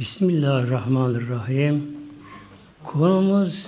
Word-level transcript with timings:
Bismillahirrahmanirrahim. 0.00 1.96
Konumuz 2.84 3.66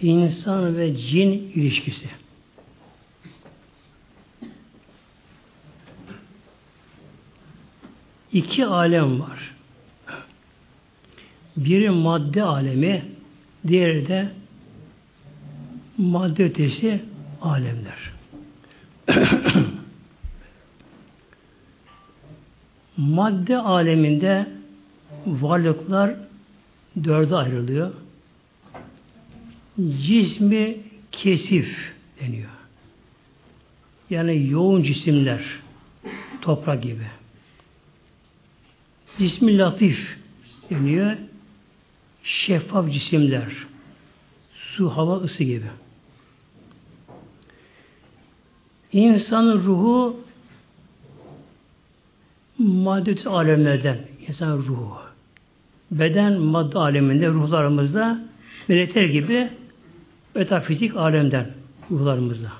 insan 0.00 0.76
ve 0.76 0.96
cin 0.96 1.32
ilişkisi. 1.54 2.08
İki 8.32 8.66
alem 8.66 9.20
var. 9.20 9.54
Biri 11.56 11.90
madde 11.90 12.42
alemi, 12.42 13.04
diğeri 13.68 14.08
de 14.08 14.32
madde 15.98 16.44
ötesi 16.44 17.04
alemler. 17.42 18.12
madde 22.96 23.58
aleminde 23.58 24.59
varlıklar 25.26 26.14
dörde 27.04 27.36
ayrılıyor. 27.36 27.92
Cismi 29.76 30.76
kesif 31.12 31.92
deniyor. 32.20 32.50
Yani 34.10 34.48
yoğun 34.48 34.82
cisimler, 34.82 35.44
toprak 36.40 36.82
gibi. 36.82 37.06
Cismi 39.18 39.58
latif 39.58 40.18
deniyor. 40.70 41.16
Şeffaf 42.22 42.92
cisimler, 42.92 43.52
su, 44.54 44.90
hava, 44.90 45.16
ısı 45.16 45.44
gibi. 45.44 45.66
İnsanın 48.92 49.64
ruhu 49.64 50.20
madde 52.58 53.28
alemlerden 53.28 53.98
insan 54.28 54.56
ruhu. 54.58 55.09
Beden 55.90 56.40
madde 56.40 56.78
aleminde 56.78 57.28
ruhlarımızda 57.28 58.20
melekler 58.68 59.04
gibi 59.04 59.48
metafizik 60.34 60.96
alemden 60.96 61.50
ruhlarımızda. 61.90 62.52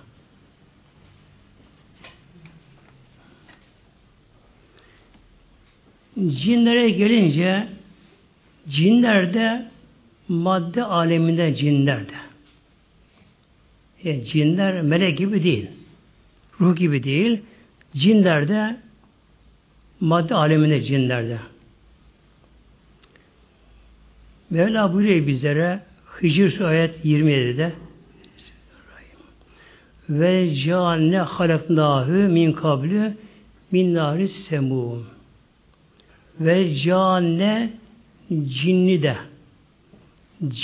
Cinlere 6.28 6.91
gelince 6.91 7.69
cinler 8.69 9.34
de 9.34 9.70
madde 10.28 10.84
aleminde 10.84 11.54
cinler 11.54 12.08
de. 12.08 12.14
Yani 14.04 14.24
cinler 14.24 14.82
melek 14.82 15.19
gibi 15.19 15.42
değil. 15.42 15.66
Ruh 16.60 16.76
gibi 16.76 17.02
değil. 17.02 17.41
Cinler 17.97 18.48
de 18.48 18.76
madde 20.00 20.34
aleminde 20.34 20.82
cinlerde. 20.82 21.38
Mevla 24.50 24.92
buyuruyor 24.92 25.26
bizlere 25.26 25.80
Hicr 26.22 26.60
ayet 26.60 27.04
27'de 27.04 27.72
ve 30.08 30.54
cane 30.54 31.18
halaknahu 31.18 32.12
min 32.12 32.52
kablu 32.52 33.12
min 33.72 33.94
nari 33.94 34.28
semum 34.28 35.06
ve 36.40 36.74
cane 36.74 37.72
cinni 38.30 39.02
de. 39.02 39.16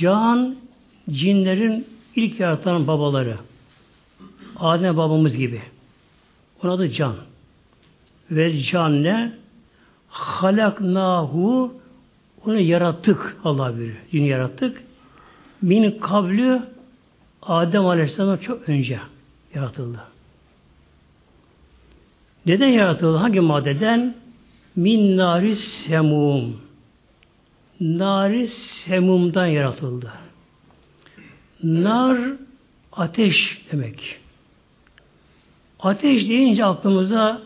Can 0.01 0.57
cinlerin 1.11 1.87
ilk 2.17 2.41
yaratan 2.41 2.87
babaları. 2.87 3.37
Adem 4.57 4.97
babamız 4.97 5.37
gibi. 5.37 5.63
Ona 6.63 6.79
da 6.79 6.91
can. 6.91 7.15
Ve 8.31 8.61
canne 8.61 9.33
halaknahu 10.09 11.75
onu 12.49 12.61
yarattık 12.61 13.37
Allah 13.45 13.77
buyuruyor. 13.77 13.97
Cini 14.11 14.29
yarattık. 14.29 14.83
Min 15.63 15.99
kablü 15.99 16.63
Adem 17.43 17.87
Aleyhisselam'dan 17.87 18.37
çok 18.37 18.69
önce 18.69 19.01
yaratıldı. 19.55 20.01
Neden 22.47 22.69
yaratıldı? 22.69 23.17
Hangi 23.17 23.41
maddeden? 23.41 24.15
Min 24.77 25.17
nari 25.17 25.57
semum. 25.57 26.61
Nari 27.81 28.49
semumdan 28.49 29.47
yaratıldı. 29.47 30.13
Nar 31.63 32.19
ateş 32.93 33.63
demek. 33.73 34.19
Ateş 35.81 36.29
deyince 36.29 36.65
aklımıza 36.65 37.43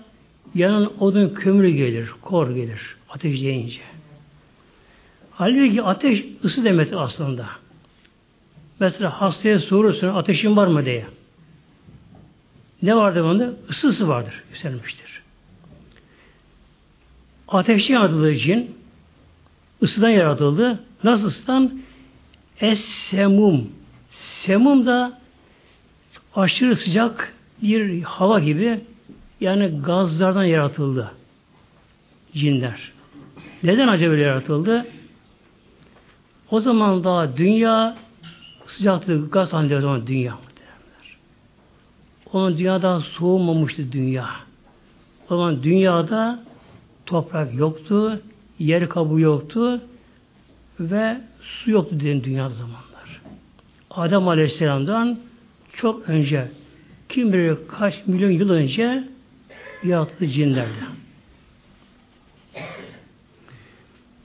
yanın 0.55 0.93
odun 1.01 1.29
kömürü 1.29 1.71
gelir, 1.71 2.11
kor 2.23 2.51
gelir 2.51 2.97
ateş 3.09 3.43
deyince. 3.43 3.81
Halbuki 5.41 5.83
ateş 5.83 6.25
ısı 6.45 6.65
demeti 6.65 6.97
aslında. 6.97 7.47
Mesela 8.81 9.21
hastaya 9.21 9.59
sorursun 9.59 10.09
ateşin 10.09 10.57
var 10.57 10.67
mı 10.67 10.85
diye. 10.85 11.07
Ne 12.83 12.97
vardır 12.97 13.25
bunda? 13.25 13.53
Isısı 13.71 14.09
vardır, 14.09 14.43
yükselmiştir. 14.51 15.23
Ateşten 17.49 17.95
yaratıldığı 17.95 18.31
için 18.31 18.77
ısıdan 19.83 20.09
yaratıldı. 20.09 20.85
Nasıl 21.05 21.27
ısıdan? 21.27 21.81
Es-semum. 22.61 23.65
Semum 24.43 24.87
da 24.87 25.21
aşırı 26.35 26.77
sıcak 26.77 27.35
bir 27.63 28.03
hava 28.03 28.41
gibi 28.41 28.81
yani 29.41 29.81
gazlardan 29.83 30.45
yaratıldı 30.45 31.13
cinler. 32.35 32.93
Neden 33.63 33.89
acaba 33.89 34.17
yaratıldı? 34.17 34.87
O 36.51 36.61
zaman 36.61 37.05
daha 37.05 37.37
dünya 37.37 37.97
sıcaklığı 38.67 39.31
gaz 39.31 39.53
halinde 39.53 39.77
o 39.77 39.81
zaman 39.81 40.07
dünya. 40.07 40.39
Onun 42.33 42.59
dünyada 42.59 43.01
soğumamıştı 43.01 43.93
dünya. 43.93 44.31
O 45.31 45.37
zaman 45.37 45.63
dünyada 45.63 46.45
toprak 47.07 47.55
yoktu, 47.55 48.23
yer 48.59 48.89
kabuğu 48.89 49.21
yoktu 49.21 49.81
ve 50.81 51.21
su 51.41 51.71
yoktu 51.71 52.01
diyen 52.01 52.25
dünya 52.25 52.49
zamanlar. 52.49 53.21
Adem 53.91 54.29
Aleyhisselam'dan 54.29 55.19
çok 55.73 56.09
önce 56.09 56.49
kim 57.09 57.33
bilir 57.33 57.57
kaç 57.69 57.95
milyon 58.07 58.31
yıl 58.31 58.51
önce 58.51 59.05
yaratıldı 59.83 60.29
cinlerde. 60.29 60.71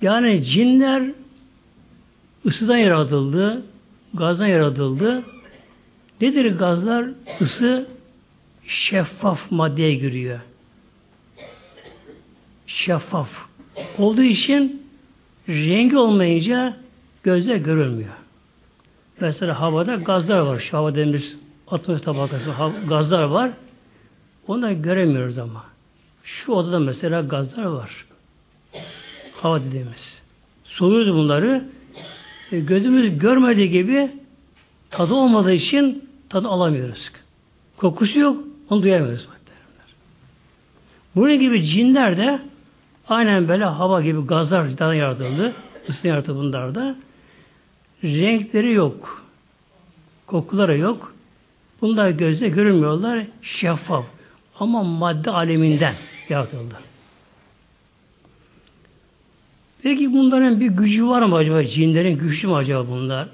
Yani 0.01 0.45
cinler 0.45 1.11
ısıdan 2.45 2.77
yaratıldı, 2.77 3.65
gazdan 4.13 4.47
yaratıldı. 4.47 5.23
Nedir 6.21 6.57
gazlar? 6.57 7.05
Isı 7.39 7.87
şeffaf 8.67 9.51
maddeye 9.51 9.95
giriyor. 9.95 10.39
Şeffaf. 12.67 13.29
Olduğu 13.97 14.23
için 14.23 14.87
rengi 15.49 15.97
olmayınca 15.97 16.77
gözle 17.23 17.57
görülmüyor. 17.57 18.13
Mesela 19.19 19.59
havada 19.59 19.95
gazlar 19.95 20.39
var. 20.39 20.59
Şu 20.59 20.77
hava 20.77 20.91
dediğimiz 20.91 21.35
atmosfer 21.67 22.05
tabakası 22.05 22.53
gazlar 22.87 23.23
var. 23.23 23.51
Onları 24.47 24.73
göremiyoruz 24.73 25.37
ama. 25.37 25.63
Şu 26.23 26.51
odada 26.51 26.79
mesela 26.79 27.21
gazlar 27.21 27.63
var. 27.63 28.05
Hava 29.33 29.63
dediğimiz. 29.63 30.21
Soluyoruz 30.63 31.13
bunları. 31.13 31.65
E, 32.51 32.59
gözümüz 32.59 33.19
görmediği 33.19 33.69
gibi 33.69 34.11
tadı 34.91 35.13
olmadığı 35.13 35.51
için 35.51 36.09
tadı 36.29 36.47
alamıyoruz. 36.47 37.11
Kokusu 37.77 38.19
yok, 38.19 38.43
onu 38.69 38.83
duyamıyoruz. 38.83 39.27
Bunun 41.15 41.39
gibi 41.39 41.65
cinler 41.65 42.17
de 42.17 42.39
aynen 43.07 43.47
böyle 43.47 43.63
hava 43.65 44.01
gibi 44.01 44.21
gazlar 44.21 44.93
yaratıldı. 44.93 45.53
Isın 45.87 46.07
yaratıldı 46.07 46.39
bunlar 46.39 46.75
da. 46.75 46.95
Renkleri 48.03 48.73
yok. 48.73 49.25
Kokuları 50.27 50.77
yok. 50.77 51.15
Bunlar 51.81 52.09
gözle 52.09 52.49
görünmüyorlar. 52.49 53.25
Şeffaf. 53.41 54.05
Ama 54.59 54.83
madde 54.83 55.31
aleminden 55.31 55.95
yaratıldı. 56.29 56.75
Peki 59.85 60.13
bunların 60.13 60.59
bir 60.59 60.67
gücü 60.67 61.07
var 61.07 61.21
mı 61.21 61.35
acaba? 61.35 61.65
Cinlerin 61.65 62.17
güçlü 62.17 62.47
mü 62.47 62.53
acaba 62.53 62.87
bunlar? 62.87 63.27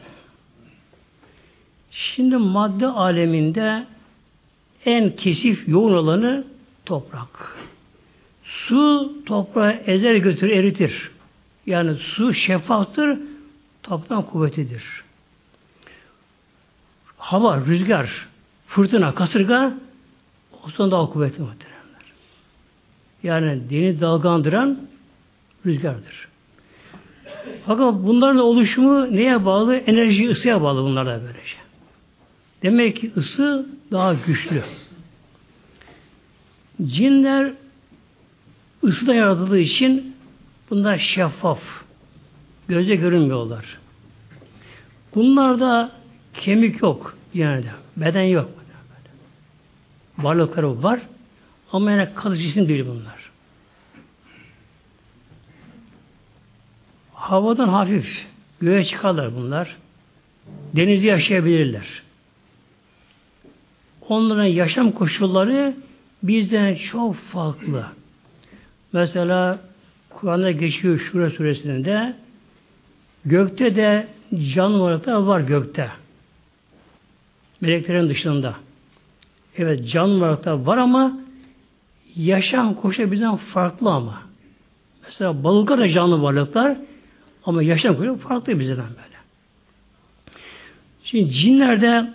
Şimdi 1.91 2.37
madde 2.37 2.87
aleminde 2.87 3.85
en 4.85 5.15
kesif 5.15 5.67
yoğun 5.67 5.93
olanı 5.93 6.43
toprak. 6.85 7.57
Su 8.43 9.13
toprağı 9.25 9.71
ezer 9.71 10.15
götürür, 10.15 10.51
eritir. 10.51 11.11
Yani 11.65 11.95
su 11.95 12.33
şeffaftır, 12.33 13.19
topraktan 13.83 14.25
kuvvetidir. 14.25 14.83
Hava, 17.17 17.57
rüzgar, 17.65 18.27
fırtına, 18.67 19.15
kasırga 19.15 19.73
o 20.65 20.69
zaman 20.69 20.91
daha 20.91 21.09
kuvvetli 21.09 21.41
muhteremler. 21.41 22.03
Yani 23.23 23.69
deniz 23.69 24.01
dalgandıran 24.01 24.79
rüzgardır. 25.65 26.30
Fakat 27.65 27.93
bunların 27.93 28.37
oluşumu 28.37 29.15
neye 29.15 29.45
bağlı? 29.45 29.75
Enerji, 29.75 30.29
ısıya 30.29 30.61
bağlı 30.61 30.83
bunlar 30.83 31.05
da 31.05 31.21
böylece. 31.21 31.55
Demek 32.63 32.95
ki 32.95 33.11
ısı 33.17 33.69
daha 33.91 34.13
güçlü. 34.13 34.63
Cinler 36.85 37.53
ısıda 38.83 39.13
yaratıldığı 39.13 39.59
için 39.59 40.15
bunlar 40.69 40.97
şeffaf. 40.97 41.61
Göze 42.67 42.95
görünmüyorlar. 42.95 43.77
Bunlarda 45.15 45.91
kemik 46.33 46.81
yok 46.81 47.17
yani 47.33 47.65
beden 47.97 48.23
yok. 48.23 48.49
Varlıkları 50.17 50.83
var 50.83 50.99
ama 51.71 51.91
yani 51.91 52.09
kalıcı 52.15 52.41
cisim 52.41 52.67
değil 52.67 52.85
bunlar. 52.87 53.30
Havadan 57.31 57.69
hafif 57.69 58.25
göğe 58.61 58.83
çıkarlar 58.85 59.35
bunlar. 59.35 59.77
Denizde 60.75 61.07
yaşayabilirler. 61.07 62.03
Onların 64.09 64.45
yaşam 64.45 64.91
koşulları 64.91 65.75
bizden 66.23 66.75
çok 66.75 67.15
farklı. 67.15 67.85
Mesela 68.93 69.59
Kur'an'da 70.09 70.51
geçiyor 70.51 70.99
Şura 70.99 71.29
suresinde 71.29 72.15
gökte 73.25 73.75
de 73.75 74.07
canlılar 74.53 75.15
var 75.15 75.41
gökte. 75.41 75.89
Meleklerin 77.61 78.09
dışında. 78.09 78.55
Evet 79.57 79.89
can 79.89 80.21
varlıklar 80.21 80.53
var 80.53 80.77
ama 80.77 81.19
yaşam 82.15 82.75
koşu 82.75 83.11
bizden 83.11 83.35
farklı 83.35 83.89
ama. 83.91 84.21
Mesela 85.05 85.43
balıklar 85.43 85.79
da 85.79 85.89
canlı 85.89 86.21
varlıklar 86.21 86.77
ama 87.45 87.63
yaşam 87.63 87.97
koşu 87.97 88.17
farklı 88.17 88.59
bizden 88.59 88.77
böyle. 88.77 89.21
Şimdi 91.03 91.31
cinlerde 91.31 92.13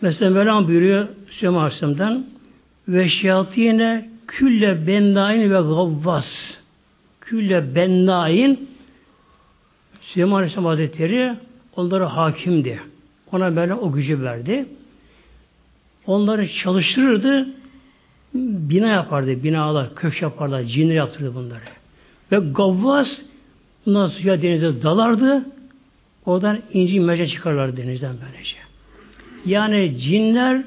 mesela 0.00 0.30
Mevlam 0.30 0.68
buyuruyor 0.68 1.08
Süleyman 1.30 1.60
Aleyhisselam'dan 1.60 2.26
ve 2.88 3.08
şeyatine 3.08 4.10
külle 4.26 4.86
bennain 4.86 5.40
ve 5.40 5.48
gavvas 5.48 6.56
külle 7.20 7.74
bennain 7.74 8.70
Süleyman 10.00 10.36
Aleyhisselam 10.36 10.64
Hazretleri 10.64 11.34
onlara 11.76 12.16
hakimdi. 12.16 12.80
Ona 13.32 13.56
böyle 13.56 13.74
o 13.74 13.92
gücü 13.92 14.22
verdi. 14.22 14.66
Onları 16.06 16.48
çalıştırırdı. 16.48 17.48
Bina 18.34 18.88
yapardı. 18.88 19.44
Binalar, 19.44 19.94
köşk 19.94 20.22
yaparlar. 20.22 20.62
Cinler 20.62 20.94
yaptırdı 20.94 21.34
bunları. 21.34 21.60
Ve 22.32 22.50
gavvas 22.52 23.20
bundan 23.86 24.08
suya 24.08 24.42
denize 24.42 24.82
dalardı. 24.82 25.44
Oradan 26.26 26.62
inci 26.72 27.00
merce 27.00 27.26
çıkarlardı 27.26 27.76
denizden 27.76 28.16
böylece. 28.26 28.56
Yani 29.46 29.98
cinler 29.98 30.64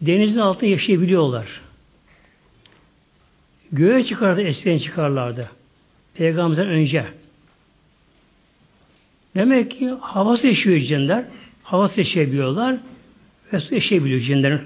denizin 0.00 0.38
altında 0.38 0.66
yaşayabiliyorlar. 0.66 1.46
Göğe 3.72 4.04
çıkardı, 4.04 4.40
eskiden 4.40 4.78
çıkarlardı. 4.78 5.50
Peygamberden 6.14 6.66
önce. 6.66 7.06
Demek 9.36 9.70
ki 9.70 9.88
havası 10.00 10.46
yaşıyor 10.46 10.78
cinler. 10.78 11.24
Havası 11.62 12.00
yaşayabiliyorlar. 12.00 12.76
Ve 13.52 13.60
su 13.60 13.74
yaşayabiliyor 13.74 14.20
cinlerin. 14.20 14.60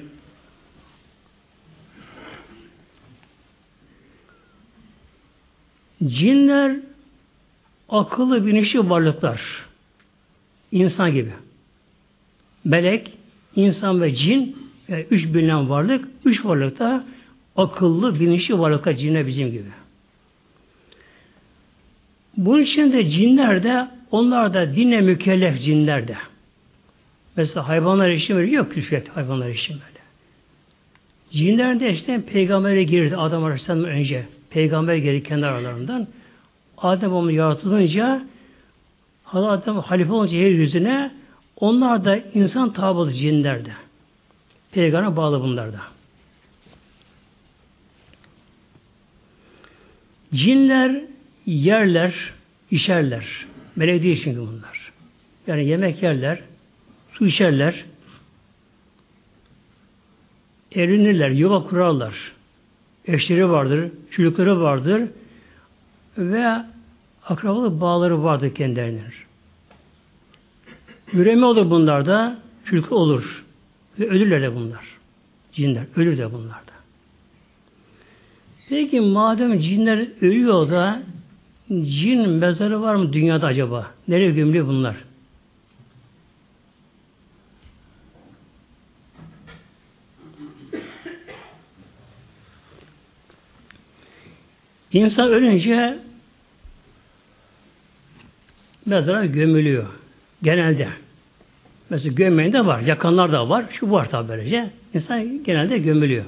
Cinler 6.06 6.76
akıllı 8.00 8.46
bilinçli 8.46 8.91
varlıklar. 8.91 9.41
İnsan 10.73 11.12
gibi. 11.12 11.31
Melek, 12.64 13.12
insan 13.56 14.02
ve 14.02 14.14
cin 14.14 14.56
yani 14.88 15.06
üç 15.11 15.35
bilinen 15.35 15.70
varlık, 15.70 16.08
üç 16.25 16.44
varlık 16.44 16.79
da 16.79 17.05
akıllı, 17.56 18.20
bilinçli 18.20 18.58
varlıklar 18.58 18.94
cinler 18.94 19.26
bizim 19.26 19.50
gibi. 19.50 19.69
Bunun 22.37 22.61
için 22.61 22.93
de 22.93 23.08
cinler 23.08 23.62
de 23.62 23.88
onlar 24.11 24.55
da 24.55 24.76
dinle 24.76 25.00
mükellef 25.00 25.62
cinler 25.62 26.08
de. 26.08 26.17
Mesela 27.37 27.69
hayvanlar 27.69 28.11
için 28.11 28.37
böyle 28.37 28.50
yok 28.50 28.73
külfet 28.73 29.08
hayvanlar 29.08 29.49
için 29.49 29.75
böyle. 29.75 30.05
Cinler 31.31 31.81
de 31.81 31.91
işte 31.91 32.23
peygambere 32.32 32.82
girdi 32.82 33.17
Adam 33.17 33.44
Aleyhisselam'dan 33.44 33.91
önce. 33.91 34.26
Peygamber 34.50 34.96
geldi 34.96 35.23
kendi 35.23 35.46
aralarından. 35.46 36.06
Adem 36.84 37.12
onu 37.12 37.31
yaratılınca 37.31 38.26
Adem 39.32 39.76
halife 39.76 40.12
olunca 40.12 40.36
yeryüzüne 40.36 41.14
onlar 41.56 42.04
da 42.04 42.16
insan 42.16 42.72
tabi 42.72 43.14
cinler 43.14 43.64
de. 43.64 43.72
Bağlı 45.16 45.40
bunlar 45.40 45.72
da. 45.72 45.81
Cinler 50.34 51.02
yerler, 51.46 52.14
işerler. 52.70 53.46
Melek 53.76 54.02
değil 54.02 54.20
çünkü 54.25 54.40
bunlar. 54.40 54.92
Yani 55.46 55.66
yemek 55.66 56.02
yerler, 56.02 56.40
su 57.12 57.26
içerler, 57.26 57.84
erinirler, 60.75 61.31
yuva 61.31 61.64
kurarlar. 61.64 62.32
Eşleri 63.06 63.50
vardır, 63.50 63.90
çocukları 64.10 64.60
vardır 64.60 65.02
ve 66.19 66.64
akrabalık 67.28 67.80
bağları 67.80 68.24
vardır 68.24 68.54
kendilerinin. 68.54 69.02
Üreme 71.12 71.46
olur 71.46 71.70
bunlarda, 71.70 72.38
çocuk 72.64 72.92
olur. 72.92 73.44
Ve 73.98 74.08
ölürler 74.08 74.42
de 74.42 74.54
bunlar. 74.54 74.84
Cinler, 75.52 75.84
ölür 75.96 76.18
de 76.18 76.32
bunlar 76.32 76.58
da. 76.66 76.74
Peki 78.68 79.00
madem 79.00 79.58
cinler 79.58 80.08
ölüyor 80.20 80.70
da 80.70 81.02
cin 81.68 82.28
mezarı 82.28 82.82
var 82.82 82.94
mı 82.94 83.12
dünyada 83.12 83.46
acaba? 83.46 83.90
Nereye 84.08 84.30
gömülüyor 84.30 84.66
bunlar? 84.66 84.96
İnsan 94.92 95.28
ölünce 95.28 95.98
mezara 98.86 99.26
gömülüyor. 99.26 99.86
Genelde. 100.43 100.88
Mesela 101.91 102.14
gömmeyen 102.14 102.53
de 102.53 102.67
var. 102.67 102.81
Yakanlar 102.81 103.32
da 103.32 103.48
var. 103.48 103.64
Şu 103.70 103.91
var 103.91 104.10
tabi 104.10 104.29
böylece. 104.29 104.70
İnsan 104.94 105.44
genelde 105.44 105.79
gömülüyor. 105.79 106.24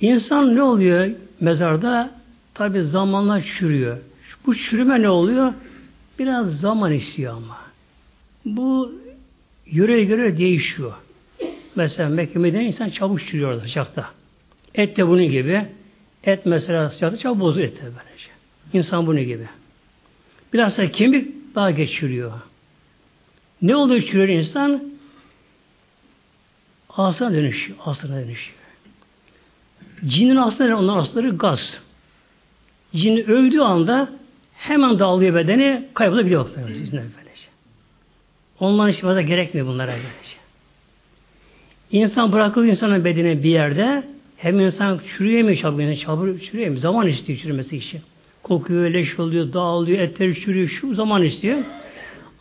İnsan 0.00 0.54
ne 0.54 0.62
oluyor 0.62 1.10
mezarda? 1.40 2.10
Tabi 2.54 2.82
zamanla 2.82 3.42
çürüyor. 3.42 3.98
Bu 4.46 4.54
çürüme 4.54 5.02
ne 5.02 5.08
oluyor? 5.08 5.52
Biraz 6.18 6.60
zaman 6.60 6.92
istiyor 6.92 7.36
ama. 7.36 7.58
Bu 8.44 8.92
yöre 9.66 10.04
göre 10.04 10.38
değişiyor. 10.38 10.92
Mesela 11.76 12.08
Mekke'de 12.08 12.64
insan 12.64 12.88
çabuk 12.88 13.26
çürüyor 13.26 13.62
sıcakta. 13.62 14.06
Et 14.74 14.96
de 14.96 15.08
bunun 15.08 15.28
gibi. 15.28 15.66
Et 16.24 16.46
mesela 16.46 16.90
sıcakta 16.90 17.18
çabuk 17.18 17.40
bozuluyor 17.40 17.68
et 17.68 17.76
de 17.76 17.82
böylece. 17.82 18.28
İnsan 18.72 19.06
bunun 19.06 19.24
gibi. 19.24 19.48
Biraz 20.52 20.78
da 20.78 20.92
kemik 20.92 21.54
daha 21.54 21.70
geç 21.70 21.92
çürüyor. 21.92 22.32
Ne 23.62 23.76
oluyor 23.76 24.02
çürüyor 24.02 24.28
insan? 24.28 24.92
Asına 26.90 27.32
dönüşüyor. 27.32 27.78
Asına 27.84 28.16
dönüşüyor. 28.16 28.58
Cinin 30.06 30.36
asları, 30.36 30.76
onlar 30.76 30.96
asları 30.96 31.36
gaz. 31.36 31.82
Cin 32.94 33.16
öldüğü 33.16 33.60
anda 33.60 34.08
hemen 34.54 34.98
dağılıyor 34.98 35.34
bedeni, 35.34 35.88
kaybolabiliyor. 35.94 36.50
Onların 38.60 38.92
için 38.92 39.02
fazla 39.02 39.20
gerekmiyor 39.20 39.66
bunlara 39.66 39.92
böylece. 39.92 40.36
İnsan 41.90 42.32
bırakılıyor 42.32 42.70
insanın 42.70 43.04
bedeni 43.04 43.42
bir 43.42 43.50
yerde 43.50 44.02
hem 44.36 44.60
insan 44.60 45.00
çürüyemiyor 45.16 45.58
çabuk, 45.58 45.80
insan 45.80 46.04
çabuk 46.04 46.42
çürüyemiyor. 46.44 46.82
Zaman 46.82 47.08
istiyor 47.08 47.38
çürümesi 47.38 47.76
için. 47.76 48.00
Kokuyor, 48.42 48.90
leş 48.90 49.18
oluyor, 49.18 49.52
dağılıyor, 49.52 49.98
etleri 49.98 50.40
çürüyor, 50.40 50.68
şu 50.68 50.94
zaman 50.94 51.22
istiyor. 51.22 51.64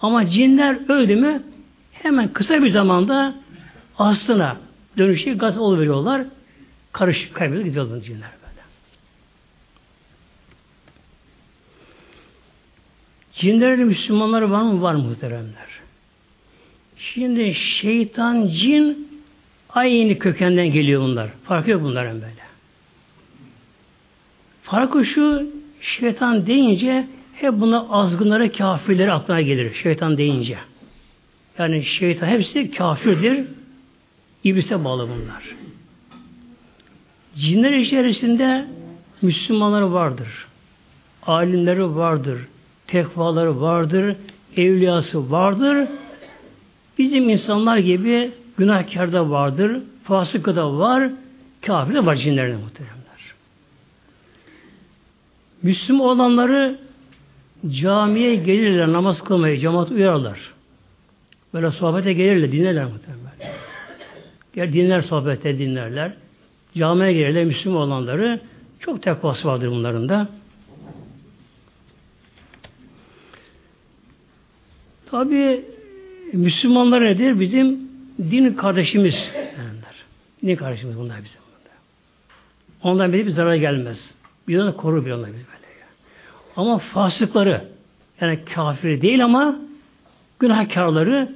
Ama 0.02 0.28
cinler 0.28 0.90
öldü 0.90 1.16
mü 1.16 1.44
hemen 1.92 2.34
kısa 2.34 2.64
bir 2.64 2.70
zamanda 2.70 3.36
aslına 3.98 4.58
dönüşü 4.98 5.38
gaz 5.38 5.58
oluveriyorlar. 5.58 6.26
Karışık 6.92 7.34
kaybediyor 7.34 7.66
gidiyorlar 7.66 8.02
cinler 8.02 8.30
böyle. 8.42 8.62
Cinlerin 13.34 13.88
Müslümanları 13.88 14.52
var 14.52 14.62
mı? 14.62 14.82
Var 14.82 14.96
muhteremler. 14.96 15.82
Şimdi 16.98 17.54
şeytan, 17.54 18.48
cin 18.48 19.12
aynı 19.70 20.20
kökenden 20.20 20.72
geliyor 20.72 21.02
bunlar. 21.02 21.30
Farkı 21.44 21.72
yok 21.72 21.84
bunların 21.84 22.22
böyle. 22.22 22.42
Farkı 24.64 25.06
şu, 25.06 25.52
Şeytan 25.82 26.46
deyince 26.46 27.08
hep 27.34 27.54
buna 27.54 27.90
azgınlara, 27.90 28.52
kafirlere 28.52 29.12
aklına 29.12 29.42
gelir. 29.42 29.74
Şeytan 29.74 30.18
deyince. 30.18 30.58
Yani 31.58 31.84
şeytan 31.84 32.28
hepsi 32.28 32.72
kafirdir. 32.72 33.46
İblise 34.44 34.84
bağlı 34.84 35.04
bunlar. 35.04 35.56
Cinler 37.36 37.74
içerisinde 37.74 38.68
Müslümanlar 39.22 39.82
vardır. 39.82 40.48
Alimleri 41.24 41.96
vardır. 41.96 42.48
Tekvaları 42.88 43.62
vardır. 43.62 44.16
Evliyası 44.58 45.32
vardır. 45.32 45.88
Bizim 46.98 47.30
insanlar 47.30 47.78
gibi 47.78 48.32
günahkar 48.58 49.14
da 49.14 49.30
vardır. 49.30 49.82
Fasıkı 50.04 50.56
da 50.56 50.78
var. 50.78 51.12
Kafir 51.62 51.94
de 51.94 52.06
var 52.06 52.16
cinlerinde 52.16 52.58
muhteremler. 52.58 53.01
Müslüman 55.64 56.08
olanları 56.08 56.80
camiye 57.70 58.36
gelirler, 58.36 58.92
namaz 58.92 59.24
kılmaya, 59.24 59.58
cemaat 59.58 59.92
uyarlar. 59.92 60.40
Böyle 61.54 61.72
sohbete 61.72 62.14
gelirler, 62.14 62.52
dinlerler 62.52 62.86
muhtemelen. 62.86 63.58
Gel 64.54 64.74
dinler 64.74 65.02
sohbete 65.02 65.60
dinlerler. 65.60 66.14
Camiye 66.76 67.14
gelirler 67.14 67.46
Müslüman 67.46 67.82
olanları. 67.82 68.40
Çok 68.80 69.02
tekvası 69.04 69.48
vardır 69.48 69.68
bunların 69.68 70.10
da. 70.10 70.30
Tabi 75.12 75.66
Müslümanlar 76.34 77.02
nedir? 77.02 77.40
Bizim 77.40 77.80
din 78.18 78.54
kardeşimiz. 78.54 79.32
Din 80.46 80.56
kardeşimiz 80.56 80.98
bunlar 80.98 81.18
bizim. 81.24 81.42
Ondan 82.84 83.14
bir 83.14 83.30
zarar 83.30 83.56
gelmez. 83.56 84.14
Bir 84.48 84.60
onu 84.60 84.78
korur 84.78 85.06
bir 85.06 85.12
onlar 85.12 85.28
böyle. 85.28 85.46
Ama 86.56 86.78
fasıkları 86.78 87.68
yani 88.22 88.46
kafir 88.46 89.02
değil 89.02 89.26
ama 89.26 89.56
günahkarları 90.40 91.30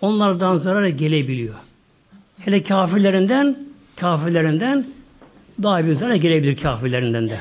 onlardan 0.00 0.56
zarar 0.56 0.86
gelebiliyor. 0.86 1.54
Hele 2.38 2.62
kafirlerinden 2.62 3.58
kafirlerinden 3.96 4.86
daha 5.62 5.86
bir 5.86 5.92
zarar 5.92 6.14
gelebilir 6.14 6.56
kafirlerinden 6.56 7.28
de. 7.28 7.40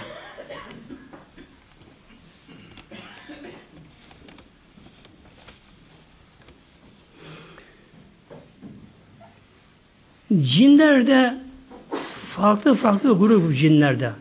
Cinlerde 10.42 11.38
farklı 12.36 12.76
farklı 12.76 13.18
grup 13.18 13.58
cinlerde 13.58 14.12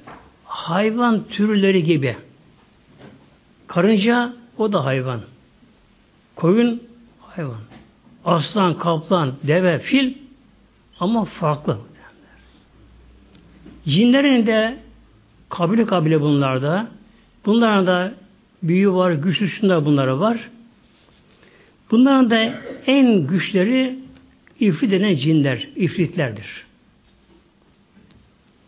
hayvan 0.67 1.25
türleri 1.25 1.85
gibi 1.85 2.17
karınca 3.67 4.33
o 4.59 4.73
da 4.73 4.85
hayvan 4.85 5.21
koyun 6.37 6.83
hayvan 7.21 7.61
aslan, 8.25 8.79
kaplan, 8.79 9.35
deve, 9.43 9.79
fil 9.79 10.15
ama 11.01 11.25
farklı. 11.25 11.79
Cinlerin 13.89 14.47
de 14.47 14.79
kabile 15.49 15.87
kabile 15.87 16.21
bunlarda. 16.21 16.89
Bunların 17.47 17.87
da 17.87 18.15
büyü 18.63 18.93
var, 18.93 19.13
güçlü 19.13 19.49
şunlar 19.49 19.85
bunlara 19.85 20.21
var. 20.21 20.51
Bunların 21.91 22.31
da 22.31 22.55
en 22.87 23.27
güçleri 23.27 23.99
ifrit 24.61 24.91
denen 24.91 25.15
cinler, 25.17 25.69
ifritlerdir. 25.77 26.67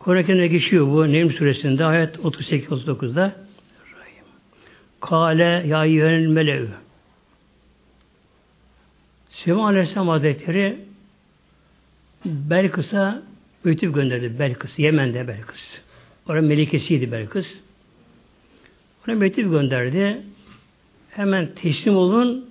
Kur'an-ı 0.08 0.46
geçiyor 0.46 0.86
bu 0.86 1.12
Nevm 1.12 1.30
suresinde 1.30 1.84
ayet 1.84 2.16
38-39'da 2.16 3.36
Kale 5.00 5.64
ya 5.66 5.84
yönel 5.84 6.26
mele'ü 6.26 6.68
Süleyman 9.30 9.64
Aleyhisselam 9.64 10.08
Hazretleri 10.08 10.78
Belkıs'a 12.24 13.22
ötüp 13.64 13.94
gönderdi. 13.94 14.38
Belkıs, 14.38 14.78
Yemen'de 14.78 15.28
Belkıs. 15.28 15.80
Orada 16.28 16.46
melikesiydi 16.46 17.12
Belkıs. 17.12 17.46
Ona 19.08 19.14
mektup 19.14 19.50
gönderdi. 19.50 20.22
Hemen 21.10 21.54
teslim 21.54 21.96
olun 21.96 22.50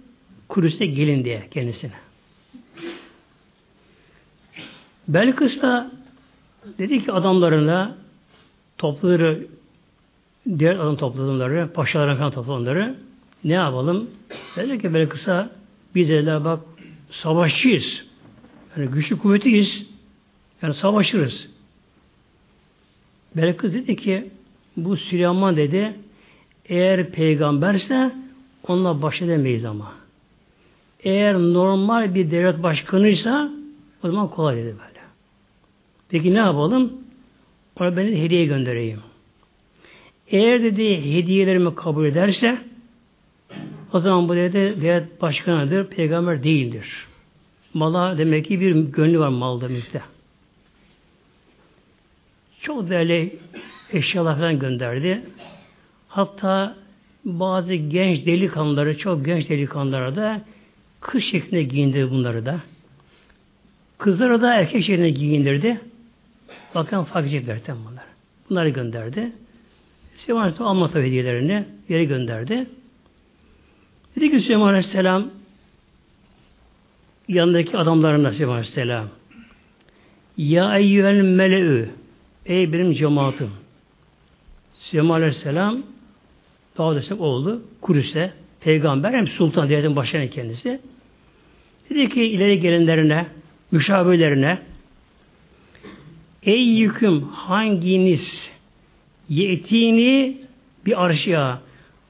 Kudüs'e 0.50 0.86
gelin 0.86 1.26
diye 1.26 1.48
kendisine. 1.52 1.92
Belkıs 5.08 5.62
da 5.62 5.97
dedi 6.78 7.06
ki 7.06 7.12
adamlarına 7.12 7.98
topladığı 8.78 9.48
diğer 10.60 10.76
adam 10.76 10.96
topladıkları, 10.96 11.74
paşalara 11.74 12.16
falan 12.16 12.32
topladıkları 12.32 12.96
ne 13.44 13.54
yapalım? 13.54 14.10
Dedi 14.56 14.82
ki 14.82 14.94
Belkıs'a 14.94 15.50
biz 15.96 16.10
de 16.10 16.46
bak 16.46 16.60
savaşçıyız. 17.12 18.06
Yani 18.78 18.90
güçlü 18.90 19.18
kuvvetiyiz. 19.18 19.86
Yani 20.62 20.74
savaşırız. 20.74 21.48
Belkıs 23.36 23.74
dedi 23.74 23.96
ki 23.96 24.30
bu 24.78 24.98
Süleyman 24.98 25.58
dedi 25.58 25.96
eğer 26.66 27.12
peygamberse 27.12 28.16
onunla 28.68 29.02
baş 29.02 29.22
edemeyiz 29.22 29.66
ama. 29.66 29.92
Eğer 31.04 31.36
normal 31.36 32.16
bir 32.16 32.32
devlet 32.32 32.64
başkanıysa 32.64 33.52
o 34.04 34.08
zaman 34.08 34.28
kolay 34.28 34.56
dedi 34.56 34.66
böyle. 34.66 34.87
Peki 36.10 36.34
ne 36.34 36.38
yapalım? 36.38 36.94
Ona 37.80 37.98
ben 37.98 38.08
hediye 38.08 38.46
göndereyim. 38.46 39.00
Eğer 40.28 40.64
dedi 40.64 41.16
hediyelerimi 41.16 41.76
kabul 41.76 42.06
ederse 42.06 42.58
o 43.94 44.00
zaman 44.00 44.30
bu 44.30 44.36
dedi 44.36 44.82
devlet 44.82 45.22
başkanıdır, 45.22 45.88
peygamber 45.88 46.44
değildir. 46.44 47.08
Mala 47.74 48.18
demek 48.18 48.46
ki 48.46 48.60
bir 48.62 48.76
gönlü 48.76 49.20
var 49.20 49.28
malda 49.28 49.68
mülkte. 49.68 50.02
Çok 52.62 52.90
değerli 52.90 53.40
eşyalar 53.94 54.36
falan 54.36 54.60
gönderdi. 54.60 55.22
Hatta 56.08 56.76
bazı 57.26 57.74
genç 57.74 58.26
delikanlıları, 58.26 58.98
çok 58.98 59.26
genç 59.26 59.50
delikanlılara 59.50 60.16
da 60.16 60.42
kız 61.02 61.24
şeklinde 61.24 61.64
giyindirdi 61.64 62.12
bunları 62.12 62.46
da. 62.46 62.60
Kızlara 63.98 64.42
da 64.42 64.54
erkek 64.54 64.84
şeklinde 64.84 65.10
giyindirdi. 65.10 65.82
Bakın 66.76 67.04
fark 67.04 67.26
edecekler 67.26 67.60
bunlar. 67.68 68.04
Bunları 68.50 68.70
gönderdi. 68.70 69.32
Süleyman 70.18 70.42
Aleyhisselam 70.42 70.70
alma 70.70 70.96
hediyelerini 70.96 71.66
yere 71.90 72.06
gönderdi. 72.06 72.68
Dedi 74.16 74.32
ki 74.32 74.40
Süleyman 74.40 74.68
Aleyhisselam 74.68 75.28
yanındaki 77.28 77.78
adamlarına 77.78 78.32
Süleyman 78.32 78.54
Aleyhisselam 78.54 79.08
Ya 80.38 80.78
eyyühel 80.78 81.22
mele'ü 81.22 81.90
Ey 82.46 82.74
benim 82.74 82.94
cemaatim 82.94 83.50
Süleyman 84.80 85.16
Aleyhisselam 85.16 85.84
Davud 86.78 86.90
Aleyhisselam 86.90 87.22
oğlu 87.22 87.62
Kudüs'e 87.82 88.34
peygamber 88.60 89.14
hem 89.14 89.28
sultan 89.28 89.70
devletin 89.70 89.96
başkanı 89.96 90.30
kendisi. 90.30 90.80
Dedi 91.90 92.10
ki 92.10 92.24
ileri 92.24 92.60
gelenlerine 92.60 93.28
müşavirlerine 93.72 94.60
Ey 96.48 96.64
yüküm 96.64 97.22
hanginiz 97.24 98.52
yetini 99.30 100.38
bir 100.86 101.06
arşya 101.06 101.62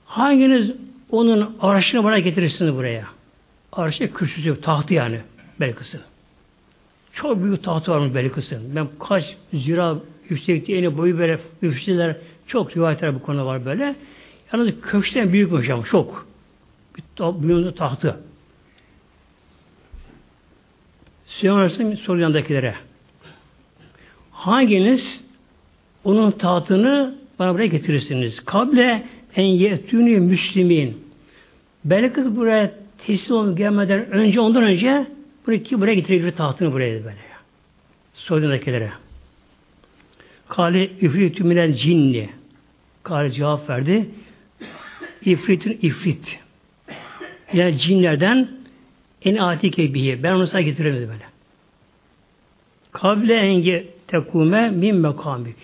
hanginiz 0.06 0.72
onun 1.12 1.56
arşını 1.60 2.04
bana 2.04 2.20
getirirsiniz 2.20 2.76
buraya. 2.76 3.06
Arşı 3.72 4.14
kürsüsü, 4.14 4.62
tahtı 4.62 4.94
yani 4.94 5.20
Belkıs'ın. 5.60 6.02
Çok 7.14 7.44
büyük 7.44 7.64
tahtı 7.64 7.92
varmış 7.92 8.16
Belkıs'ın. 8.16 8.76
Ben 8.76 8.88
kaç 9.00 9.38
zira 9.54 9.96
yüksekliği, 10.30 10.78
eni 10.80 10.98
boyu 10.98 11.18
böyle 11.18 11.40
müfsirler 11.62 12.18
çok 12.48 12.78
rivayetler 12.78 13.16
bu 13.16 13.22
konuda 13.22 13.46
var 13.46 13.66
böyle. 13.66 13.96
Yalnız 14.54 14.82
köşkten 14.82 15.34
büyükmüş 15.34 15.70
ama 15.70 15.84
çok. 15.84 16.28
Bir 16.98 17.48
büyük 17.48 17.78
tahtı. 17.78 18.20
Süleyman 21.26 21.60
Aleyhisselam 21.60 21.98
soru 21.98 22.20
yanındakilere. 22.20 22.87
Hanginiz 24.38 25.22
onun 26.04 26.32
tahtını 26.32 27.16
bana 27.40 27.54
buraya 27.54 27.68
getirirsiniz? 27.68 28.46
Kable 28.46 29.04
en 29.36 29.44
yetünü 29.46 30.20
müslimin. 30.20 31.04
Belki 31.86 32.36
buraya 32.36 32.72
teslim 32.98 33.38
olup 33.38 33.58
gelmeden 33.58 34.12
önce 34.12 34.40
ondan 34.40 34.64
önce 34.64 35.08
buraya, 35.48 35.62
buraya 35.72 35.94
getirecek 35.94 36.38
tahtını 36.38 36.74
buraya 36.74 37.04
böyle. 37.04 37.16
Sorduğundakilere. 38.14 38.92
Kale 40.50 40.84
ifritü 40.86 41.44
minel 41.44 41.74
cinni. 41.74 42.30
Kale 43.04 43.32
cevap 43.32 43.70
verdi. 43.70 44.10
İfritin 45.26 45.80
ifrit. 45.82 46.40
Yani 47.54 47.78
cinlerden 47.78 48.48
en 49.26 49.36
atike 49.36 49.94
bihi. 49.94 50.24
Ben 50.24 50.32
onu 50.32 50.48
sana 50.48 50.62
getiremedim 50.62 51.10
böyle. 51.10 51.26
Kable 52.92 53.36
enge 53.36 53.97
tekume 54.08 54.70
min 54.70 54.96
mekamik. 54.96 55.56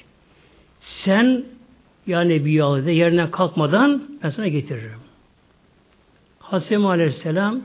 Sen 0.79 1.45
yani 2.07 2.45
bir 2.45 2.51
yağlı 2.51 2.91
yerinden 2.91 3.31
kalkmadan 3.31 4.03
ben 4.23 4.29
sana 4.29 4.47
getiririm. 4.47 4.99
Hasem 6.39 6.85
Aleyhisselam 6.85 7.61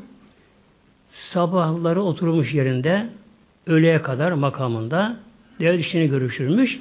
sabahları 1.10 2.02
oturmuş 2.02 2.54
yerinde 2.54 3.06
öğleye 3.66 4.02
kadar 4.02 4.32
makamında 4.32 5.16
devlet 5.60 5.80
işini 5.80 6.08
görüşürmüş. 6.08 6.80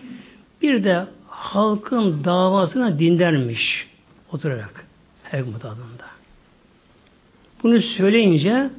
Bir 0.61 0.83
de 0.83 1.05
halkın 1.27 2.23
davasına 2.23 2.99
dinlermiş 2.99 3.87
oturarak 4.31 4.85
her 5.23 5.41
adında. 5.41 6.07
Bunu 7.63 7.81
söyleyince 7.81 8.69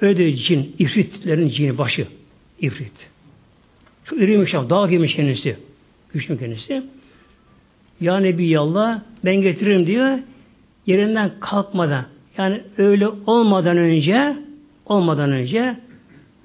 öyle 0.00 0.36
cin, 0.36 0.76
ifritlerin 0.78 1.48
cini 1.48 1.78
başı 1.78 2.08
ifrit. 2.60 3.13
Çok 4.04 4.18
iriymiş 4.18 4.54
ama 4.54 4.70
dağ 4.70 4.86
gibiymiş 4.86 5.14
kendisi. 5.14 5.56
Güçlü 6.12 6.38
kendisi. 6.38 6.82
Ya 8.00 8.18
Nebiyallah 8.18 9.00
ben 9.24 9.36
getiririm 9.36 9.86
diyor. 9.86 10.18
Yerinden 10.86 11.30
kalkmadan 11.40 12.04
yani 12.38 12.60
öyle 12.78 13.08
olmadan 13.26 13.76
önce 13.76 14.36
olmadan 14.86 15.32
önce 15.32 15.76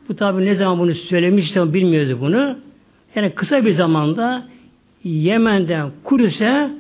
bu 0.09 0.15
tabi 0.15 0.45
ne 0.45 0.55
zaman 0.55 0.79
bunu 0.79 0.95
söylemişse 0.95 1.73
bilmiyordu 1.73 2.17
bunu. 2.21 2.57
Yani 3.15 3.31
kısa 3.35 3.65
bir 3.65 3.71
zamanda 3.73 4.47
Yemen'den 5.03 5.91
Kudüs'e 6.03 6.71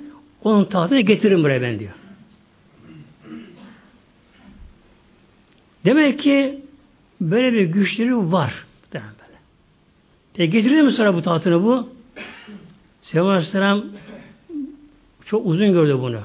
onun 0.43 0.65
tahtını 0.65 0.99
getirin 0.99 1.43
buraya 1.43 1.61
ben 1.61 1.79
diyor. 1.79 1.91
Demek 5.85 6.19
ki 6.19 6.59
böyle 7.21 7.53
bir 7.53 7.63
güçleri 7.63 8.31
var. 8.31 8.53
Peki 10.39 10.51
getirir 10.51 10.81
mi 10.81 10.91
sonra 10.91 11.13
bu 11.13 11.21
tahtını 11.21 11.63
bu? 11.63 11.89
Süleyman 13.01 13.29
Aleyhisselam 13.29 13.85
çok 15.25 15.45
uzun 15.47 15.71
gördü 15.73 15.97
bunu. 15.99 16.21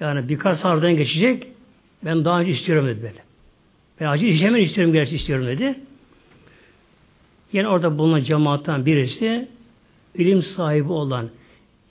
Yani 0.00 0.28
birkaç 0.28 0.58
sardan 0.58 0.96
geçecek. 0.96 1.46
Ben 2.04 2.24
daha 2.24 2.40
önce 2.40 2.52
istiyorum 2.52 2.86
dedi 2.86 3.02
böyle. 3.02 3.22
Ben 4.00 4.06
acil 4.06 4.28
işlemen 4.28 4.60
istiyorum 4.60 4.92
gerçi 4.92 5.16
istiyorum 5.16 5.46
dedi. 5.46 5.80
Yine 7.52 7.68
orada 7.68 7.98
bulunan 7.98 8.22
cemaattan 8.22 8.86
birisi 8.86 9.48
ilim 10.14 10.42
sahibi 10.42 10.92
olan 10.92 11.28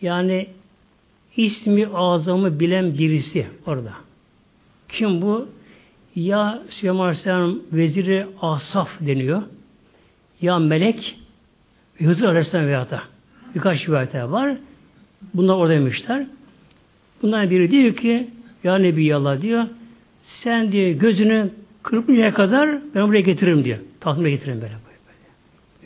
yani 0.01 0.47
ismi 1.37 1.87
azamı 1.93 2.59
bilen 2.59 2.97
birisi 2.97 3.47
orada. 3.65 3.93
Kim 4.89 5.21
bu? 5.21 5.47
Ya 6.15 6.63
Süleyman 6.69 7.05
Aleyhisselam 7.05 7.59
veziri 7.71 8.27
Asaf 8.41 8.89
deniyor. 9.01 9.43
Ya 10.41 10.59
melek 10.59 11.20
Hızır 12.05 12.27
Aleyhisselam 12.27 12.67
veya 12.67 12.89
da 12.89 13.01
birkaç 13.55 13.87
rivayetler 13.87 14.21
var. 14.21 14.57
Bunlar 15.33 15.55
oradaymışlar. 15.55 16.23
Bunlar 17.21 17.49
biri 17.49 17.71
diyor 17.71 17.95
ki 17.95 18.29
Ya 18.63 18.75
Nebi 18.75 19.15
Allah 19.15 19.41
diyor 19.41 19.67
sen 20.23 20.71
diyor 20.71 20.91
gözünü 20.91 21.49
kırpıncaya 21.83 22.33
kadar 22.33 22.79
ben 22.95 23.07
buraya 23.07 23.21
getiririm 23.21 23.63
diyor. 23.63 23.79
Tahtımda 23.99 24.29
getiririm 24.29 24.61
böyle. 24.61 24.73
böyle. 24.73 24.85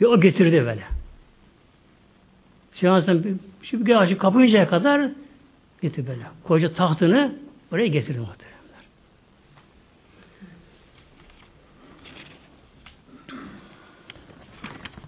Ve 0.00 0.06
o 0.06 0.20
getirdi 0.20 0.52
böyle. 0.52 0.82
Aleyhisselam 2.82 3.22
şu 3.62 3.86
bir 3.86 3.94
ağacı 4.02 4.18
kapayıncaya 4.18 4.68
kadar 4.68 5.10
getir 5.82 6.06
böyle. 6.06 6.22
Koca 6.44 6.72
tahtını 6.72 7.34
oraya 7.72 7.86
getirir 7.86 8.18
muhteremler. 8.18 8.55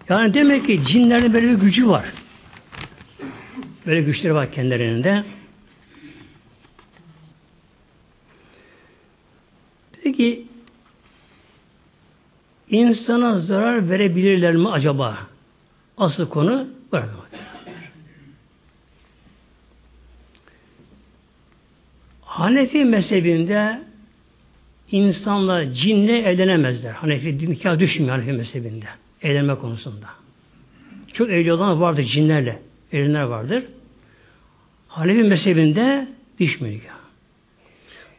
Yani 0.09 0.35
demek 0.35 0.67
ki 0.67 0.83
cinlerin 0.87 1.35
böyle 1.35 1.49
bir 1.49 1.55
gücü 1.55 1.89
var. 1.89 2.05
Böyle 3.87 4.01
güçleri 4.01 4.35
var 4.35 4.53
kendilerinde. 4.53 5.25
Peki 10.03 10.47
insana 12.71 13.39
zarar 13.39 13.91
verebilirler 13.91 14.57
mi 14.57 14.69
acaba? 14.69 15.19
Asıl 15.99 16.29
konu 16.29 16.69
burada. 16.93 17.09
Hanefi 22.23 22.85
mezhebinde 22.85 23.83
insanla 24.93 25.73
cinle 25.75 26.19
evlenemezler. 26.19 26.93
Hanefi 26.93 27.51
nikah 27.51 27.79
düşmüyor 27.79 28.13
Hanefi 28.13 28.33
mezhebinde. 28.33 28.87
Evlenme 29.23 29.55
konusunda. 29.55 30.07
Çok 31.13 31.31
evli 31.31 31.53
olan 31.53 31.81
vardır 31.81 32.03
cinlerle. 32.03 32.63
Evlenler 32.93 33.23
vardır. 33.23 33.65
Hanefi 34.89 35.23
mezhebinde 35.23 36.09
düşmüyor 36.41 36.75
nikah. 36.75 36.99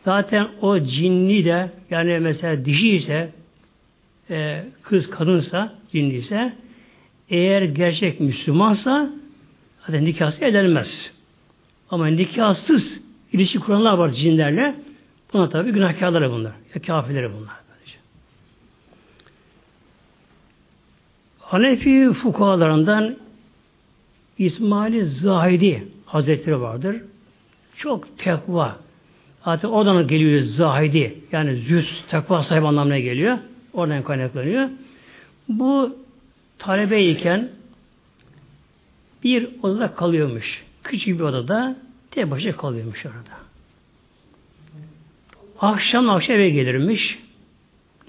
Zaten 0.05 0.47
o 0.62 0.79
cinli 0.79 1.45
de 1.45 1.71
yani 1.89 2.19
mesela 2.19 2.65
dişi 2.65 2.91
ise 2.91 3.29
e, 4.29 4.65
kız 4.81 5.09
kadınsa 5.09 5.73
cinli 5.91 6.17
ise 6.17 6.53
eğer 7.29 7.62
gerçek 7.62 8.19
Müslümansa 8.19 9.09
zaten 9.88 10.05
nikahsız 10.05 10.41
evlenmez. 10.41 11.12
Ama 11.89 12.07
nikahsız 12.07 13.01
ilişki 13.33 13.59
kuranlar 13.59 13.93
var 13.93 14.09
cinlerle. 14.09 14.75
Buna 15.33 15.49
tabi 15.49 15.71
günahkarları 15.71 16.31
bunlar. 16.31 16.53
Ya 16.75 16.81
kafirleri 16.81 17.33
bunlar. 17.33 17.55
Böylece. 17.69 17.97
Hanefi 21.49 22.13
fukahalarından 22.13 23.15
İsmail 24.38 25.05
Zahidi 25.05 25.88
Hazretleri 26.05 26.62
vardır. 26.62 26.95
Çok 27.77 28.17
tekva. 28.17 28.79
Zaten 29.45 29.69
oradan 29.69 30.07
geliyor 30.07 30.41
Zahidi. 30.41 31.19
Yani 31.31 31.55
züz, 31.55 32.03
tekva 32.09 32.43
sahibi 32.43 32.67
anlamına 32.67 32.99
geliyor. 32.99 33.38
Oradan 33.73 34.03
kaynaklanıyor. 34.03 34.69
Bu 35.47 35.97
talebeyken 36.57 37.49
bir 39.23 39.49
odada 39.63 39.95
kalıyormuş. 39.95 40.63
Küçük 40.83 41.19
bir 41.19 41.23
odada 41.23 41.75
tek 42.12 42.31
başına 42.31 42.51
kalıyormuş 42.51 43.05
orada. 43.05 43.39
Akşam 45.59 46.09
akşam 46.09 46.35
eve 46.35 46.49
gelirmiş. 46.49 47.19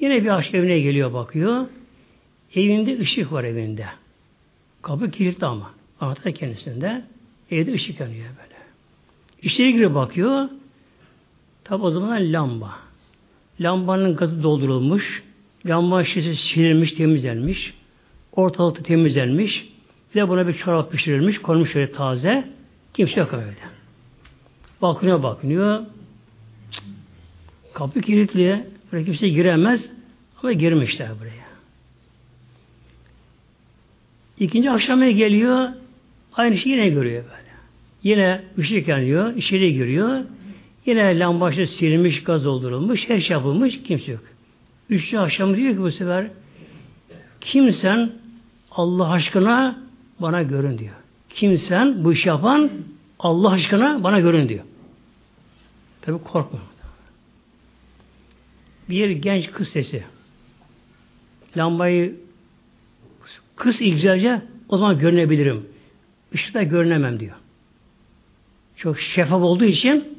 Yine 0.01 0.23
bir 0.25 0.29
akşam 0.29 0.61
evine 0.61 0.81
geliyor 0.81 1.13
bakıyor. 1.13 1.67
Evinde 2.55 2.99
ışık 2.99 3.33
var 3.33 3.45
evinde. 3.45 3.87
Kapı 4.83 5.11
kilitli 5.11 5.47
ama. 5.47 5.71
Anahtar 6.01 6.33
kendisinde. 6.33 7.05
Evde 7.51 7.73
ışık 7.73 8.01
yanıyor 8.01 8.25
böyle. 8.25 8.61
İçeri 9.43 9.73
giriyor 9.73 9.95
bakıyor. 9.95 10.49
Tabi 11.65 11.85
o 11.85 11.91
zaman 11.91 12.33
lamba. 12.33 12.77
Lambanın 13.61 14.17
gazı 14.17 14.43
doldurulmuş. 14.43 15.23
Lamba 15.67 16.05
şişesi 16.05 16.49
silinmiş, 16.49 16.93
temizlenmiş. 16.93 17.75
Ortalıkta 18.33 18.83
temizlenmiş. 18.83 19.69
Bir 20.15 20.21
de 20.21 20.29
buna 20.29 20.49
bir 20.49 20.53
çorap 20.53 20.93
pişirilmiş, 20.93 21.39
konmuş 21.39 21.73
şöyle 21.73 21.93
taze. 21.93 22.49
Kimse 22.95 23.21
yok 23.21 23.33
öyle. 23.33 23.55
Bakınıyor 24.83 25.23
bakınıyor. 25.23 25.81
Kapı 27.75 28.01
kilitli. 28.01 28.67
Buraya 28.93 29.05
kimse 29.05 29.29
giremez. 29.29 29.81
Ama 30.43 30.53
girmişler 30.53 31.09
buraya. 31.21 31.50
İkinci 34.41 34.71
akşama 34.71 35.11
geliyor. 35.11 35.69
Aynı 36.33 36.57
şeyi 36.57 36.73
yine 36.73 36.89
görüyor 36.89 37.25
böyle. 37.25 37.51
Yine 38.03 38.43
ışık 38.59 38.89
yanıyor. 38.89 39.37
içeri 39.37 39.73
giriyor. 39.73 40.25
Yine 40.87 41.19
lambaşı 41.19 41.67
silinmiş, 41.67 42.25
gaz 42.25 42.45
doldurulmuş. 42.45 43.09
Her 43.09 43.21
şey 43.21 43.35
yapılmış. 43.37 43.83
Kimse 43.83 44.13
yok. 44.13 44.23
Üçüncü 44.91 45.19
akşam 45.19 45.57
diyor 45.57 45.75
ki 45.75 45.81
bu 45.81 45.91
sefer 45.91 46.31
kimsen 47.41 48.13
Allah 48.71 49.11
aşkına 49.11 49.79
bana 50.21 50.43
görün 50.43 50.79
diyor. 50.79 50.95
Kimsen 51.31 52.05
bu 52.05 52.13
iş 52.13 52.27
yapan 52.27 52.71
Allah 53.19 53.51
aşkına 53.51 54.05
bana 54.05 54.21
görün 54.21 54.49
diyor. 54.49 54.65
Tabi 56.03 56.19
korkma. 56.19 56.59
Bir 58.89 59.11
genç 59.11 59.51
kız 59.51 59.69
sesi. 59.69 60.05
Lambayı 61.57 62.17
kız 63.61 63.81
ilgilerce 63.81 64.43
o 64.69 64.79
zaman 64.79 64.99
görünebilirim. 64.99 65.67
Işıkta 66.33 66.63
görünemem 66.63 67.21
diyor. 67.21 67.37
Çok 68.77 69.01
şeffaf 69.01 69.43
olduğu 69.43 69.65
için 69.65 70.19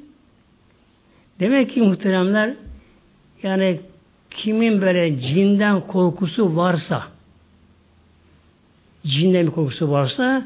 demek 1.40 1.70
ki 1.70 1.82
muhteremler 1.82 2.54
yani 3.44 3.80
kimin 4.30 4.82
böyle 4.82 5.20
cinden 5.20 5.88
korkusu 5.88 6.56
varsa 6.56 7.08
cinden 9.06 9.48
bir 9.48 9.52
korkusu 9.52 9.92
varsa 9.92 10.46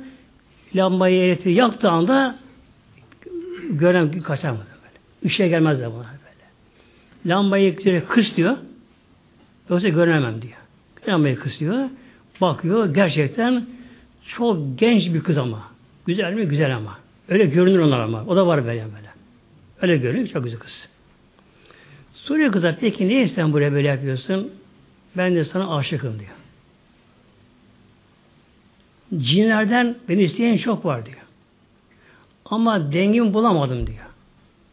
lambayı 0.76 1.24
elektriği 1.24 1.56
yaktığı 1.56 1.90
anda 1.90 2.40
gören 3.70 4.20
kaçar 4.20 4.52
mı? 4.52 4.58
Böyle. 4.58 5.28
Işığa 5.34 5.48
gelmez 5.48 5.80
de 5.80 5.92
buna 5.92 5.98
böyle. 6.06 6.46
Lambayı 7.26 7.76
kıs 8.08 8.38
diyor. 8.38 8.58
Yoksa 9.70 9.90
göremem 9.90 10.42
diyor. 10.42 10.58
Lambayı 11.08 11.36
kısıyor. 11.36 11.90
Bakıyor. 12.42 12.94
Gerçekten 12.94 13.66
çok 14.28 14.80
genç 14.80 15.14
bir 15.14 15.24
kız 15.24 15.38
ama. 15.38 15.72
Güzel 16.06 16.34
mi? 16.34 16.46
Güzel 16.46 16.76
ama. 16.76 16.98
Öyle 17.30 17.46
görünür 17.46 17.80
onlar 17.80 18.00
ama. 18.00 18.24
O 18.28 18.36
da 18.36 18.48
var 18.48 18.66
böyle 18.66 18.84
böyle. 18.84 19.10
Öyle 19.82 19.98
görünüyor. 19.98 20.28
Çok 20.28 20.44
güzel 20.44 20.60
kız. 20.60 20.88
Soruyor 22.14 22.52
kıza 22.52 22.78
peki 22.80 23.08
niye 23.08 23.28
sen 23.28 23.54
buraya 23.54 23.72
böyle 23.72 23.88
yapıyorsun? 23.88 24.52
Ben 25.18 25.36
de 25.36 25.46
sana 25.46 25.76
aşıkım 25.78 26.20
diyor. 26.20 26.32
Cinlerden 29.24 29.96
beni 30.10 30.24
isteyen 30.24 30.58
çok 30.58 30.86
var 30.86 31.06
diyor. 31.06 31.18
Ama 32.46 32.94
dengimi 32.94 33.34
bulamadım 33.34 33.88
diyor. 33.88 34.06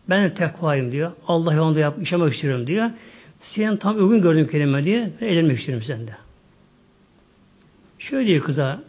Ben 0.09 0.25
de 0.25 0.35
tekvayım 0.35 0.92
diyor. 0.92 1.12
Allah 1.29 1.55
yolunda 1.55 1.81
yap, 1.81 1.98
yaşamak 1.98 2.35
istiyorum 2.35 2.66
diyor. 2.66 2.90
Senin 3.40 3.77
tam 3.77 3.96
uygun 3.96 4.22
gördüğüm 4.22 4.48
kelime 4.48 4.85
diye 4.85 5.11
eğlenmek 5.20 5.59
istiyorum 5.59 5.85
sende. 5.87 6.16
Şöyle 8.08 8.26
diyor 8.26 8.44
kıza, 8.44 8.82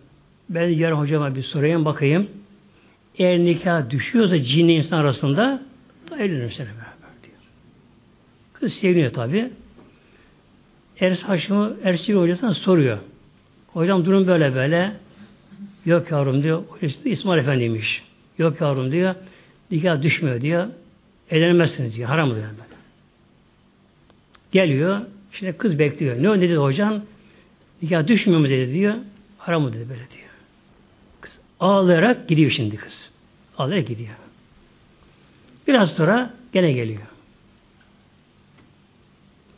ben 0.49 0.69
yarın 0.69 0.95
hocama 0.95 1.35
bir 1.35 1.43
sorayım 1.43 1.85
bakayım. 1.85 2.27
Eğer 3.17 3.39
nikah 3.39 3.89
düşüyorsa 3.89 4.43
cinli 4.43 4.71
insan 4.71 4.97
arasında 4.97 5.61
da 6.09 6.15
evlenirim 6.15 6.51
seni 6.51 6.67
beraber 6.67 7.13
diyor. 7.23 7.37
Kız 8.53 8.73
seviniyor 8.73 9.13
tabi. 9.13 9.51
Ers 10.99 11.23
Haşim'i 11.23 11.69
Ersi 11.83 12.13
hocasına 12.13 12.53
soruyor. 12.53 12.97
Hocam 13.67 14.05
durum 14.05 14.27
böyle 14.27 14.55
böyle. 14.55 14.93
Yok 15.85 16.11
yavrum 16.11 16.43
diyor. 16.43 16.63
İsmi 16.81 17.11
İsmail 17.11 17.39
Efendi'ymiş. 17.39 18.03
Yok 18.37 18.61
yavrum 18.61 18.91
diyor. 18.91 19.15
Nikah 19.71 20.01
düşmüyor 20.01 20.41
diyor. 20.41 20.67
Evlenemezsiniz 21.29 21.95
diyor. 21.95 22.09
Haram 22.09 22.35
diyor. 22.35 22.45
Geliyor. 24.51 25.01
Şimdi 25.31 25.53
kız 25.53 25.79
bekliyor. 25.79 26.15
Ne 26.23 26.41
dedi 26.41 26.55
hocam? 26.55 27.01
Nikah 27.83 28.07
düşmüyor 28.07 28.41
mu 28.41 28.49
dedi 28.49 28.73
diyor. 28.73 28.95
Haram 29.37 29.61
mı 29.61 29.73
dedi 29.73 29.89
böyle 29.89 29.99
diyor. 29.99 30.29
Kız 31.21 31.39
ağlayarak 31.59 32.27
gidiyor 32.27 32.51
şimdi 32.51 32.77
kız. 32.77 33.09
Ağlayarak 33.57 33.87
gidiyor. 33.87 34.09
Biraz 35.67 35.95
sonra 35.95 36.33
gene 36.53 36.71
geliyor. 36.71 37.01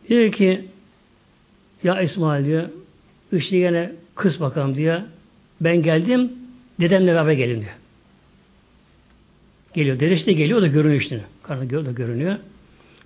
Diyor 0.09 0.31
ki 0.31 0.65
ya 1.83 2.01
İsmail 2.01 2.45
diyor 2.45 2.69
işte 3.31 3.59
gene 3.59 3.91
kız 4.15 4.39
bakalım 4.39 4.75
diyor. 4.75 5.01
Ben 5.61 5.83
geldim 5.83 6.31
dedemle 6.79 7.13
beraber 7.13 7.31
gelin 7.31 7.61
diyor. 7.61 7.75
Geliyor. 9.73 9.99
Dedesi 9.99 10.25
de 10.25 10.33
geliyor. 10.33 10.59
O 10.59 10.61
da 10.61 10.67
görünüyor 10.67 11.01
işte. 11.01 11.23
Karnı 11.43 11.85
da 11.85 11.91
görünüyor. 11.91 12.38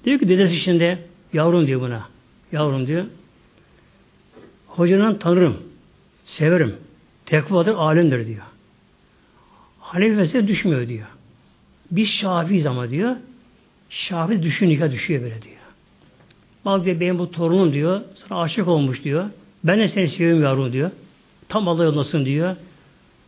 Diyor 0.05 0.19
ki 0.19 0.29
dedesi 0.29 0.59
şimdi 0.59 0.99
yavrum 1.33 1.67
diyor 1.67 1.81
buna. 1.81 2.09
Yavrum 2.51 2.87
diyor. 2.87 3.05
Hocanın 4.69 5.15
tanırım. 5.15 5.57
Severim. 6.25 6.75
Tekvadır, 7.25 7.75
alimdir 7.75 8.27
diyor. 8.27 8.43
Hanefi 9.79 10.15
mesela 10.15 10.47
düşmüyor 10.47 10.87
diyor. 10.87 11.07
Biz 11.91 12.09
Şafii'yiz 12.09 12.65
ama 12.65 12.89
diyor. 12.89 13.15
Şafi 13.89 14.43
düşün 14.43 14.69
nikah 14.69 14.91
düşüyor 14.91 15.21
böyle 15.21 15.41
diyor. 15.41 15.55
Bak 16.65 16.85
diyor 16.85 16.99
benim 16.99 17.19
bu 17.19 17.31
torunum 17.31 17.73
diyor. 17.73 18.01
Sana 18.15 18.41
aşık 18.41 18.67
olmuş 18.67 19.03
diyor. 19.03 19.25
Ben 19.63 19.79
de 19.79 19.87
seni 19.87 20.09
seviyorum 20.09 20.43
yavrum 20.43 20.73
diyor. 20.73 20.91
Tam 21.49 21.67
Allah 21.67 21.83
yolundasın 21.83 22.25
diyor. 22.25 22.55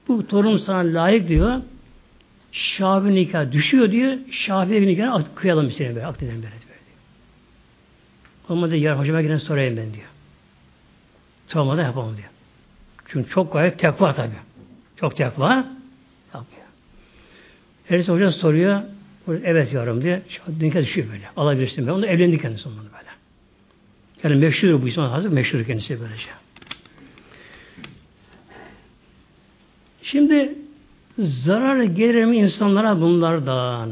Bu 0.07 0.27
torun 0.27 0.57
sana 0.57 0.79
layık 0.79 1.27
diyor. 1.27 1.61
Şafi 2.51 3.15
nikah 3.15 3.51
düşüyor 3.51 3.91
diyor. 3.91 4.17
Şafi 4.31 4.87
nikah 4.87 5.23
kıyalım 5.35 5.71
seni 5.71 5.95
böyle. 5.95 6.05
Akdedelim 6.05 6.35
böyle. 6.35 6.45
böyle. 6.45 6.81
Olmadı 8.49 8.75
yarın 8.75 8.99
hocama 8.99 9.21
giden 9.21 9.37
sorayım 9.37 9.77
ben 9.77 9.93
diyor. 9.93 10.10
Sormadan 11.53 11.83
yapamam 11.83 12.17
diyor. 12.17 12.29
Çünkü 13.07 13.29
çok 13.29 13.53
gayet 13.53 13.79
tekva 13.79 14.13
tabi. 14.13 14.33
Çok 14.95 15.15
tekva. 15.15 15.65
Yapıyor. 16.33 16.65
Erisi 17.89 18.11
hoca 18.11 18.31
soruyor. 18.31 18.81
Evet 19.43 19.73
yavrum 19.73 20.03
diye. 20.03 20.21
Nikah 20.61 20.81
düşüyor 20.81 21.07
böyle. 21.13 21.29
Alabilirsin 21.37 21.87
ben. 21.87 21.91
Onu 21.91 22.05
evlendi 22.05 22.41
kendisi 22.41 22.69
onunla 22.69 22.81
böyle. 22.83 23.09
Yani 24.23 24.35
meşhur 24.35 24.81
bu 24.81 24.87
İsmail 24.87 25.09
Hazır 25.09 25.29
meşhur 25.29 25.63
kendisi 25.63 26.01
böylece. 26.01 26.29
Şimdi 30.03 30.55
zarar 31.19 31.83
gelir 31.83 32.25
mi 32.25 32.37
insanlara 32.37 33.01
bunlardan? 33.01 33.91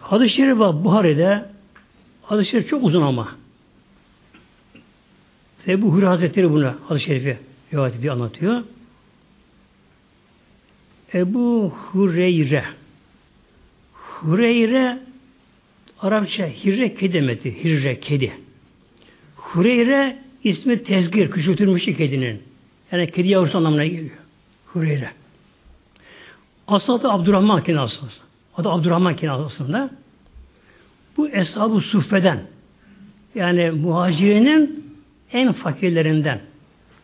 Hadis-i 0.00 0.34
Şerif 0.34 0.58
Buhari'de. 0.58 1.44
Hadis-i 2.22 2.50
Şerif 2.50 2.68
çok 2.68 2.84
uzun 2.84 3.02
ama. 3.02 3.28
Ebu 5.68 5.92
Hurra 5.92 6.10
Hazretleri 6.10 6.50
bunu 6.50 6.74
hadis-i 6.88 7.04
Şerif'i 7.04 7.38
rivayet 7.72 7.96
ediyor, 7.96 8.14
anlatıyor. 8.14 8.62
Ebu 11.14 11.70
Hureyre 11.70 12.64
Hureyre 13.92 14.98
Arapça 16.00 16.46
hirre 16.46 16.94
kedi 16.94 17.12
demeti. 17.12 17.64
Hirre 17.64 18.00
kedi. 18.00 18.32
Hureyre 19.36 20.18
ismi 20.44 20.82
tezgir, 20.82 21.30
küçültülmüş 21.30 21.84
kedinin. 21.84 22.42
Yani 22.92 23.10
kedi 23.10 23.28
yavrusu 23.28 23.58
anlamına 23.58 23.86
geliyor. 23.86 24.16
Hureyre. 24.66 25.10
Aslı 26.68 26.94
adı 26.94 27.08
Abdurrahman 27.08 27.64
kendi 27.64 27.80
aslında. 27.80 28.12
Adı 28.56 28.68
Abdurrahman 28.68 29.16
kendi 29.16 29.32
aslında. 29.32 29.90
Bu 31.16 31.28
Eshab-ı 31.28 31.80
Suffe'den 31.80 32.40
yani 33.34 33.70
muhacirinin 33.70 34.85
en 35.32 35.52
fakirlerinden 35.52 36.40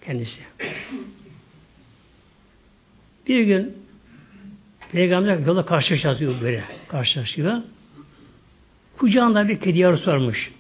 kendisi. 0.05 0.41
Bir 3.29 3.43
gün 3.45 3.77
Peygamber 4.93 5.39
yolda 5.39 5.65
karşılaşıyor 5.65 6.41
böyle. 6.41 6.65
Karşılaşıyor. 6.89 7.63
Kucağında 8.99 9.49
bir 9.49 9.61
kedi 9.61 9.79
yavrusu 9.79 10.11
varmış. 10.11 10.51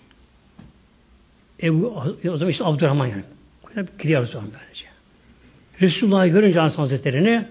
Ebu, 1.62 2.04
o 2.30 2.36
zaman 2.36 2.50
işte 2.50 2.64
Abdurrahman 2.64 3.06
yani. 3.06 3.22
Bir 3.76 3.86
kedi 3.98 4.12
yavrusu 4.12 4.38
var 4.38 4.44
böylece. 4.44 4.84
Resulullah'ı 5.80 6.28
görünce 6.28 6.60
Aleyhisselam 6.60 6.88
Hazretleri'ni 6.88 7.46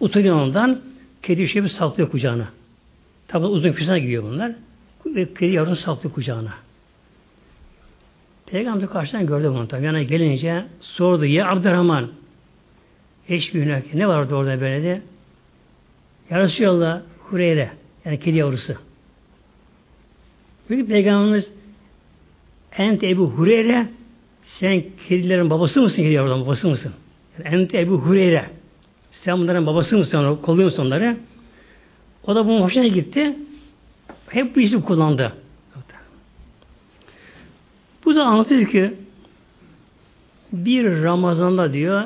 utanıyor 0.00 0.36
ondan 0.36 0.80
kedi 1.22 1.48
şey 1.48 1.64
bir 1.64 1.68
saplıyor 1.68 2.10
kucağına. 2.10 2.48
Tabi 3.28 3.46
uzun 3.46 3.72
kısına 3.72 3.98
gidiyor 3.98 4.22
bunlar. 4.22 4.52
Kedi 5.38 5.52
yavrunu 5.52 5.76
saplıyor 5.76 6.14
kucağına. 6.14 6.54
Peygamber 8.56 8.88
karşıdan 8.88 9.26
gördü 9.26 9.48
bunu 9.48 9.68
tabi. 9.68 9.84
Yani 9.84 10.06
gelince 10.06 10.64
sordu 10.80 11.24
ya 11.24 11.50
Abdurrahman 11.50 12.08
eş 13.28 13.54
bir 13.54 13.62
günah 13.62 13.94
ne 13.94 14.08
vardı 14.08 14.34
orada 14.34 14.60
böyle 14.60 14.82
de 14.82 15.02
Ya 16.30 16.38
Resulallah 16.40 17.02
Hureyre 17.18 17.70
yani 18.04 18.20
kedi 18.20 18.36
yavrusu. 18.36 18.74
Çünkü 20.68 20.86
Peygamberimiz 20.86 21.48
Ent 22.76 23.04
Ebu 23.04 23.30
Hureyre 23.30 23.88
sen 24.44 24.82
kedilerin 25.08 25.50
babası 25.50 25.82
mısın? 25.82 26.02
Kedi 26.02 26.12
yavruların 26.12 26.44
babası 26.44 26.68
mısın? 26.68 26.92
Yani, 27.38 27.56
Ent 27.56 27.74
Ebu 27.74 27.98
Hureyre 27.98 28.50
sen 29.10 29.38
bunların 29.38 29.66
babası 29.66 29.98
mısın? 29.98 30.38
Kolluyor 30.42 30.68
musun 30.68 30.86
onları? 30.86 31.16
O 32.26 32.34
da 32.34 32.46
bunun 32.46 32.62
hoşuna 32.62 32.86
gitti. 32.86 33.36
Hep 34.28 34.56
bu 34.56 34.60
isim 34.60 34.80
kullandı. 34.82 35.32
Bu 38.16 38.20
da 38.20 38.24
anlatıyor 38.24 38.66
ki 38.70 38.94
bir 40.52 41.02
Ramazan'da 41.02 41.72
diyor 41.72 42.04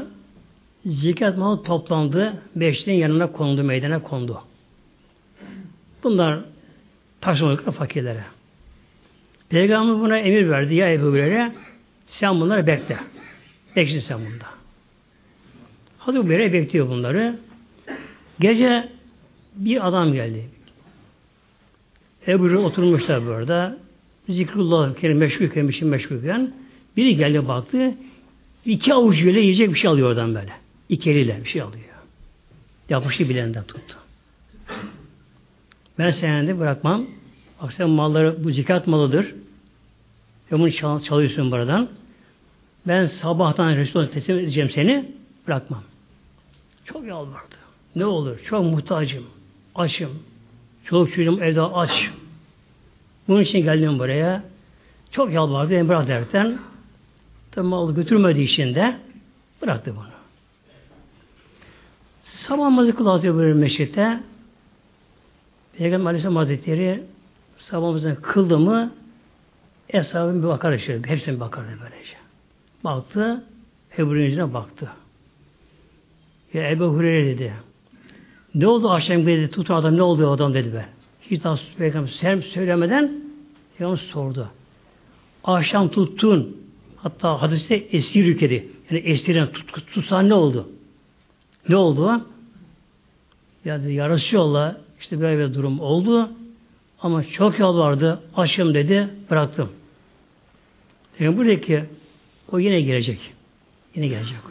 zekat 0.87 1.39
malı 1.39 1.63
toplandı. 1.63 2.43
Beşliğin 2.57 2.99
yanına 2.99 3.33
kondu, 3.33 3.63
meydana 3.63 4.03
kondu. 4.03 4.43
Bunlar 6.03 6.41
taşımadıkları 7.21 7.71
fakirlere. 7.71 8.25
Peygamber 9.49 10.01
buna 10.01 10.19
emir 10.19 10.51
verdi 10.51 10.75
ya 10.75 10.93
Ebu 10.93 11.07
Hureyre 11.07 11.53
sen 12.07 12.41
bunları 12.41 12.67
bekle. 12.67 12.99
Bekle 13.77 14.01
sen 14.01 14.19
bunda. 14.19 14.47
Hazreti 15.99 16.27
Hureyre 16.27 16.53
bekliyor 16.53 16.89
bunları. 16.89 17.39
Gece 18.41 18.89
bir 19.55 19.89
adam 19.89 20.13
geldi. 20.13 20.49
Ebu 22.27 22.45
Hureyre 22.45 22.59
oturmuşlar 22.59 23.27
burada. 23.27 23.90
Zikrullah 24.31 24.95
kerim 24.95 25.19
meşgulken 25.19 25.69
bir 25.69 25.73
şey 25.73 25.89
meşgulken 25.89 26.53
biri 26.97 27.17
geldi 27.17 27.49
baktı 27.49 27.95
iki 28.65 28.95
avuç 28.95 29.25
böyle 29.25 29.41
yiyecek 29.41 29.71
bir 29.71 29.79
şey 29.79 29.91
alıyor 29.91 30.09
oradan 30.09 30.35
böyle. 30.35 30.53
İki 30.89 31.11
eliyle 31.11 31.41
bir 31.45 31.49
şey 31.49 31.63
alıyor. 31.63 31.85
Yapıştı 32.89 33.29
bilenden 33.29 33.65
tuttu. 33.65 33.97
Ben 35.99 36.11
seni 36.11 36.59
bırakmam. 36.59 37.07
Bak 37.63 37.73
sen 37.73 37.91
malları 37.91 38.45
bu 38.45 38.51
zikat 38.51 38.87
malıdır. 38.87 39.35
Ve 40.53 40.59
bunu 40.59 40.73
çal, 40.73 41.01
çalıyorsun 41.01 41.51
buradan. 41.51 41.89
Ben 42.87 43.07
sabahtan 43.07 43.77
Resulullah 43.77 44.09
teslim 44.09 44.39
edeceğim 44.39 44.71
seni. 44.71 45.13
Bırakmam. 45.47 45.83
Çok 46.85 47.07
yalvardı. 47.07 47.55
Ne 47.97 48.07
olur? 48.07 48.39
Çok 48.45 48.65
muhtacım. 48.65 49.25
Açım. 49.75 50.23
Çoluk 50.85 51.15
çocuğum 51.15 51.39
evde 51.43 51.63
aç. 51.63 52.11
Bunun 53.29 53.41
için 53.41 53.59
geldim 53.59 53.99
buraya. 53.99 54.43
Çok 55.11 55.33
yalvardı. 55.33 55.71
Beni 55.71 55.89
bırak 55.89 56.09
derken 56.09 56.59
tabi 57.51 57.67
malı 57.67 57.95
götürmediği 57.95 58.47
için 58.47 58.75
de 58.75 58.97
bıraktı 59.63 59.95
bunu. 59.97 60.07
Sabah 62.23 62.63
namazı 62.63 62.95
kılıyor 62.95 63.37
böyle 63.37 63.55
meşritte. 63.55 64.21
Peygamber 65.79 66.07
Aleyhisselam 66.07 66.37
Hazretleri 66.37 67.03
sabahımızın 67.57 68.15
kıldı 68.15 68.59
mı 68.59 68.93
Eshabın 69.89 70.43
bir 70.43 70.49
bakar 70.49 70.79
şöyle. 70.79 71.09
Hepsine 71.09 71.41
bakardı 71.41 71.69
böylece. 71.83 72.17
Baktı. 72.85 73.45
Ebu 73.99 74.17
yüzüne 74.17 74.55
baktı. 74.55 74.89
Ya 76.55 76.71
Ebu 76.71 76.85
Hureyre 76.85 77.27
dedi. 77.27 77.53
Ne 78.55 78.67
oldu 78.67 78.91
akşam 78.91 79.27
dedi. 79.27 79.51
Tutun 79.51 79.75
adam 79.75 79.97
ne 79.97 80.03
oldu 80.03 80.31
adam 80.31 80.55
dedi 80.55 80.71
ben. 80.75 81.00
Hiç 81.31 81.45
daha 81.45 81.59
Peygamber 81.79 82.43
söylemeden 82.43 83.13
Peygamber 83.79 83.99
sordu. 83.99 84.49
Akşam 85.45 85.89
tuttun. 85.89 86.57
Hatta 86.97 87.43
hadiste 87.43 87.75
esir 87.75 88.25
yükledi. 88.25 88.69
Yani 88.91 89.01
esiren 89.01 89.53
tut, 89.53 89.87
tutsan 89.93 90.29
ne 90.29 90.35
oldu? 90.35 90.69
Ne 91.69 91.77
oldu? 91.77 92.27
Ya 93.65 93.83
dedi, 93.83 93.93
ya 93.93 94.09
Resulallah 94.09 94.77
işte 95.01 95.21
böyle 95.21 95.49
bir 95.49 95.55
durum 95.55 95.81
oldu. 95.81 96.31
Ama 97.01 97.25
çok 97.25 97.59
yol 97.59 97.79
vardı. 97.79 98.23
Açım 98.37 98.75
dedi. 98.75 99.09
Bıraktım. 99.31 99.73
Yani 101.19 101.37
buradaki 101.37 101.85
o 102.53 102.59
yine 102.59 102.81
gelecek. 102.81 103.21
Yine 103.95 104.07
gelecek 104.09 104.39
o. 104.47 104.51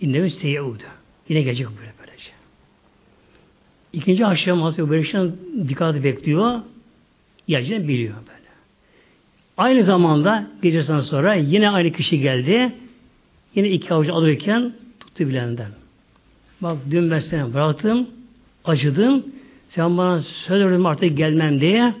İnnevi 0.00 0.30
seyyeudu. 0.30 0.82
Yine 1.28 1.42
gelecek 1.42 1.66
böylece. 1.78 1.93
İkinci 3.94 4.26
aşağı 4.26 4.56
Hazreti 4.56 4.90
Berişan 4.90 5.32
dikkatli 5.68 6.04
bekliyor. 6.04 6.60
Geleceğini 7.48 7.88
biliyor 7.88 8.14
böyle. 8.14 8.50
Aynı 9.56 9.84
zamanda 9.84 10.46
gecesinden 10.62 11.00
sonra 11.00 11.34
yine 11.34 11.70
aynı 11.70 11.92
kişi 11.92 12.20
geldi. 12.20 12.72
Yine 13.54 13.68
iki 13.68 13.94
avucu 13.94 14.14
alırken 14.14 14.72
tuttu 15.00 15.28
bilenden. 15.28 15.70
Bak 16.60 16.78
dün 16.90 17.10
ben 17.10 17.20
seni 17.20 17.54
bıraktım, 17.54 18.08
acıdım. 18.64 19.26
Sen 19.68 19.98
bana 19.98 20.20
söz 20.20 20.64
verdin 20.64 20.84
artık 20.84 21.16
gelmem 21.16 21.60
diye. 21.60 21.94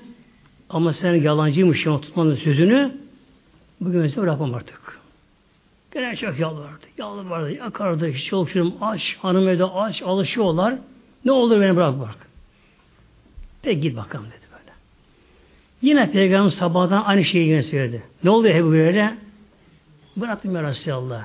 Ama 0.70 0.92
sen 0.92 1.14
yalancıymış 1.14 1.86
ya 1.86 2.00
tutmanın 2.00 2.36
sözünü. 2.36 2.92
Bugün 3.80 4.00
mesela 4.00 4.22
bırakmam 4.22 4.54
artık. 4.54 5.00
Gene 5.94 6.16
çok 6.16 6.38
yalvardı. 6.38 6.86
Yalvardı, 6.98 7.52
yakardı. 7.52 8.08
Hiç 8.12 8.24
çalışırım 8.24 8.74
aç. 8.80 9.16
Hanım 9.22 9.48
evde 9.48 9.64
aç. 9.64 10.02
Alışıyorlar. 10.02 10.74
Ne 11.24 11.32
olur 11.32 11.60
beni 11.60 11.76
bırak 11.76 12.00
bırak. 12.00 12.28
Peki 13.62 13.80
git 13.80 13.96
bakalım 13.96 14.26
dedi 14.26 14.46
böyle. 14.52 14.72
Yine 15.82 16.10
Peygamber 16.10 16.50
sabahdan 16.50 17.02
aynı 17.04 17.24
şeyi 17.24 17.48
yine 17.48 17.62
söyledi. 17.62 18.02
Ne 18.24 18.30
oldu 18.30 18.48
Ebu 18.48 18.68
Hureyre? 18.68 19.14
Bıraktım 20.16 20.54
ya 20.54 20.62
Resulallah. 20.62 21.24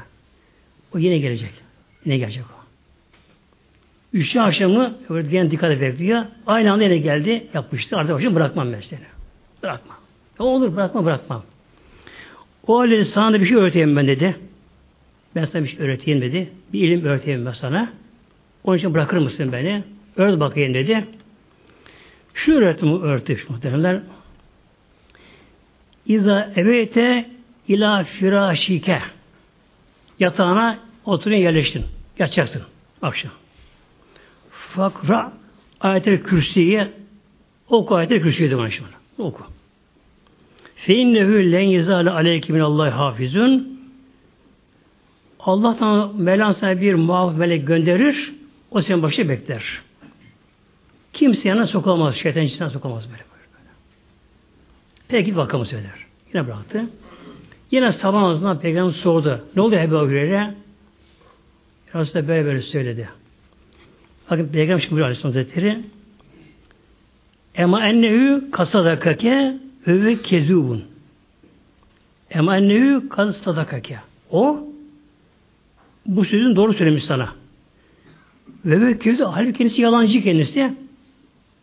O 0.95 0.97
yine 0.97 1.17
gelecek. 1.17 1.51
Yine 2.05 2.17
gelecek 2.17 2.43
o. 2.43 2.59
Üçüncü 4.13 4.39
akşamı 4.39 4.97
gene 5.31 5.51
dikkat 5.51 5.81
bekliyor. 5.81 6.25
Aynı 6.47 6.71
anda 6.73 6.83
yine 6.83 6.97
geldi. 6.97 7.47
Yapmıştı. 7.53 7.97
Artık 7.97 8.15
akşam 8.15 8.35
bırakmam 8.35 8.73
ben 8.73 8.81
seni. 8.81 8.99
Bırakmam. 9.63 9.97
Ne 10.39 10.45
olur 10.45 10.75
bırakma 10.75 11.05
bırakmam. 11.05 11.43
O 12.67 12.79
halde 12.79 13.05
sana 13.05 13.41
bir 13.41 13.45
şey 13.45 13.57
öğreteyim 13.57 13.95
ben 13.95 14.07
dedi. 14.07 14.35
Ben 15.35 15.45
sana 15.45 15.63
bir 15.63 15.69
şey 15.69 15.79
öğreteyim 15.79 16.21
dedi. 16.21 16.49
Bir 16.73 16.87
ilim 16.87 17.05
öğreteyim 17.05 17.45
ben 17.45 17.51
sana. 17.51 17.89
Onun 18.63 18.77
için 18.77 18.93
bırakır 18.93 19.17
mısın 19.17 19.51
beni? 19.51 19.83
Öğret 20.15 20.39
bakayım 20.39 20.73
dedi. 20.73 21.07
Şu 22.33 22.53
öğretimi 22.53 22.99
öğretmiş 22.99 23.49
muhtemelenler. 23.49 24.01
İza 26.05 26.53
ebeyte 26.55 27.29
ila 27.67 28.03
firâşike 28.03 29.01
yatağına 30.19 30.79
oturun 31.05 31.35
yerleştin. 31.35 31.85
Yatacaksın 32.19 32.61
akşam. 33.01 33.31
Fakra 34.49 35.33
ayet-i 35.81 36.23
kürsüye 36.23 36.91
oku 37.69 37.95
ayet-i 37.95 38.21
kürsüye 38.21 38.51
de 38.51 38.57
bana. 38.57 38.69
Oku. 39.17 39.43
Fe 40.75 40.95
innehu 40.95 41.51
len 41.51 41.59
yezale 41.59 42.09
aleyke 42.09 42.53
minallahi 42.53 42.89
hafizun. 42.89 43.79
Allah'tan 45.39 46.21
Mevlam 46.21 46.53
sana 46.53 46.81
bir 46.81 46.93
muhafız 46.93 47.37
melek 47.37 47.67
gönderir. 47.67 48.38
O 48.71 48.81
senin 48.81 49.03
başına 49.03 49.29
bekler. 49.29 49.81
Kimse 51.13 51.49
yanına 51.49 51.67
sokamaz. 51.67 52.15
Şeytan 52.15 52.43
içinden 52.43 52.69
sokamaz 52.69 53.05
böyle. 53.05 53.23
böyle. 53.29 53.69
Peki 55.07 55.35
bakalım 55.35 55.65
söyler. 55.65 56.05
Yine 56.33 56.47
bıraktı. 56.47 56.85
Yine 57.71 57.91
sabah 57.91 58.21
namazından 58.21 58.59
peygamber 58.59 58.93
sordu. 58.93 59.45
Ne 59.55 59.61
oldu 59.61 59.75
Ebu 59.75 59.95
Hureyre? 59.95 60.53
Resulullah 61.95 62.27
böyle 62.27 62.45
böyle 62.45 62.61
söyledi. 62.61 63.09
Bakın 64.31 64.47
Peygamber 64.47 64.81
şimdi 64.81 65.01
Aleyhisselam 65.01 65.33
Hazretleri 65.33 65.83
Ema 67.55 67.87
ennehu 67.87 68.51
kasadakake 68.51 69.57
ve 69.87 70.21
kezubun. 70.21 70.83
Ema 72.31 72.57
ennehu 72.57 73.09
kasadakake. 73.09 73.99
O 74.31 74.67
bu 76.05 76.25
sözün 76.25 76.55
doğru 76.55 76.73
söylemiş 76.73 77.03
sana. 77.03 77.33
Ve 78.65 78.87
ve 78.87 78.99
kezub. 78.99 79.25
Halbuki 79.25 79.57
kendisi 79.57 79.81
yalancı 79.81 80.23
kendisi. 80.23 80.73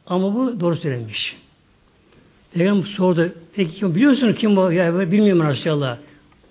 Ama 0.07 0.35
bu 0.35 0.61
doğru 0.61 0.77
söylemiş. 0.77 1.37
Peygamber 2.55 2.87
sordu. 2.87 3.33
Peki 3.55 3.75
kim, 3.75 3.95
biliyorsun 3.95 4.33
kim 4.33 4.57
bu? 4.57 4.73
Ya 4.73 5.11
bilmiyorum 5.13 5.49
Resulallah. 5.49 5.99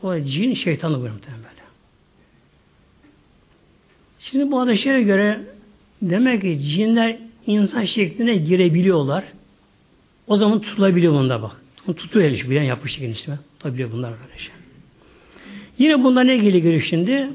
O 0.03 0.19
cin 0.19 0.53
şeytanı 0.53 0.93
buyuruyor 0.93 1.21
böyle. 1.25 1.55
Şimdi 4.19 4.51
bu 4.51 4.59
adeşlere 4.59 5.03
göre 5.03 5.41
demek 6.01 6.41
ki 6.41 6.59
cinler 6.59 7.17
insan 7.47 7.83
şekline 7.83 8.35
girebiliyorlar. 8.35 9.23
O 10.27 10.37
zaman 10.37 10.61
tutulabiliyor 10.61 11.13
bunda 11.13 11.41
bak. 11.41 11.61
Tutuyor 11.97 12.25
el 12.25 12.49
bilen 12.49 12.63
yapmış 12.63 12.97
kendisine. 12.97 13.35
Tutabiliyor 13.53 13.91
bunlar 13.91 14.11
böyle 14.11 14.39
şey. 14.39 14.53
Yine 15.77 16.03
bunda 16.03 16.23
ne 16.23 16.37
geliyor 16.37 16.81
şimdi? 16.81 17.29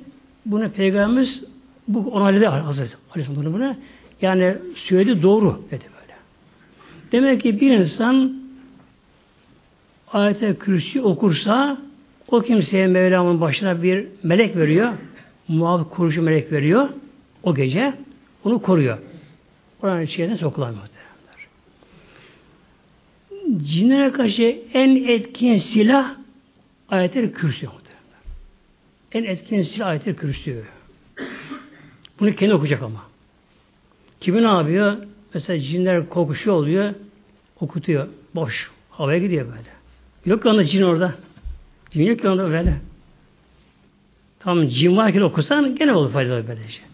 Bunu 0.46 0.70
Peygamberimiz 0.70 1.44
bu 1.88 1.99
onayledi 1.99 2.47
Hazreti 2.47 2.97
Aleyhisselam 3.14 3.53
buna. 3.53 3.77
Yani 4.23 4.57
söyledi 4.75 5.23
doğru 5.23 5.62
dedi 5.71 5.85
böyle. 6.01 6.16
Demek 7.12 7.43
ki 7.43 7.61
bir 7.61 7.71
insan 7.71 8.40
ayet-i 10.12 10.59
kürsü 10.59 11.01
okursa 11.01 11.79
o 12.29 12.40
kimseye 12.40 12.87
Mevlam'ın 12.87 13.40
başına 13.40 13.83
bir 13.83 14.07
melek 14.23 14.57
veriyor. 14.57 14.93
Muhafız 15.49 15.88
kurucu 15.90 16.23
melek 16.23 16.53
veriyor. 16.53 16.88
O 17.43 17.55
gece 17.55 17.95
onu 18.45 18.62
koruyor. 18.62 18.99
Oranın 19.83 20.03
içine 20.03 20.37
sokulamıyor. 20.37 20.83
Cinlere 23.57 24.12
karşı 24.12 24.62
en 24.75 25.05
etkin 25.05 25.57
silah 25.57 26.14
ayetler 26.88 27.33
kürsü. 27.33 27.69
En 29.12 29.25
etkin 29.25 29.62
silah 29.62 29.87
ayetler 29.87 30.16
kürsü. 30.16 30.64
Bunu 32.20 32.35
kendi 32.35 32.54
okuyacak 32.54 32.83
ama. 32.83 33.02
Kimi 34.20 34.42
ne 34.42 34.46
yapıyor? 34.46 34.96
Mesela 35.35 35.61
cinler 35.61 36.09
kokuşu 36.09 36.52
oluyor, 36.52 36.94
okutuyor. 37.61 38.09
Boş. 38.35 38.70
Havaya 38.90 39.18
gidiyor 39.18 39.46
böyle. 39.46 39.70
Yok 40.26 40.46
onda 40.46 40.64
cin 40.64 40.83
orada. 40.83 41.14
Cin 41.90 42.02
yok 42.02 42.24
onda 42.24 42.50
böyle. 42.50 42.76
Tamam 44.38 44.68
cin 44.68 44.96
varken 44.96 45.20
okusan 45.20 45.76
gene 45.76 45.92
olur 45.92 46.12
faydalı 46.12 46.48
böyle 46.48 46.68
şey. 46.68 46.85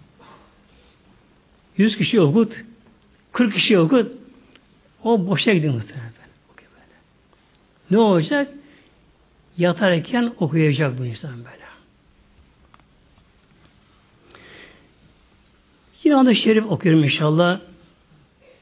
Yüz 1.76 1.96
kişi 1.96 2.20
okut, 2.20 2.52
kırk 3.32 3.54
kişi 3.54 3.78
okut, 3.78 4.12
o 5.04 5.26
boşa 5.26 5.52
gidiyor 5.52 5.74
muhtemelen. 5.74 6.12
Ne 7.90 7.98
olacak? 7.98 8.48
Yatarken 9.58 10.32
okuyacak 10.40 10.98
bu 10.98 11.04
insan 11.04 11.36
böyle. 11.36 11.65
Yine 16.06 16.14
hadis-i 16.14 16.40
şerif 16.40 16.66
okuyorum 16.66 17.04
inşallah. 17.04 17.60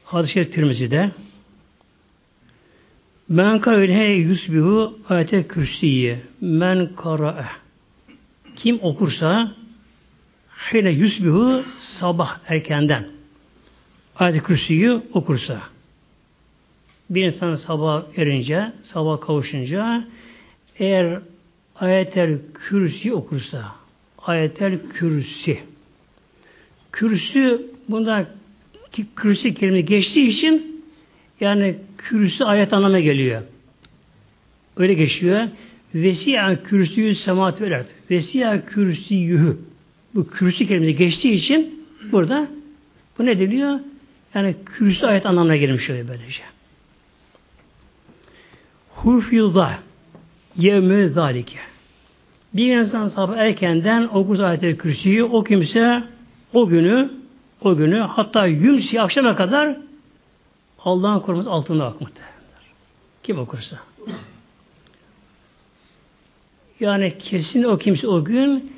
Hadis-i 0.05 0.33
şerif 0.33 0.53
Tirmizi'de. 0.53 1.11
Men 3.29 3.59
kavle 3.59 4.03
yusbihu 4.03 4.99
ayete 5.09 5.47
kürsiye. 5.47 6.19
Men 6.41 6.95
karae 6.95 7.45
kim 8.55 8.79
okursa 8.81 9.51
hele 10.49 10.89
yusbihu 10.89 11.63
sabah 11.99 12.39
erkenden. 12.47 13.07
Ayet-i 14.15 14.43
kürsüyü 14.43 15.01
okursa. 15.13 15.61
Bir 17.09 17.23
insan 17.25 17.55
sabah 17.55 18.03
erince, 18.17 18.71
sabah 18.83 19.21
kavuşunca 19.21 20.07
eğer 20.79 21.19
ayetel 21.75 22.37
kürsi 22.53 23.13
okursa 23.13 23.75
ayetel 24.17 24.79
kürsi 24.93 25.74
kürsü 26.95 27.61
bunda 27.89 28.25
kürsü 29.15 29.53
kelime 29.53 29.81
geçtiği 29.81 30.27
için 30.27 30.83
yani 31.39 31.75
kürsü 31.97 32.43
ayet 32.43 32.73
anlamına 32.73 32.99
geliyor. 32.99 33.41
Öyle 34.77 34.93
geçiyor. 34.93 35.47
Vesiya 35.95 36.63
kürsüyü 36.63 37.15
semat 37.15 37.61
veler. 37.61 37.83
Vesiya 38.11 38.65
kürsüyühü. 38.65 39.57
Bu 40.15 40.29
kürsü 40.29 40.67
kelimesi 40.67 40.95
geçtiği 40.95 41.33
için 41.33 41.75
Burada 42.11 42.47
bu 43.19 43.25
ne 43.25 43.39
deniyor? 43.39 43.79
Yani 44.33 44.55
kürsü 44.65 45.05
ayet 45.05 45.25
anlamına 45.25 45.55
gelmiş 45.55 45.89
oluyor 45.89 46.07
böylece. 46.07 46.41
Hufyuda 48.89 49.79
yevmü 50.57 51.09
zalike. 51.09 51.59
Bir 52.53 52.77
insan 52.77 53.07
sabah 53.07 53.37
erkenden 53.37 54.07
okur 54.07 54.39
ayet 54.39 54.77
kürsüyü 54.77 55.23
o 55.23 55.43
kimse 55.43 56.03
o 56.55 56.67
günü 56.67 57.11
o 57.61 57.75
günü 57.75 57.99
hatta 57.99 58.45
yümsi 58.45 59.01
akşama 59.01 59.35
kadar 59.35 59.77
Allah'ın 60.79 61.19
koruması 61.19 61.49
altında 61.49 61.85
akmaktadır. 61.85 62.25
Kim 63.23 63.39
okursa. 63.39 63.79
Yani 66.79 67.17
kesin 67.17 67.63
o 67.63 67.77
kimse 67.77 68.07
o 68.07 68.23
gün 68.23 68.73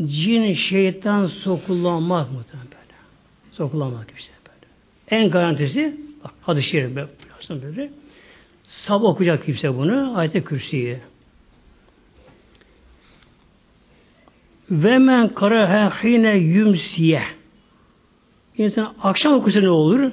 cin, 0.00 0.54
şeytan 0.54 1.26
sokulanmaz 1.26 2.32
muhtemelen 2.32 2.70
böyle. 2.70 2.98
Sokulanmaz 3.52 4.06
kimse 4.06 4.30
böyle. 4.46 5.22
En 5.22 5.30
garantisi 5.30 6.00
hadis-i 6.42 6.68
şerif 6.68 6.90
biliyorsun 6.90 7.62
böyle. 7.62 7.90
Sabah 8.64 9.08
okuyacak 9.08 9.44
kimse 9.44 9.76
bunu 9.76 10.18
ayet-i 10.18 10.44
kürsüyü. 10.44 11.00
Ve 14.72 14.98
men 14.98 15.28
karaha 15.28 16.02
hine 16.02 16.36
yumsiye. 16.36 17.22
İnsan 18.58 18.94
akşam 19.02 19.34
okusa 19.34 19.60
ne 19.60 19.70
olur? 19.70 20.10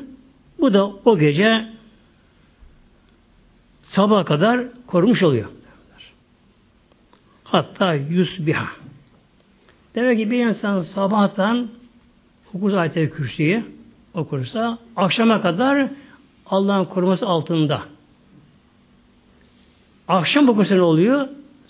Bu 0.60 0.74
da 0.74 0.88
o 1.06 1.18
gece 1.18 1.66
sabah 3.84 4.26
kadar 4.26 4.60
korumuş 4.88 5.24
oluyor. 5.24 5.50
Hatta 7.44 7.94
yusbiha. 7.94 8.68
Demek 9.96 10.18
ki 10.18 10.32
bir 10.32 10.46
insan 10.46 10.82
sabahtan 10.82 11.68
okur 12.54 12.74
ayet-i 12.74 13.10
kürsüyü 13.10 13.64
okursa 14.14 14.78
akşama 14.96 15.42
kadar 15.42 15.90
Allah'ın 16.46 16.86
koruması 16.86 17.26
altında. 17.26 17.82
Akşam 20.08 20.50
okursa 20.50 20.76
ne 20.76 20.82
oluyor? 20.82 21.28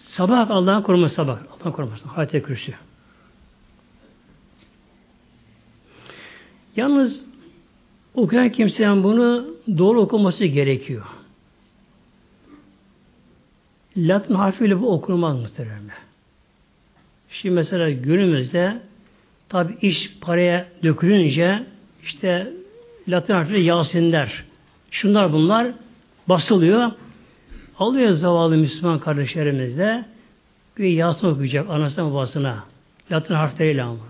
Sabah 0.10 0.50
Allah'ın 0.50 0.82
koruması 0.82 1.16
sabah. 1.16 1.38
Allah'ın 1.38 1.72
koruması. 1.72 2.06
Ayet-i 2.16 2.44
kürsü. 2.44 2.74
Yalnız 6.76 7.22
okuyan 8.14 8.52
kimsenin 8.52 9.04
bunu 9.04 9.46
doğru 9.78 10.02
okuması 10.02 10.46
gerekiyor. 10.46 11.06
Latin 13.98 14.34
harfiyle 14.34 14.82
bu 14.82 14.94
okunmaz 14.94 15.40
muhtemelen. 15.40 15.90
Şimdi 17.30 17.56
mesela 17.56 17.92
günümüzde 17.92 18.82
tabi 19.50 19.78
iş 19.82 20.18
paraya 20.22 20.68
dökülünce 20.84 21.64
işte 22.04 22.54
Latin 23.08 23.34
harfiyle 23.34 23.60
Yasinler, 23.60 24.44
şunlar 24.92 25.34
bunlar 25.34 25.72
basılıyor. 26.28 26.92
Alıyor 27.80 28.14
zavallı 28.14 28.58
Müslüman 28.58 29.00
kardeşlerimiz 29.00 29.78
de 29.78 30.06
bir 30.78 30.90
Yasin 30.90 31.28
okuyacak 31.28 31.70
anasına 31.70 32.12
babasına. 32.12 32.64
Latin 33.12 33.34
harfleriyle 33.34 33.84
ama. 33.84 34.04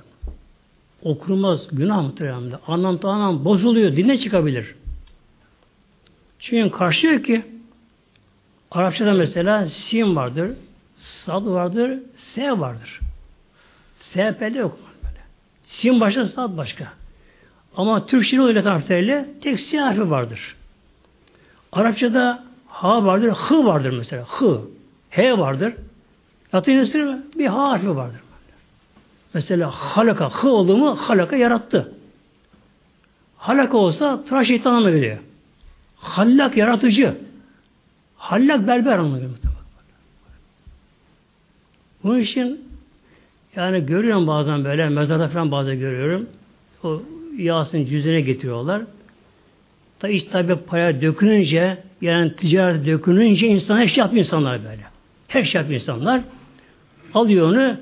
Okunmaz, 1.01 1.67
günah 1.71 2.01
muhtemelen. 2.01 2.59
Anlam 2.67 2.99
anlam 3.03 3.45
bozuluyor, 3.45 3.95
dinle 3.95 4.17
çıkabilir. 4.17 4.75
Çünkü 6.39 6.77
karşılıyor 6.77 7.23
ki 7.23 7.45
Arapçada 8.71 9.13
mesela 9.13 9.67
sin 9.67 10.15
vardır, 10.15 10.51
sad 10.97 11.45
vardır, 11.45 11.99
s 12.33 12.51
vardır. 12.51 12.99
SP'de 13.99 14.59
yok 14.59 14.79
böyle. 15.03 15.21
Sin 15.63 15.99
başka, 15.99 16.25
sad 16.27 16.57
başka. 16.57 16.87
Ama 17.75 18.05
Türkçe'nin 18.05 18.41
öyle 18.41 18.61
harfleriyle 18.61 19.29
tek 19.41 19.59
s 19.59 19.77
harfi 19.77 20.09
vardır. 20.09 20.55
Arapçada 21.71 22.48
ha 22.79 23.05
vardır, 23.05 23.29
hı 23.29 23.65
vardır 23.65 23.91
mesela. 23.97 24.25
Hı. 24.27 24.61
H 25.09 25.37
vardır. 25.37 25.73
Latince'de 26.53 27.19
bir 27.35 27.47
ha 27.47 27.69
harfi 27.69 27.95
vardır. 27.95 28.19
Mesela 29.33 29.71
halaka, 29.71 30.29
hı 30.29 30.49
oldu 30.49 30.77
mu 30.77 30.95
halaka 30.95 31.35
yarattı. 31.35 31.93
Halaka 33.37 33.77
olsa 33.77 34.23
tıraş 34.23 34.47
şeytan 34.47 34.71
anlamına 34.71 34.91
geliyor. 34.91 35.17
Hallak 35.95 36.57
yaratıcı. 36.57 37.17
Hallak 38.17 38.67
berber 38.67 38.97
anlamına 38.97 39.17
geliyor. 39.17 39.37
Bunun 42.03 42.19
için 42.19 42.69
yani 43.55 43.85
görüyorum 43.85 44.27
bazen 44.27 44.63
böyle 44.63 44.89
mezarda 44.89 45.27
falan 45.27 45.51
bazen 45.51 45.79
görüyorum. 45.79 46.29
O 46.83 47.01
Yasin 47.37 47.85
cüzene 47.85 48.21
getiriyorlar. 48.21 48.81
Da 50.01 50.07
iş 50.07 50.23
tabi 50.23 50.55
paraya 50.55 51.01
dökününce 51.01 51.77
yani 52.01 52.35
ticaret 52.35 52.85
dökününce 52.85 53.47
insan 53.47 53.77
her 53.77 53.87
şey 53.87 54.01
yapıyor 54.01 54.19
insanlar 54.19 54.63
böyle. 54.63 54.83
Her 55.27 55.43
şey 55.43 55.61
yapıyor 55.61 55.81
insanlar. 55.81 56.21
Alıyor 57.13 57.49
onu 57.49 57.77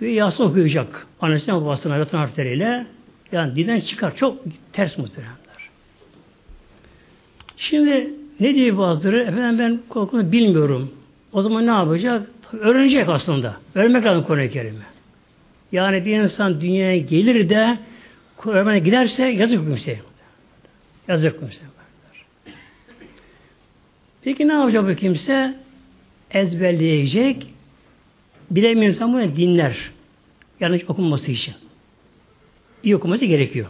bir 0.00 0.08
Yasin 0.08 0.44
okuyacak. 0.44 1.06
Annesine 1.20 1.54
babasına 1.54 2.00
Latin 2.00 2.18
harfleriyle 2.18 2.86
yani 3.32 3.56
dinden 3.56 3.80
çıkar. 3.80 4.16
Çok 4.16 4.38
ters 4.72 4.98
muhteremler. 4.98 5.34
Şimdi 7.56 8.10
ne 8.40 8.54
diyor 8.54 8.78
bazıları? 8.78 9.22
Efendim 9.22 9.58
ben 9.58 9.80
korkunu 9.88 10.32
bilmiyorum. 10.32 10.90
O 11.32 11.42
zaman 11.42 11.66
ne 11.66 11.70
yapacak? 11.70 12.28
Öğrenecek 12.52 13.08
aslında. 13.08 13.56
Öğrenmek 13.74 14.04
lazım 14.04 14.24
Kur'an-ı 14.24 14.48
Kerim'i. 14.48 14.78
Yani 15.72 16.04
bir 16.04 16.18
insan 16.18 16.60
dünyaya 16.60 16.98
gelir 16.98 17.48
de 17.48 17.78
Kur'an'a 18.36 18.78
giderse 18.78 19.26
yazık 19.26 19.66
kimseye. 19.66 20.00
Yazık 21.08 21.40
kimseye. 21.40 21.66
Peki 24.22 24.48
ne 24.48 24.52
yapacak 24.52 24.88
bu 24.88 24.94
kimse? 24.94 25.54
Ezberleyecek. 26.30 27.46
Bilemiyor 28.50 28.94
insan 28.94 29.12
bunu 29.12 29.36
dinler. 29.36 29.90
Yanlış 30.60 30.84
okunması 30.84 31.30
için. 31.30 31.54
İyi 32.82 32.96
okuması 32.96 33.24
gerekiyor. 33.24 33.66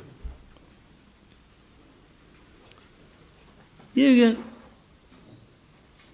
Bir 3.96 4.14
gün 4.14 4.38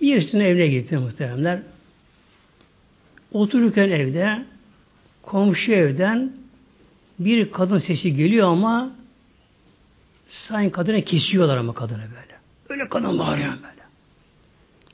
birisinin 0.01 0.45
evine 0.45 0.67
gitti 0.67 0.99
muhteremler. 0.99 1.63
Otururken 3.33 3.91
evde 3.91 4.45
komşu 5.23 5.73
evden 5.73 6.33
bir 7.19 7.51
kadın 7.53 7.79
sesi 7.79 8.17
geliyor 8.17 8.49
ama 8.49 8.93
sanki 10.31 10.73
kadına 10.73 11.01
kesiyorlar 11.01 11.57
ama 11.57 11.75
kadını 11.75 11.99
böyle. 11.99 12.39
Öyle 12.69 12.89
kadın 12.89 13.19
bağırıyor 13.19 13.49
böyle. 13.53 13.81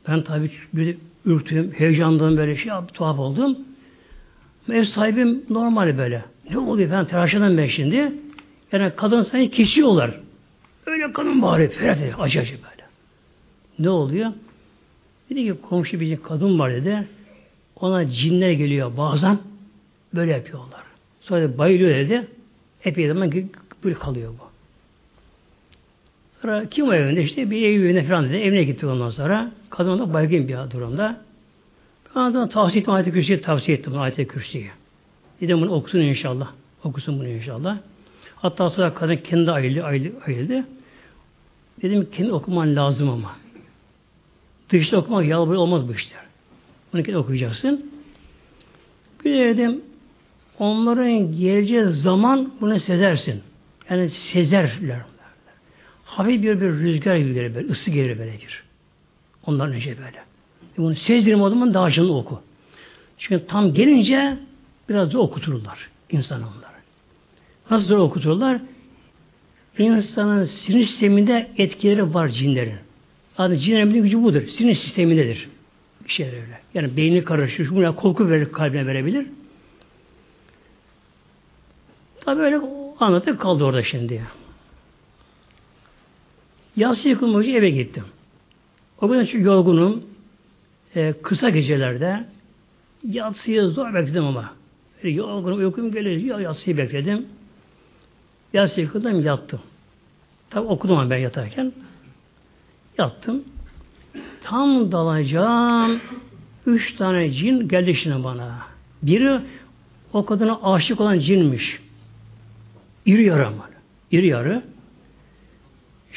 Ben 0.09 0.23
tabii 0.23 0.51
bir 0.73 0.97
ürktüm, 1.25 1.73
heyecandan 1.73 2.37
böyle 2.37 2.57
şey 2.57 2.73
tuhaf 2.95 3.19
oldum. 3.19 3.59
Ev 4.73 4.85
sahibim 4.85 5.43
normal 5.51 5.99
böyle. 5.99 6.25
Ne 6.51 6.59
oluyor 6.59 6.91
ben 6.91 7.07
tıraşladım 7.07 7.59
ben 7.59 7.67
şimdi. 7.67 8.13
Yani 8.73 8.93
kadın 8.97 9.23
sanki 9.23 9.51
kesiyorlar. 9.51 10.21
Öyle 10.87 11.13
kadın 11.13 11.43
bağırıyor. 11.43 11.71
Ferhat. 11.73 12.21
Acı 12.21 12.41
acı 12.41 12.53
böyle. 12.53 12.87
Ne 13.79 13.91
oluyor? 13.91 14.33
Dedi 15.31 15.45
ki 15.45 15.55
komşu 15.69 16.01
bir 16.01 16.23
kadın 16.23 16.59
var 16.59 16.73
dedi. 16.73 17.09
Ona 17.81 18.11
cinler 18.11 18.51
geliyor 18.51 18.97
bazen. 18.97 19.39
Böyle 20.15 20.33
yapıyorlar. 20.33 20.83
Sonra 21.21 21.43
da 21.43 21.59
bayılıyor 21.59 21.91
dedi. 21.91 22.27
Epey 22.85 23.09
zaman 23.09 23.33
böyle 23.85 23.95
kalıyor 23.95 24.33
bu. 24.41 24.46
Sonra 26.43 26.69
kim 26.69 26.93
evinde? 26.93 27.23
işte 27.23 27.51
bir 27.51 27.63
ev 27.63 27.83
evine 27.83 28.05
falan 28.05 28.25
dedi. 28.25 28.37
Evine 28.37 28.65
gitti 28.65 28.87
ondan 28.87 29.11
sonra. 29.11 29.51
Kadın 29.71 29.99
da 29.99 30.13
baygın 30.13 30.49
bir 30.49 30.71
durumda. 30.71 31.21
De 32.17 32.49
tavsiye 32.49 32.81
ettim 32.81 32.95
ayet-i 32.95 33.13
kürsüye 33.13 33.41
tavsiye 33.41 33.77
ettim 33.77 33.99
ayet-i 33.99 34.27
kürsüye. 34.27 34.71
Dedim 35.41 35.61
bunu 35.61 35.71
okusun 35.71 35.99
inşallah. 35.99 36.49
Okusun 36.85 37.19
bunu 37.19 37.29
inşallah. 37.29 37.79
Hatta 38.37 38.71
sonra 38.71 38.95
kadın 38.95 39.17
kendi 39.17 39.51
ayrıldı. 39.51 39.85
ayrıldı. 40.27 40.65
Dedim 41.83 42.09
kendi 42.13 42.33
okuman 42.33 42.77
lazım 42.77 43.11
ama. 43.11 43.37
Dışta 44.71 44.97
okumak 44.97 45.27
yalvarı 45.27 45.61
olmaz 45.61 45.89
bu 45.89 45.93
işler. 45.93 46.21
Bunu 46.93 47.03
kendi 47.03 47.19
okuyacaksın. 47.19 47.91
Bir 49.25 49.39
dedim 49.39 49.81
onların 50.59 51.33
geleceği 51.33 51.89
zaman 51.89 52.53
bunu 52.61 52.81
sezersin. 52.81 53.43
Yani 53.91 54.11
sezerler. 54.11 55.01
Hafif 56.17 56.43
bir, 56.43 56.61
bir 56.61 56.67
rüzgar 56.67 57.17
gibi 57.17 57.35
gelir 57.35 57.55
böyle, 57.55 57.69
ısı 57.69 57.91
gelir 57.91 58.19
böyle 58.19 58.33
bir. 58.33 58.63
Onların 59.47 59.75
önce 59.75 59.99
böyle. 59.99 60.17
E 60.75 60.77
bunu 60.77 60.95
sezdirim 60.95 61.43
o 61.43 61.49
zaman 61.51 61.75
daha 61.75 61.91
canlı 61.91 62.17
oku. 62.17 62.41
Çünkü 63.19 63.47
tam 63.47 63.75
gelince 63.75 64.37
biraz 64.89 65.13
da 65.13 65.19
okuturlar 65.19 65.89
insan 66.11 66.43
onları. 66.43 66.77
Nasıl 67.71 67.89
zor 67.89 67.99
okuturlar? 67.99 68.61
İnsanın 69.79 70.45
sinir 70.45 70.85
sisteminde 70.85 71.51
etkileri 71.59 72.15
var 72.15 72.29
cinlerin. 72.29 72.79
Adı 73.39 73.57
cinlerin 73.57 74.03
gücü 74.03 74.23
budur. 74.23 74.43
Sinir 74.43 74.75
sistemindedir. 74.75 75.49
Bir 76.05 76.13
şey 76.13 76.27
öyle. 76.27 76.61
Yani 76.75 76.97
beyni 76.97 77.25
karışır. 77.25 77.71
Buna 77.71 77.95
korku 77.95 78.31
verir, 78.31 78.53
kalbine 78.53 78.87
verebilir. 78.87 79.27
Tabi 82.21 82.41
öyle 82.41 82.61
anlatıp 83.01 83.41
kaldı 83.41 83.65
orada 83.65 83.83
şimdi. 83.83 84.23
Yatsı 86.77 87.09
yıkılmak 87.09 87.49
eve 87.49 87.71
gittim. 87.71 88.05
O 89.01 89.09
gün 89.09 89.25
çok 89.25 89.41
yorgunum. 89.41 90.03
Ee, 90.97 91.15
kısa 91.23 91.51
gecelerde 91.51 92.25
yatsıyı 93.09 93.63
zor 93.63 93.95
bekledim 93.95 94.25
ama. 94.25 94.53
Yorgunum, 95.03 95.59
uykum 95.59 95.93
geliyor. 95.93 96.39
Yatsıyı 96.39 96.77
bekledim. 96.77 97.27
Yatsı 98.53 98.81
yıkıldım, 98.81 99.25
yattım. 99.25 99.61
Tabi 100.51 100.67
okudum 100.67 101.11
ben 101.11 101.19
yatarken. 101.19 101.73
Yattım. 102.99 103.45
Tam 104.43 104.93
dalacağım. 104.93 106.01
Üç 106.67 106.97
tane 106.97 107.31
cin 107.33 107.69
geldi 107.69 107.95
şimdi 107.95 108.25
bana. 108.25 108.59
Biri 109.03 109.41
o 110.13 110.27
kadına 110.27 110.61
aşık 110.63 111.01
olan 111.01 111.19
cinmiş. 111.19 111.81
İri 113.07 113.25
yarı 113.25 113.47
ama. 113.47 113.69
İri 114.11 114.27
yarı. 114.27 114.63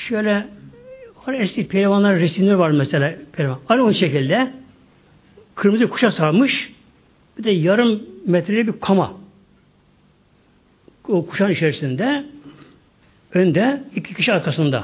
Şöyle 0.08 0.48
var 1.28 1.34
eski 1.34 1.68
pehlivanlar 1.68 2.16
resimleri 2.16 2.60
var 2.60 2.72
mesela. 2.72 3.16
Pehlivan. 3.32 3.60
Aynı 3.70 3.84
o 3.84 3.94
şekilde 3.94 4.52
kırmızı 5.56 5.90
kuşa 5.90 6.12
sarmış 6.12 6.74
bir 7.38 7.44
de 7.44 7.52
yarım 7.52 8.04
metreli 8.26 8.68
bir 8.68 8.80
kama. 8.80 9.14
O 11.08 11.26
kuşağın 11.26 11.52
içerisinde 11.52 12.26
önde 13.34 13.84
iki 13.96 14.14
kişi 14.14 14.34
arkasında. 14.34 14.84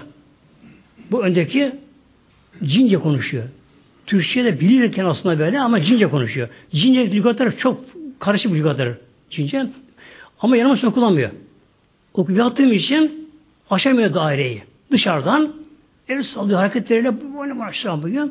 Bu 1.11 1.23
öndeki 1.23 1.75
cince 2.63 2.97
konuşuyor. 2.97 3.43
Türkçe'de 4.05 4.59
bilirken 4.59 5.05
aslında 5.05 5.39
böyle 5.39 5.59
ama 5.59 5.81
cince 5.81 6.09
konuşuyor. 6.09 6.49
Cince 6.71 7.11
lügatları 7.11 7.57
çok 7.57 7.83
karışık 8.19 8.53
bir 8.53 8.57
lügatları. 8.57 8.97
Cince. 9.29 9.67
Ama 10.39 10.57
yanıma 10.57 10.75
sokulamıyor. 10.75 11.29
Okuyup 12.13 12.39
yattığım 12.39 12.73
için 12.73 13.29
aşamıyor 13.69 14.13
daireyi. 14.13 14.63
Dışarıdan 14.91 15.53
el 16.09 16.23
sallıyor 16.23 16.59
hareketleriyle 16.59 17.13
böyle 17.39 17.63
aşağı 17.63 17.95
yapıyor. 17.95 18.29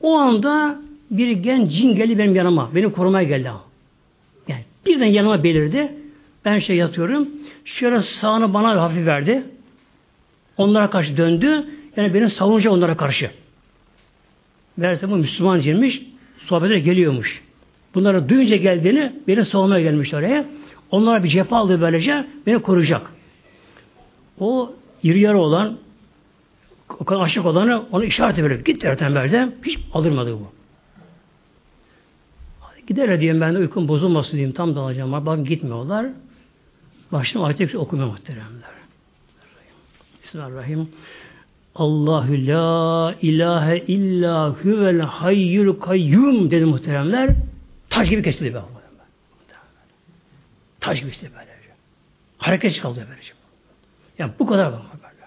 O 0.00 0.16
anda 0.16 0.78
bir 1.10 1.30
genç 1.30 1.72
cin 1.72 1.94
geldi 1.94 2.18
benim 2.18 2.34
yanıma. 2.34 2.74
Beni 2.74 2.92
korumaya 2.92 3.28
geldi 3.28 3.50
ama. 3.50 3.62
Yani 4.48 4.64
birden 4.86 5.06
yanıma 5.06 5.44
belirdi. 5.44 5.92
Ben 6.44 6.58
şey 6.58 6.76
yatıyorum. 6.76 7.28
Şöyle 7.64 8.02
sağını 8.02 8.54
bana 8.54 8.82
hafif 8.82 9.06
verdi. 9.06 9.42
Onlara 10.56 10.90
karşı 10.90 11.16
döndü. 11.16 11.64
Yani 11.96 12.14
beni 12.14 12.30
savunacak 12.30 12.72
onlara 12.72 12.96
karşı. 12.96 13.30
Meğerse 14.76 15.10
bu 15.10 15.16
Müslüman 15.16 15.60
cinmiş. 15.60 16.02
Sohbete 16.38 16.78
geliyormuş. 16.78 17.42
Bunları 17.94 18.28
duyunca 18.28 18.56
geldiğini 18.56 19.12
beni 19.28 19.44
savunmaya 19.44 19.82
gelmiş 19.82 20.14
oraya. 20.14 20.44
Onlara 20.90 21.24
bir 21.24 21.28
cephe 21.28 21.56
aldı 21.56 21.80
böylece 21.80 22.26
beni 22.46 22.58
koruyacak. 22.62 23.12
O 24.40 24.72
iri 25.02 25.20
yarı 25.20 25.38
olan 25.38 25.78
o 26.98 27.04
kadar 27.04 27.20
aşık 27.20 27.46
olanı 27.46 27.84
onu 27.92 28.04
işaret 28.04 28.38
verip 28.38 28.66
git 28.66 28.84
Ertember'de 28.84 29.52
hiç 29.64 29.78
alırmadı 29.92 30.32
bu. 30.34 30.52
Gider 32.86 33.20
diyeyim 33.20 33.40
ben 33.40 33.54
de 33.54 33.58
uykum 33.58 33.88
bozulmasın 33.88 34.32
diyeyim 34.32 34.52
tam 34.52 34.76
dalacağım. 34.76 35.12
Bakın 35.12 35.44
gitmiyorlar. 35.44 36.06
Başına 37.12 37.44
ayet 37.44 37.74
okumuyor 37.74 38.08
muhteremler. 38.08 38.70
Bismillahirrahmanirrahim. 40.22 40.88
Allahu 41.74 42.32
la 42.32 43.14
ilahe 43.22 43.78
illa 43.78 44.50
huvel 44.50 45.00
hayyul 45.00 45.80
kayyum 45.80 46.50
dedi 46.50 46.64
muhteremler. 46.64 47.30
Taş 47.90 48.08
gibi 48.08 48.22
kesildi 48.22 48.54
be. 48.54 48.60
Taş 50.80 51.00
gibi 51.00 51.10
işte 51.10 51.30
böyle. 51.32 51.58
Hareket 52.38 52.80
kaldı 52.80 53.06
böylece. 53.10 53.37
Yani 54.18 54.32
bu 54.38 54.46
kadar 54.46 54.66
var 54.66 54.82
böyle. 55.02 55.26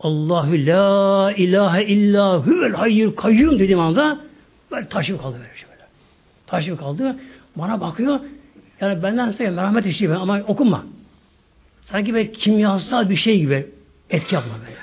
Allahu 0.00 0.52
la 0.52 1.32
ilahe 1.32 1.84
illa 1.84 2.38
huvel 2.38 2.72
hayyul 2.72 3.12
kayyum 3.12 3.58
dediğim 3.58 3.80
anda 3.80 4.20
böyle 4.70 4.88
taş 4.88 5.06
gibi 5.06 5.18
kaldı 5.18 5.36
böyle. 5.38 5.62
Taş 6.46 6.64
gibi 6.64 6.76
kaldı. 6.76 7.16
Bana 7.56 7.80
bakıyor. 7.80 8.20
Yani 8.80 9.02
benden 9.02 9.30
size 9.30 9.50
merhamet 9.50 9.86
işliyor 9.86 10.14
ama 10.14 10.40
okunma. 10.46 10.84
Sanki 11.82 12.14
böyle 12.14 12.32
kimyasal 12.32 13.10
bir 13.10 13.16
şey 13.16 13.40
gibi 13.40 13.66
etki 14.10 14.34
yapma 14.34 14.52
böyle. 14.66 14.78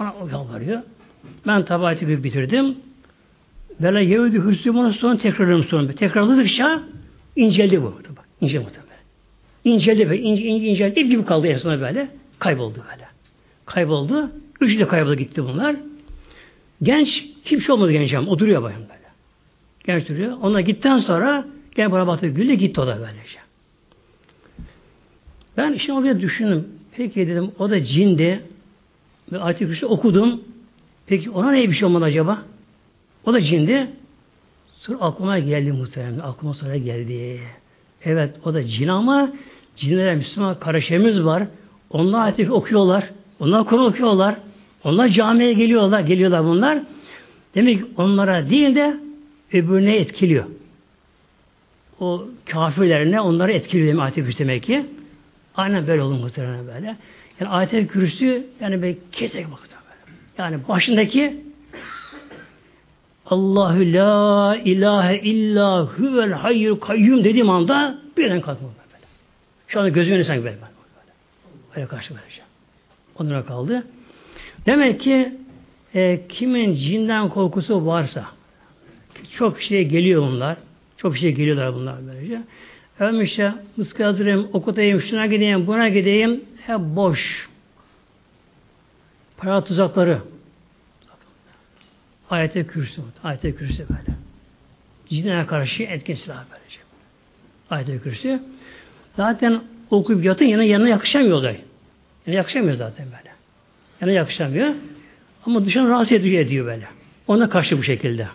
Bana 0.00 0.14
o 0.22 0.28
yalvarıyor. 0.28 0.82
Ben 1.46 1.64
tabi 1.64 2.00
gibi 2.00 2.24
bitirdim. 2.24 2.76
Böyle 3.80 4.04
Yehudi 4.04 4.44
Hristiyan'ın 4.44 4.90
sonra 4.90 5.18
tekrarladım 5.18 5.64
sonra. 5.64 5.92
Tekrarladıkça 5.92 6.82
inceldi 7.36 7.82
bu. 7.82 7.94
İnceldi 8.40 8.64
muhtemelen. 8.64 8.92
İnceldi 9.64 10.10
ve 10.10 10.18
ince, 10.18 10.42
ince, 10.42 10.66
inceldi. 10.66 11.00
İp 11.00 11.10
gibi 11.10 11.24
kaldı 11.24 11.46
en 11.46 11.80
böyle. 11.80 12.08
Kayboldu 12.42 12.84
böyle. 12.92 13.06
Kayboldu. 13.66 14.30
Üçü 14.60 14.78
de 14.78 14.88
kayboldu 14.88 15.14
gitti 15.14 15.44
bunlar. 15.44 15.76
Genç, 16.82 17.24
kimse 17.44 17.72
olmadı 17.72 17.92
genç 17.92 18.14
ama. 18.14 18.30
O 18.30 18.38
duruyor 18.38 18.62
bayan 18.62 18.80
böyle. 18.80 19.10
Genç 19.84 20.08
duruyor. 20.08 20.36
Ona 20.40 20.60
gitten 20.60 20.98
sonra 20.98 21.44
gel 21.74 21.92
bana 21.92 22.06
baktı 22.06 22.26
gülle 22.26 22.54
gitti 22.54 22.80
o 22.80 22.86
da 22.86 22.98
böylece. 23.00 23.38
Ben 25.56 25.76
şimdi 25.76 25.98
oraya 25.98 26.20
düşündüm. 26.20 26.68
Peki 26.96 27.28
dedim 27.28 27.50
o 27.58 27.70
da 27.70 27.84
cindi. 27.84 28.42
Ve 29.32 29.38
ayet 29.38 29.84
okudum. 29.84 30.40
Peki 31.06 31.30
ona 31.30 31.50
ne 31.50 31.70
bir 31.70 31.74
şey 31.74 31.86
olmadı 31.86 32.04
acaba? 32.04 32.42
O 33.26 33.32
da 33.32 33.40
cindi. 33.40 33.90
Sonra 34.76 34.98
aklıma 34.98 35.38
geldi 35.38 35.72
muhtemelen. 35.72 36.18
Aklıma 36.18 36.54
sonra 36.54 36.76
geldi. 36.76 37.40
Evet 38.04 38.36
o 38.44 38.54
da 38.54 38.64
cin 38.64 38.88
ama 38.88 39.32
cinlere 39.76 40.14
Müslüman 40.14 40.60
kardeşlerimiz 40.60 41.24
var. 41.24 41.48
Onlar 41.92 42.24
ayet 42.24 42.50
okuyorlar. 42.50 43.04
Onlar 43.40 43.64
Kur'an 43.64 43.84
okuyorlar. 43.84 44.34
Onlar 44.84 45.08
camiye 45.08 45.52
geliyorlar. 45.52 46.00
Geliyorlar 46.00 46.44
bunlar. 46.44 46.78
Demek 47.54 47.78
ki 47.78 47.84
onlara 47.96 48.50
değil 48.50 48.74
de 48.74 48.96
öbürüne 49.52 49.96
etkiliyor. 49.96 50.44
O 52.00 52.24
kafirlerine 52.46 53.20
onları 53.20 53.52
etkiliyor 53.52 53.88
demek 53.88 54.18
ayet 54.18 54.38
demek 54.38 54.62
ki. 54.62 54.86
Aynen 55.54 55.86
böyle 55.86 56.02
olur 56.02 56.18
muhtemelen 56.18 56.66
böyle. 56.66 56.96
Yani 57.40 57.50
ayet-i 57.50 57.86
kürsü 57.86 58.46
yani 58.60 58.82
böyle 58.82 58.96
kesek 59.12 59.44
bakıyor. 59.44 59.68
Yani 60.38 60.68
başındaki 60.68 61.42
Allahu 63.26 63.92
la 63.92 64.56
ilahe 64.64 65.18
illa 65.18 65.86
huvel 65.86 66.32
hayyul 66.32 66.80
kayyum 66.80 67.24
dediğim 67.24 67.50
anda 67.50 67.98
birden 68.16 68.40
kalkma 68.40 68.68
böyle. 68.68 69.04
Şu 69.68 69.80
anda 69.80 69.88
gözümün 69.88 70.14
önüne 70.14 70.24
sanki 70.24 70.44
böyle. 70.44 70.71
Öyle 71.76 71.86
karşı 71.86 72.14
vereceğim. 72.14 72.48
Onlara 73.18 73.44
kaldı. 73.44 73.86
Demek 74.66 75.00
ki 75.00 75.32
e, 75.94 76.20
kimin 76.28 76.74
cinden 76.74 77.28
korkusu 77.28 77.86
varsa 77.86 78.26
çok 79.36 79.62
şey 79.62 79.88
geliyor 79.88 80.22
bunlar. 80.22 80.56
Çok 80.96 81.16
şey 81.16 81.32
geliyorlar 81.34 81.74
bunlar 81.74 81.96
böylece. 82.06 82.42
İşte 83.22 83.52
mıskı 83.76 84.04
hazırlayayım, 84.04 84.48
okutayım, 84.52 85.00
şuna 85.00 85.26
gideyim, 85.26 85.66
buna 85.66 85.88
gideyim. 85.88 86.44
Hep 86.66 86.78
boş. 86.78 87.48
Para 89.36 89.64
tuzakları. 89.64 90.18
Ayete 92.30 92.66
kürsü. 92.66 93.02
Ayete 93.24 93.54
kürsü 93.54 93.86
böyle. 93.88 94.18
Cinlere 95.08 95.46
karşı 95.46 95.82
etkin 95.82 96.14
silah 96.14 96.44
böylece. 96.50 96.78
Ayete 97.70 97.98
kürsü. 97.98 98.42
Zaten 99.16 99.62
okuyup 99.96 100.24
yatın 100.24 100.44
yanına, 100.44 100.64
yanına 100.64 100.88
yakışamıyor 100.88 101.42
da. 101.42 101.52
Yani 102.26 102.36
yakışamıyor 102.36 102.74
zaten 102.74 103.06
böyle. 103.06 103.34
Yanına 104.00 104.14
yakışamıyor. 104.14 104.74
Ama 105.46 105.64
dışarı 105.64 105.88
rahatsız 105.88 106.12
ediyor, 106.12 106.40
ediyor 106.44 106.66
böyle. 106.66 106.88
Ona 107.26 107.48
karşı 107.48 107.78
bu 107.78 107.82
şekilde. 107.82 108.28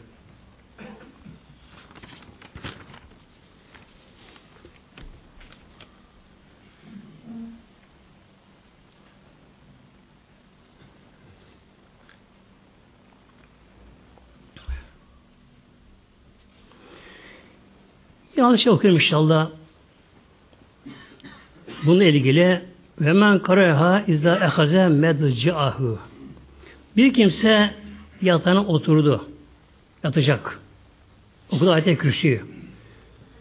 Yanlış 18.37 18.61
şey 18.61 18.73
okuyorum 18.73 18.99
inşallah. 18.99 19.49
Bununla 21.87 22.03
ilgili 22.03 22.61
ve 23.01 23.13
men 23.13 23.39
kareha 23.39 24.03
izâ 24.07 24.35
ehaze 24.35 24.87
medci'ahu. 24.87 25.99
Bir 26.97 27.13
kimse 27.13 27.73
yatağına 28.21 28.65
oturdu. 28.65 29.27
Yatacak. 30.03 30.59
Okudu 31.51 31.71
ayet-i 31.71 31.97
kürsüyü. 31.97 32.41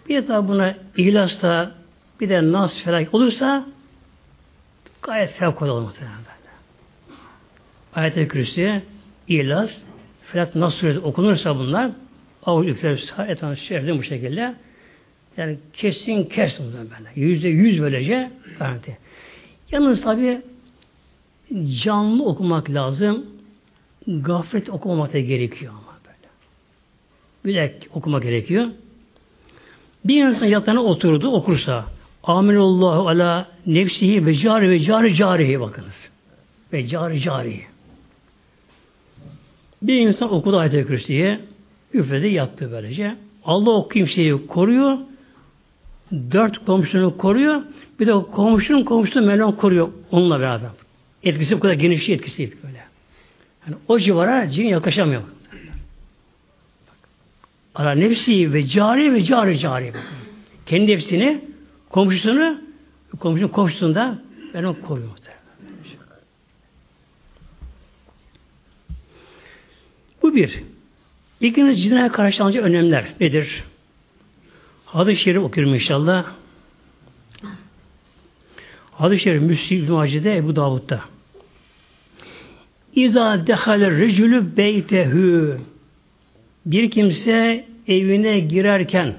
Bir 0.08 0.28
de 0.28 0.48
buna 0.48 0.74
ihlas 0.96 1.42
bir 2.20 2.28
de 2.28 2.52
nas 2.52 2.82
felak 2.84 3.14
olursa 3.14 3.66
gayet 5.02 5.30
fevkalade 5.30 5.72
olur 5.72 5.82
muhtemelen. 5.82 6.16
Ayet-i 7.94 8.28
kürsü, 8.28 8.82
ihlas, 9.28 9.70
felak 10.32 10.54
nas 10.54 10.74
suresi 10.74 10.98
okunursa 10.98 11.58
bunlar 11.58 11.90
avul 12.46 12.66
üfler 12.66 13.28
etan 13.28 13.54
şeride 13.54 13.98
bu 13.98 14.02
şekilde 14.02 14.54
yani 15.36 15.58
kesin 15.72 16.24
kes 16.24 16.60
böyle. 16.60 17.10
Yüzde 17.14 17.48
yüz 17.48 17.82
böylece 17.82 18.30
garanti. 18.58 18.98
Yalnız 19.72 20.00
tabi 20.00 20.42
canlı 21.82 22.24
okumak 22.24 22.70
lazım. 22.70 23.26
Gaflet 24.06 24.70
okumamak 24.70 25.12
da 25.12 25.18
gerekiyor 25.18 25.72
ama 25.72 25.98
böyle. 26.04 26.28
Bilek 27.44 27.88
okumak 27.94 28.22
gerekiyor. 28.22 28.66
Bir 30.04 30.24
insan 30.24 30.46
yatağına 30.46 30.82
oturdu 30.82 31.28
okursa 31.28 31.86
Aminullahu 32.26 33.08
ala 33.08 33.48
nefsihi 33.66 34.26
ve 34.26 34.34
cari 34.34 34.70
ve 34.70 34.80
cari 34.80 35.14
carihi 35.14 35.60
bakınız. 35.60 36.10
Ve 36.72 36.86
cari 36.86 37.20
carihi. 37.20 37.62
Bir 39.82 40.00
insan 40.00 40.32
okudu 40.32 40.58
ayet-i 40.58 40.86
kürsüye 40.86 41.40
üfledi 41.94 42.26
yattı 42.26 42.72
böylece. 42.72 43.16
Allah 43.44 43.70
o 43.70 43.88
kimseyi 43.88 44.46
koruyor. 44.46 44.98
Dört 46.12 46.64
komşunu 46.64 47.16
koruyor. 47.16 47.62
Bir 48.00 48.06
de 48.06 48.12
komşunun 48.12 48.84
komşusunu 48.84 49.26
Mevlam 49.26 49.56
koruyor 49.56 49.88
onunla 50.10 50.40
beraber. 50.40 50.70
Etkisi 51.22 51.56
bu 51.56 51.60
kadar 51.60 51.74
geniş 51.74 52.08
etkisi 52.08 52.52
böyle. 52.64 52.84
Yani 53.66 53.76
o 53.88 53.98
civara 53.98 54.50
cin 54.50 54.66
yaklaşamıyor. 54.66 55.22
Ara 57.74 57.92
nefsi 57.92 58.52
ve 58.52 58.66
cari 58.66 59.14
ve 59.14 59.24
cari 59.24 59.58
cari. 59.58 59.92
Kendi 60.66 60.92
nefsini, 60.92 61.40
komşusunu, 61.90 62.60
komşunun 63.18 63.48
komşusunu 63.48 63.94
da 63.94 64.18
onu 64.54 64.80
koruyor. 64.80 65.10
Bu 70.22 70.34
bir. 70.34 70.62
İkinci 71.40 71.82
cinayet 71.82 72.12
karşılanacak 72.12 72.64
önemler 72.64 73.04
nedir? 73.20 73.64
Hadis-i 74.96 75.22
Şerif 75.22 75.42
okuyorum 75.42 75.74
inşallah. 75.74 76.24
Hadis-i 78.92 79.22
Şerif 79.22 79.42
Müslim 79.42 79.92
Macide 79.92 80.36
Ebu 80.36 80.56
Davud'da. 80.56 81.00
İza 82.94 83.46
dehaler 83.46 83.90
recülü 83.90 84.56
beytehü 84.56 85.60
bir 86.66 86.90
kimse 86.90 87.64
evine 87.88 88.40
girerken 88.40 89.14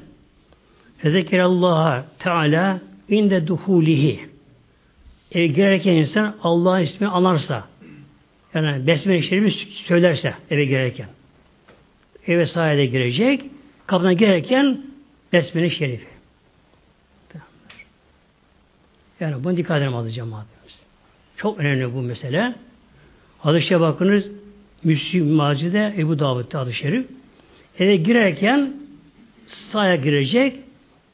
Allah'a 1.33 2.05
Teala 2.19 2.79
inde 3.09 3.47
duhulihi 3.47 4.19
eve 5.31 5.47
girerken 5.47 5.93
insan 5.93 6.35
Allah'ın 6.43 6.81
ismini 6.81 7.09
anarsa 7.09 7.67
yani 8.53 8.87
Besmele 8.87 9.21
Şerif'i 9.21 9.51
söylerse 9.71 10.33
eve 10.49 10.65
girerken 10.65 11.07
eve 12.27 12.45
sahile 12.45 12.85
girecek 12.85 13.41
kapına 13.87 14.13
girerken 14.13 14.87
Besmele 15.33 15.69
Şerifi 15.69 16.17
yani 19.19 19.43
bunu 19.43 19.57
dikkat 19.57 19.77
edelim 19.77 19.95
azı 19.95 20.11
cemaatimiz. 20.11 20.79
Çok 21.37 21.59
önemli 21.59 21.93
bu 21.93 22.01
mesele. 22.01 22.55
Hadis-i 23.39 23.79
bakınız 23.79 24.27
Müslim 24.83 25.31
Macide 25.31 25.93
Ebu 25.97 26.19
Davud'da 26.19 26.59
adı 26.59 26.73
şerif. 26.73 27.05
Eve 27.79 27.95
girerken 27.95 28.73
sahaya 29.47 29.95
girecek, 29.95 30.55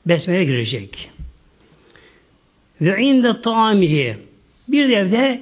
besmele 0.05 0.43
girecek. 0.43 1.09
Ve 2.82 3.01
inde 3.01 3.41
taamihi 3.41 4.18
bir 4.68 4.89
de 4.89 4.93
evde 4.93 5.41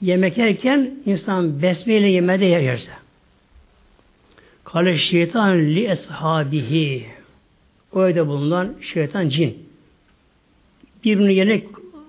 yemek 0.00 0.38
yerken 0.38 0.90
insan 1.06 1.62
besmeyle 1.62 2.08
yemede 2.08 2.44
yer 2.44 2.60
yerse. 2.60 2.90
Kale 4.64 4.98
şeytan 4.98 5.58
li 5.58 5.86
eshabihi 5.86 7.06
o 7.94 8.06
evde 8.06 8.26
bulunan 8.26 8.74
şeytan 8.80 9.28
cin. 9.28 9.58
Birbirini 11.04 11.34
yerine 11.34 11.62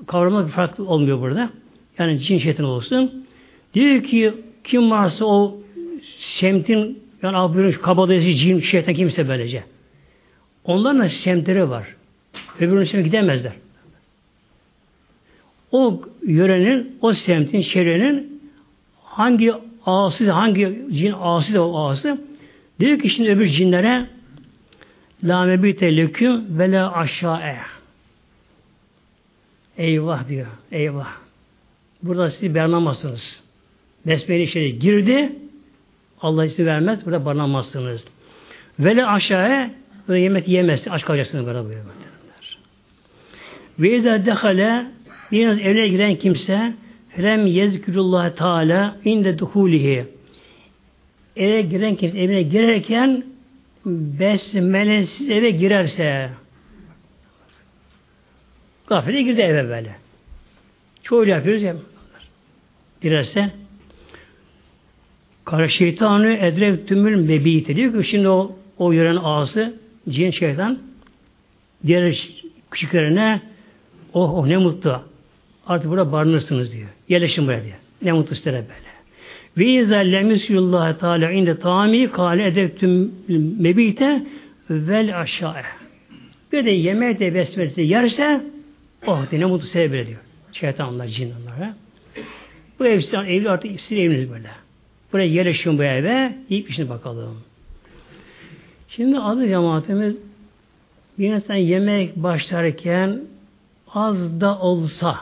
kavrama 0.08 0.46
bir 0.46 0.52
farklı 0.52 0.88
olmuyor 0.88 1.22
burada. 1.22 1.50
Yani 1.98 2.20
cin 2.20 2.38
şeytan 2.38 2.66
olsun. 2.66 3.26
Diyor 3.74 4.04
ki 4.04 4.34
kim 4.64 4.92
varsa 4.92 5.26
o 5.26 5.58
semtin 6.20 7.00
yani 7.24 7.38
abinin 7.38 7.72
kabadayısı 7.72 8.40
cin 8.40 8.60
şeytan 8.60 8.94
kimse 8.94 9.28
böylece. 9.28 9.64
Onların 10.64 11.08
semtleri 11.08 11.70
var. 11.70 11.96
Öbürünün 12.60 12.84
semtine 12.84 13.02
gidemezler. 13.02 13.52
O 15.72 16.02
yörenin, 16.28 16.98
o 17.02 17.14
semtin, 17.14 17.62
çevrenin 17.62 18.42
hangi 19.04 19.54
ağası, 19.86 20.32
hangi 20.32 20.86
cin 20.92 21.14
ağası 21.20 21.54
da 21.54 21.68
o 21.68 21.78
ağası 21.78 22.18
diyor 22.80 23.00
ki 23.00 23.10
şimdi 23.10 23.30
öbür 23.30 23.48
cinlere 23.48 24.15
la 25.24 25.46
mebite 25.46 25.98
leküm 25.98 26.60
ve 26.60 26.72
la 26.72 26.94
aşağıe 26.94 27.58
eyvah 29.78 30.30
diyor, 30.30 30.48
eyvah. 30.72 31.14
Burada 32.04 32.30
sizi 32.30 32.56
beğenemezsiniz. 32.56 33.44
Besmele 34.06 34.44
içeri 34.44 34.80
girdi. 34.80 35.32
Allah 36.22 36.50
sizi 36.50 36.66
vermez. 36.66 37.06
Burada 37.06 37.26
barınamazsınız. 37.26 38.06
Vele 38.80 39.06
aşağıya 39.06 39.72
böyle 40.08 40.22
yemek 40.22 40.48
yemezsin. 40.48 40.92
Aç 40.92 41.06
kalacaksınız 41.06 41.46
burada 41.46 41.64
buyuruyor. 41.64 41.86
Ve 43.80 43.98
izâ 43.98 44.26
dehale 44.26 44.86
biraz 45.32 45.60
evine 45.60 45.88
giren 45.88 46.16
kimse 46.16 46.74
felem 47.10 47.48
yezkürullah 47.48 48.36
Teala 48.36 48.98
inde 49.06 49.40
duhulihi 49.40 50.06
eve 51.36 51.62
giren 51.62 51.96
kimse 51.96 52.20
evine 52.20 52.42
girerken 52.42 53.24
besmelesiz 53.86 55.30
eve 55.30 55.50
girerse 55.50 56.30
gafile 58.88 59.22
girdi 59.22 59.42
eve 59.42 59.70
böyle. 59.70 59.96
Çoğu 61.04 61.26
yapıyoruz 61.26 61.64
ya. 61.64 61.76
Girerse 63.02 63.52
Kara 65.46 65.70
şeytanı 65.70 66.34
edrek 66.34 66.88
tümül 66.88 67.16
mebiyeti 67.16 67.76
diyor 67.76 68.04
ki 68.04 68.10
şimdi 68.10 68.30
o, 68.30 68.58
o 68.78 68.92
yören 68.92 69.16
ağası 69.16 69.80
cin 70.10 70.32
şeytan 70.32 70.80
diğer 71.88 72.30
küçüklerine 72.72 73.42
oh 74.14 74.34
oh 74.34 74.48
ne 74.48 74.58
mutlu 74.58 75.02
artık 75.68 75.92
burada 75.92 76.12
barınırsınız 76.12 76.74
diyor. 76.74 76.90
Yerleşin 77.10 77.48
buraya 77.48 77.64
diyor. 77.64 77.76
Ne 78.02 78.12
mutlu 78.12 78.36
sizlere 78.36 78.56
böyle. 78.56 78.95
Ve 79.58 79.66
izâ 79.66 79.96
lemüsüllâhe 79.96 80.98
teâlâ 80.98 81.32
inde 81.32 81.60
tâmi 81.60 82.12
kâle 82.12 82.48
edeptüm 82.48 83.12
mebite 83.60 84.24
vel 84.70 85.22
aşağı. 85.22 85.56
Bir 86.52 86.66
de 86.66 86.72
yemeğe 86.72 87.20
de 87.20 87.36
besmelesi 87.36 87.82
yerse 87.82 88.42
oh 89.08 89.32
diye 89.32 89.42
ne 89.42 89.46
mutlu 89.46 89.80
böyle 89.80 90.08
diyor. 90.08 90.20
Şeytanlar, 90.52 91.08
cin 91.08 91.34
onlara. 91.42 91.76
Bu 92.80 92.86
ev 92.86 93.02
evli 93.28 93.50
artık 93.50 93.82
sizin 93.82 94.02
eviniz 94.02 94.32
böyle. 94.32 94.50
Buraya 95.14 95.28
yerleşin 95.28 95.78
bu 95.78 95.84
eve, 95.84 96.36
yiyip 96.50 96.70
işine 96.70 96.90
bakalım. 96.90 97.38
Şimdi 98.90 99.20
adı 99.20 99.48
cemaatimiz 99.48 100.18
bir 101.20 101.34
insan 101.34 101.56
yemek 101.56 102.16
başlarken 102.16 103.22
az 103.94 104.42
da 104.42 104.60
olsa 104.60 105.20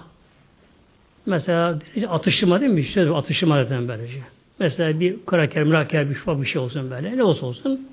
mesela 1.26 1.80
atıştırma 2.10 2.62
değil 2.62 2.72
mi? 2.72 2.84
Şöyle 2.84 3.10
atıştırma 3.12 3.64
zaten 3.64 3.88
böylece. 3.88 4.20
Mesela 4.60 5.00
bir 5.00 5.26
kraker, 5.26 5.64
mraker 5.64 6.10
bir 6.10 6.16
şey, 6.16 6.42
bir 6.42 6.46
şey 6.46 6.62
olsun 6.62 6.92
böyle. 6.92 7.18
Ne 7.18 7.24
olsa 7.24 7.46
olsun. 7.46 7.88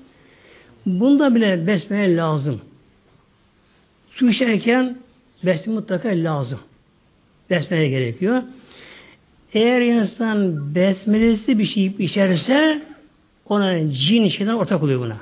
Bunda 0.85 1.35
bile 1.35 1.67
besmele 1.67 2.15
lazım. 2.15 2.61
Su 4.11 4.29
içerken 4.29 4.97
besmele 5.43 5.79
mutlaka 5.79 6.09
lazım. 6.09 6.59
Besmele 7.49 7.89
gerekiyor. 7.89 8.43
Eğer 9.53 9.81
insan 9.81 10.75
besmelesi 10.75 11.59
bir 11.59 11.65
şey 11.65 11.85
içerse 11.85 12.81
ona 13.45 13.91
cin 13.91 14.27
şeyden 14.27 14.53
ortak 14.53 14.83
oluyor 14.83 14.99
buna. 14.99 15.17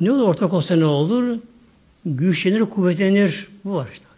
Ne 0.00 0.12
olur 0.12 0.22
ortak 0.22 0.52
olsa 0.52 0.76
ne 0.76 0.84
olur? 0.84 1.38
Güçlenir, 2.04 2.60
kuvvetlenir. 2.60 3.48
Bu 3.64 3.74
var 3.74 3.88
işte. 3.92 4.09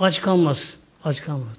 Aç 0.00 0.20
kalmaz. 0.20 0.76
Aç 1.04 1.22
kalmaz. 1.22 1.56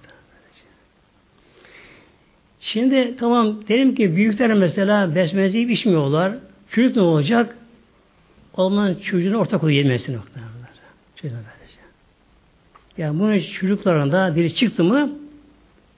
Şimdi 2.59 3.15
tamam 3.19 3.67
derim 3.67 3.95
ki 3.95 4.15
büyükler 4.15 4.53
mesela 4.53 5.15
besmeleyi 5.15 5.71
içmiyorlar. 5.71 6.33
Çocuk 6.71 6.95
ne 6.95 7.01
olacak? 7.01 7.57
Olmanın 8.53 8.95
çocuğuna 8.95 9.37
ortak 9.37 9.63
oluyor. 9.63 9.99
Çocuğuna 11.15 11.39
yani 12.97 13.19
bunun 13.19 13.39
çocuklarında 13.39 14.35
biri 14.35 14.55
çıktı 14.55 14.83
mı 14.83 15.11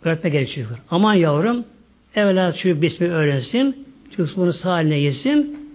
öğretme 0.03 0.29
gerek 0.29 0.47
çocuklar. 0.51 0.79
Aman 0.91 1.13
yavrum 1.13 1.65
evvela 2.15 2.53
çocuk 2.53 2.81
besmeyi 2.81 3.13
öğrensin. 3.13 3.87
Çocuk 4.15 4.37
bunu 4.37 4.53
sağ 4.53 4.71
haline 4.71 4.97
yesin. 4.97 5.69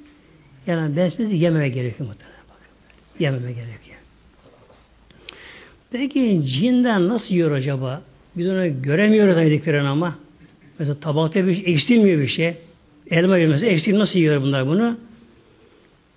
Yani 0.66 0.96
besmesi 0.96 1.36
yememe 1.36 1.68
gerekiyor 1.68 2.08
muhtemelen. 2.08 2.42
Yememe 3.18 3.52
gerekiyor. 3.52 3.91
Peki 5.92 6.40
cinden 6.46 7.08
nasıl 7.08 7.34
yiyor 7.34 7.50
acaba? 7.50 8.02
Biz 8.36 8.48
onu 8.48 8.82
göremiyoruz 8.82 9.36
dediklerini 9.36 9.88
ama. 9.88 10.18
Mesela 10.78 11.00
tabakta 11.00 11.46
bir 11.46 11.54
şey, 11.54 11.74
eksilmiyor 11.74 12.20
bir 12.20 12.28
şey. 12.28 12.54
Elma 13.10 13.38
yemesi 13.38 13.66
eksil 13.66 13.98
nasıl 13.98 14.18
yiyor 14.18 14.42
bunlar 14.42 14.66
bunu? 14.66 14.98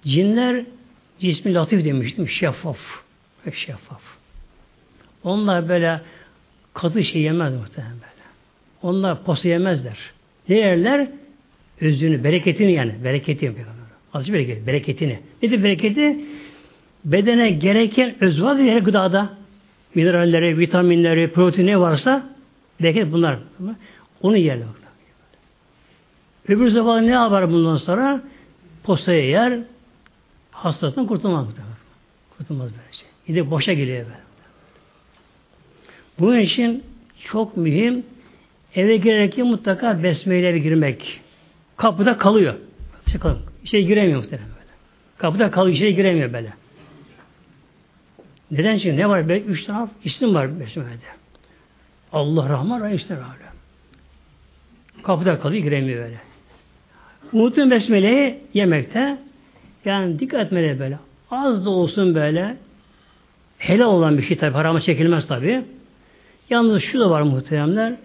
Cinler 0.03 0.65
cismi 1.19 1.53
latif 1.53 1.85
demiştim. 1.85 2.27
Şeffaf. 2.27 2.77
Şeffaf. 3.53 4.01
Onlar 5.23 5.69
böyle 5.69 6.01
katı 6.73 7.03
şey 7.03 7.21
yemez 7.21 7.53
muhtemelen 7.53 7.93
böyle. 7.93 8.25
Onlar 8.81 9.23
posu 9.23 9.47
yemezler. 9.47 9.97
Ne 10.49 10.57
yerler? 10.57 11.07
Özünü, 11.81 12.23
bereketini 12.23 12.71
yani. 12.71 12.93
Bereketi 13.03 13.45
yapıyor. 13.45 13.67
Azıcık 14.13 14.35
bereket, 14.35 14.67
bereketini. 14.67 15.19
Nedir 15.43 15.63
bereketi? 15.63 16.19
Bedene 17.05 17.49
gereken 17.49 18.15
öz 18.21 18.41
var 18.41 18.55
ya 18.55 18.79
gıdada. 18.79 19.44
Mineralleri, 19.95 20.57
vitaminleri, 20.57 21.31
proteini 21.31 21.79
varsa 21.79 22.29
bereket 22.81 23.11
bunlar. 23.11 23.39
Onu 24.21 24.37
yerler. 24.37 24.67
Öbür 26.47 26.69
zaman 26.69 27.07
ne 27.07 27.11
yapar 27.11 27.51
bundan 27.51 27.77
sonra? 27.77 28.21
Postaya 28.83 29.25
yer, 29.29 29.59
hastalıktan 30.51 31.07
kurtulmaz. 31.07 31.47
Kurtulmaz 32.37 32.71
böyle 32.71 32.93
şey. 32.93 33.07
Gidip 33.27 33.51
boşa 33.51 33.73
geliyor 33.73 34.05
böyle. 34.05 34.17
Bunun 36.19 36.39
için 36.39 36.83
çok 37.25 37.57
mühim 37.57 38.03
eve 38.75 38.97
girerken 38.97 39.47
mutlaka 39.47 40.03
besmeyle 40.03 40.59
girmek. 40.59 41.21
Kapıda 41.77 42.17
kalıyor. 42.17 42.55
Çıkalım. 43.11 43.39
İçeri 43.63 43.85
giremiyor 43.85 44.19
muhtemelen 44.19 44.49
böyle. 44.49 44.71
Kapıda 45.17 45.51
kalıyor, 45.51 45.75
içeri 45.75 45.95
giremiyor 45.95 46.33
böyle. 46.33 46.53
Neden 48.51 48.77
çünkü 48.77 48.97
ne 48.97 49.09
var? 49.09 49.29
Böyle 49.29 49.41
üç 49.41 49.63
tane 49.63 49.89
isim 50.03 50.35
var 50.35 50.59
besmelede. 50.59 50.99
Allah 52.13 52.49
Rahman 52.49 52.81
Rahim 52.81 52.95
işte 52.95 53.15
Rahman. 53.15 53.35
Kapıda 55.03 55.39
kalıyor, 55.39 55.63
giremiyor 55.63 56.03
böyle. 56.03 56.21
Unutun 57.33 57.71
besmeleyi 57.71 58.39
yemekte. 58.53 59.17
Yani 59.85 60.19
dikkat 60.19 60.45
etmeli 60.45 60.79
böyle. 60.79 60.99
Az 61.31 61.65
da 61.65 61.69
olsun 61.69 62.15
böyle 62.15 62.57
helal 63.57 63.85
olan 63.85 64.17
bir 64.17 64.23
şey 64.23 64.37
tabi. 64.37 64.53
Harama 64.53 64.81
çekilmez 64.81 65.27
tabi. 65.27 65.65
Yalnız 66.49 66.83
şu 66.83 66.99
da 66.99 67.09
var 67.09 67.21
muhteremler. 67.21 67.95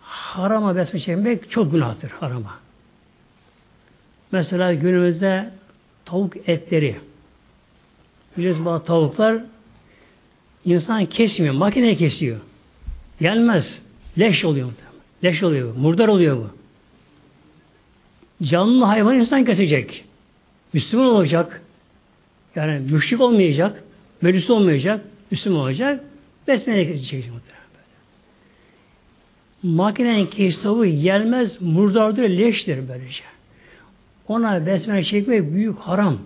Harama 0.00 0.76
besmele 0.76 1.04
çekmek 1.04 1.50
çok 1.50 1.72
günahtır 1.72 2.10
harama. 2.10 2.54
Mesela 4.32 4.74
günümüzde 4.74 5.50
tavuk 6.04 6.48
etleri. 6.48 6.96
Biliyorsunuz 8.36 8.66
bazı 8.66 8.84
tavuklar 8.84 9.42
insan 10.64 11.06
kesmiyor. 11.06 11.54
Makine 11.54 11.96
kesiyor. 11.96 12.40
Gelmez. 13.20 13.78
Leş 14.18 14.44
oluyor. 14.44 14.72
Leş 15.24 15.42
oluyor. 15.42 15.76
Murdar 15.76 16.08
oluyor 16.08 16.36
bu. 16.36 16.50
Canlı 18.46 18.84
hayvan 18.84 19.18
insan 19.18 19.44
kesecek. 19.44 20.04
Müslüman 20.72 21.06
olacak. 21.06 21.62
Yani 22.56 22.80
müşrik 22.92 23.20
olmayacak. 23.20 23.84
Meclis 24.22 24.50
olmayacak. 24.50 25.04
Müslüman 25.30 25.60
olacak. 25.60 26.04
Besmele 26.48 26.88
böyle. 26.88 27.30
Makinenin 29.62 30.26
kestiği 30.26 31.02
gelmez, 31.02 31.62
murdardır, 31.62 32.28
leştir 32.28 32.88
böylece. 32.88 33.22
Ona 34.28 34.66
besmele 34.66 35.04
çekmek 35.04 35.52
büyük 35.52 35.78
haram. 35.78 36.18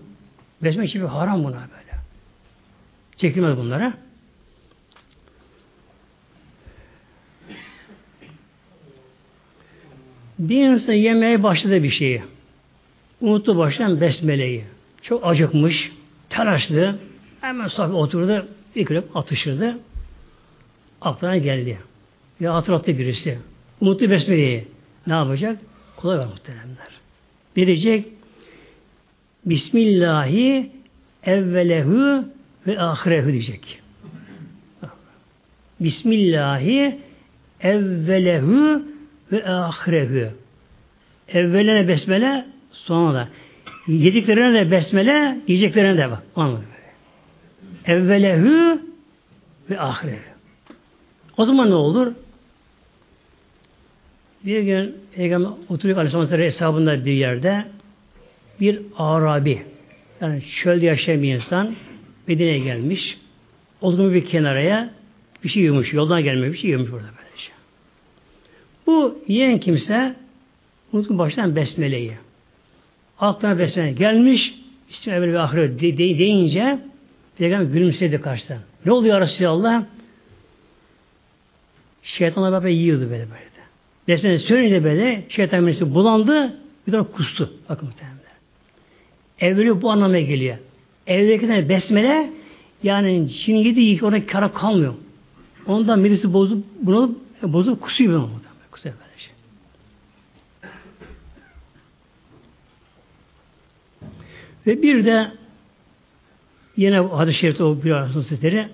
Besmele 0.63 0.89
çekmek 0.89 1.11
haram 1.11 1.45
buna 1.45 1.55
böyle. 1.55 2.03
Çekilmez 3.17 3.57
bunlara. 3.57 3.95
Bir 10.49 10.69
insan 10.69 10.93
yemeye 10.93 11.43
başladı 11.43 11.83
bir 11.83 11.91
şeyi. 11.91 12.23
Unuttu 13.21 13.59
baştan 13.59 14.01
besmeleyi. 14.01 14.65
Çok 15.03 15.27
acıkmış, 15.27 15.93
telaşlı. 16.31 16.99
Hemen 17.41 17.69
sofraya 17.69 17.93
oturdu, 17.93 18.47
bir 18.77 18.87
kilo 18.87 19.03
atışırdı. 19.15 19.79
Aklına 21.01 21.37
geldi. 21.37 21.79
Ya 22.41 22.55
hatırlattı 22.55 22.99
birisi. 22.99 23.39
Unuttu 23.81 24.11
besmeleyi. 24.11 24.65
Ne 25.07 25.13
yapacak? 25.13 25.59
Kolay 25.97 26.19
var 26.19 26.27
muhteremler. 26.27 26.89
Ne 27.57 27.67
diyecek? 27.67 28.07
Bismillahi 29.47 30.71
evvelehu 31.23 32.25
ve 32.67 32.81
ahirehu 32.81 33.33
diyecek. 33.33 33.83
Bismillahi 35.81 36.99
evvelehu 37.61 38.94
ve 39.35 39.49
ahirehu. 39.49 40.33
Evveline 41.29 41.89
besmele, 41.89 42.45
sonra 42.73 43.15
da. 43.15 43.29
Yediklerine 43.87 44.55
de 44.55 44.71
besmele, 44.71 45.39
yiyeceklerine 45.47 45.99
de 45.99 46.11
bak. 46.11 46.23
Anladın 46.37 46.65
Evvelehu 47.87 48.81
ve 49.71 49.81
ahirehu. 49.81 50.19
O 51.37 51.45
zaman 51.45 51.71
ne 51.71 51.75
olur? 51.75 52.13
Bir 54.45 54.63
gün 54.63 54.95
Peygamber 55.15 55.51
oturuyor 55.69 55.99
Aleyhisselam 55.99 56.41
hesabında 56.41 57.05
bir 57.05 57.13
yerde 57.13 57.65
bir 58.61 58.83
Arabi 58.99 59.63
yani 60.21 60.43
çölde 60.63 60.87
yaşayan 60.87 61.23
bir 61.23 61.35
insan 61.35 61.75
Medine'ye 62.27 62.59
gelmiş. 62.59 63.19
Olduğum 63.81 64.15
bir 64.15 64.25
kenaraya 64.25 64.91
bir 65.45 65.49
şey 65.49 65.63
yiyormuş. 65.63 65.93
Yoldan 65.93 66.25
gelmemiş 66.25 66.53
bir 66.53 66.59
şey 66.59 66.69
yiyormuş 66.71 66.93
burada 66.93 67.05
böylece. 67.07 67.24
Bu 68.87 69.19
yiyen 69.29 69.61
kimse 69.61 70.15
unutun 70.93 71.19
baştan 71.19 71.57
besmeleyi. 71.57 72.13
Aklına 73.19 73.59
besmele 73.59 73.93
gelmiş. 73.93 74.55
İsmi 74.91 75.13
evvel 75.13 75.33
ve 75.33 75.41
ahiret 75.41 75.81
de, 75.81 75.93
de, 75.93 75.99
deyince 75.99 76.79
Peygamber 77.39 77.73
gülümsedi 77.73 78.21
karşıdan. 78.21 78.59
Ne 78.87 78.93
oluyor 78.93 79.21
Resulallah? 79.21 79.85
Şeytanla 82.03 82.53
beraber 82.53 82.69
yiyordu 82.69 83.03
böyle 83.03 83.13
böyle. 83.13 83.55
Besmele 84.09 84.39
söyleyince 84.39 84.85
böyle 84.85 85.25
şeytan 85.29 85.67
birisi 85.67 85.95
bulandı 85.95 86.57
bir 86.87 86.93
tane 86.93 87.05
kustu. 87.05 87.53
Bakın 87.69 87.89
muhtemelen. 87.89 88.19
Evveli 89.41 89.83
bu 89.83 89.91
anlamına 89.91 90.21
geliyor. 90.21 90.57
Evvelkinden 91.07 91.69
besmele 91.69 92.31
yani 92.83 93.31
Çin 93.31 93.57
yediği 93.57 94.01
orada 94.03 94.27
kara 94.27 94.53
kalmıyor. 94.53 94.95
Ondan 95.67 96.05
birisi 96.05 96.33
bozup 96.33 96.65
bunu 96.83 97.19
bozup 97.43 97.81
kusuyor 97.81 98.13
bunu. 98.13 98.44
Kusuyor 98.75 98.95
böyle 98.95 99.19
şey. 99.19 99.33
Ve 104.67 104.83
bir 104.83 105.05
de 105.05 105.33
yine 106.77 106.99
hadis-i 106.99 107.39
şerifte 107.39 107.65
o 107.65 107.83
bir 107.83 107.91
arasında 107.91 108.69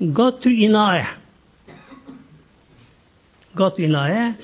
Gattü 0.00 0.52
inaye 0.52 1.06
Gattü 3.54 3.82
inaye 3.82 4.34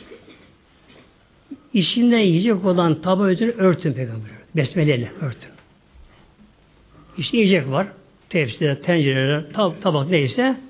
İçinde 1.73 2.17
yiyecek 2.17 2.65
olan 2.65 3.01
tabağı 3.03 3.31
üzerine 3.31 3.53
örtün 3.55 3.93
peygamber. 3.93 4.31
Besmeleyle 4.57 5.13
örtün. 5.21 5.51
İşte 7.19 7.37
yiyecek 7.37 7.71
var. 7.71 7.87
Tepsiler, 8.29 8.83
tencereler, 8.83 9.53
tab 9.53 9.73
tabak 9.83 10.11
neyse 10.11 10.66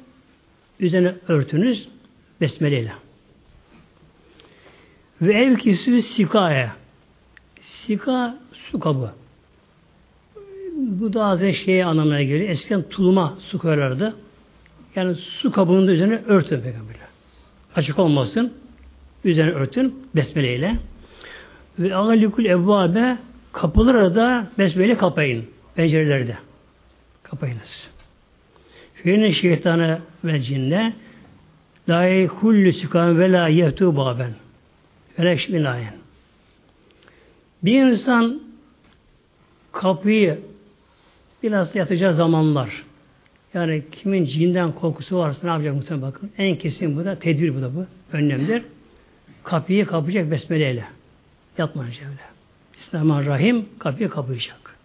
üzerine 0.80 1.14
örtünüz 1.28 1.88
besmeleyle. 2.40 2.92
Ve 5.22 5.34
ev 5.34 5.56
kisü 5.56 6.02
sikaya. 6.02 6.76
Sika 7.62 8.38
su 8.52 8.80
kabı. 8.80 9.12
Bu 10.76 11.12
da 11.12 11.24
az 11.24 11.40
şeye 11.40 11.84
anlamına 11.84 12.22
geliyor. 12.22 12.50
Eskiden 12.50 12.82
tuluma 12.82 13.38
su 13.48 13.58
koyarlardı. 13.58 14.16
Yani 14.96 15.14
su 15.14 15.52
kabının 15.52 15.86
da 15.86 15.92
üzerine 15.92 16.22
örtün 16.26 16.60
peygamberler. 16.60 17.06
Açık 17.74 17.98
olmasın. 17.98 18.52
Üzerine 19.24 19.52
örtün 19.52 20.08
besmeleyle. 20.14 20.76
Ve 21.78 21.94
ağalikul 21.94 22.44
evvabe 22.44 23.18
kapıları 23.52 24.14
da 24.14 24.50
besmele 24.58 24.96
kapayın. 24.96 25.44
Pencerelerde. 25.74 26.36
Kapayınız. 27.22 27.95
Feyne 29.06 29.32
şeytanı 29.32 29.98
ve 30.24 30.42
cinne 30.42 30.92
la 31.88 32.28
kullu 32.28 32.72
sikan 32.72 33.18
ve 33.18 33.32
la 33.32 33.96
baben. 33.96 34.30
Felek 35.16 35.48
binayen. 35.52 35.94
Bir 37.62 37.82
insan 37.82 38.40
kapıyı 39.72 40.38
biraz 41.42 41.74
yatacağı 41.74 42.14
zamanlar 42.14 42.84
yani 43.54 43.82
kimin 43.92 44.24
cinden 44.24 44.72
korkusu 44.72 45.18
varsa 45.18 45.46
ne 45.46 45.50
yapacak 45.50 45.74
muhtemelen 45.74 46.08
bakın. 46.08 46.30
En 46.38 46.56
kesin 46.56 46.96
bu 46.96 47.04
da 47.04 47.18
tedbir 47.18 47.56
bu 47.56 47.62
da 47.62 47.74
bu. 47.74 47.86
Önlemdir. 48.12 48.62
Kapıyı 49.44 49.86
kapayacak 49.86 50.30
besmeleyle. 50.30 50.84
Yapmayacak 51.58 52.06
öyle. 52.06 52.20
Bismillahirrahmanirrahim 52.76 53.66
kapıyı 53.78 54.08
kapayacak. 54.08 54.76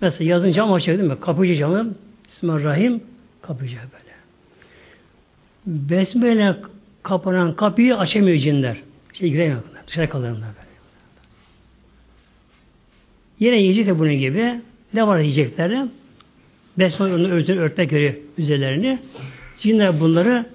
Mesela 0.00 0.30
yazın 0.30 0.52
cam 0.52 0.72
açacak 0.72 0.98
değil 0.98 1.10
mi? 1.10 1.20
Kapıcı 1.20 1.54
camı 1.54 1.94
Bismillahirrahmanirrahim 2.28 3.11
kapayacak 3.42 3.88
böyle. 3.92 4.12
Besmele 5.66 6.56
kapanan 7.02 7.56
kapıyı 7.56 7.96
açamıyor 7.96 8.38
cinler. 8.38 8.76
İşte 9.12 9.28
giremiyor. 9.28 9.62
Dışarı 9.86 10.08
kalırlar 10.08 10.34
böyle. 10.34 10.72
Yine 13.38 13.56
yiyecek 13.56 13.86
de 13.86 13.98
bunun 13.98 14.18
gibi. 14.18 14.60
Ne 14.94 15.06
var 15.06 15.18
yiyecekleri? 15.18 15.88
Besmele 16.78 17.14
onu 17.14 17.28
örtün, 17.28 17.56
örtmek 17.56 17.90
göre 17.90 18.18
üzerlerini. 18.38 18.98
Cinler 19.60 20.00
bunları 20.00 20.46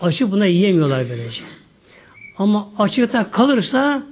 açıp 0.00 0.30
buna 0.30 0.46
yiyemiyorlar 0.46 1.08
böylece. 1.10 1.42
Ama 2.36 2.68
açıkta 2.78 3.30
kalırsa 3.30 4.06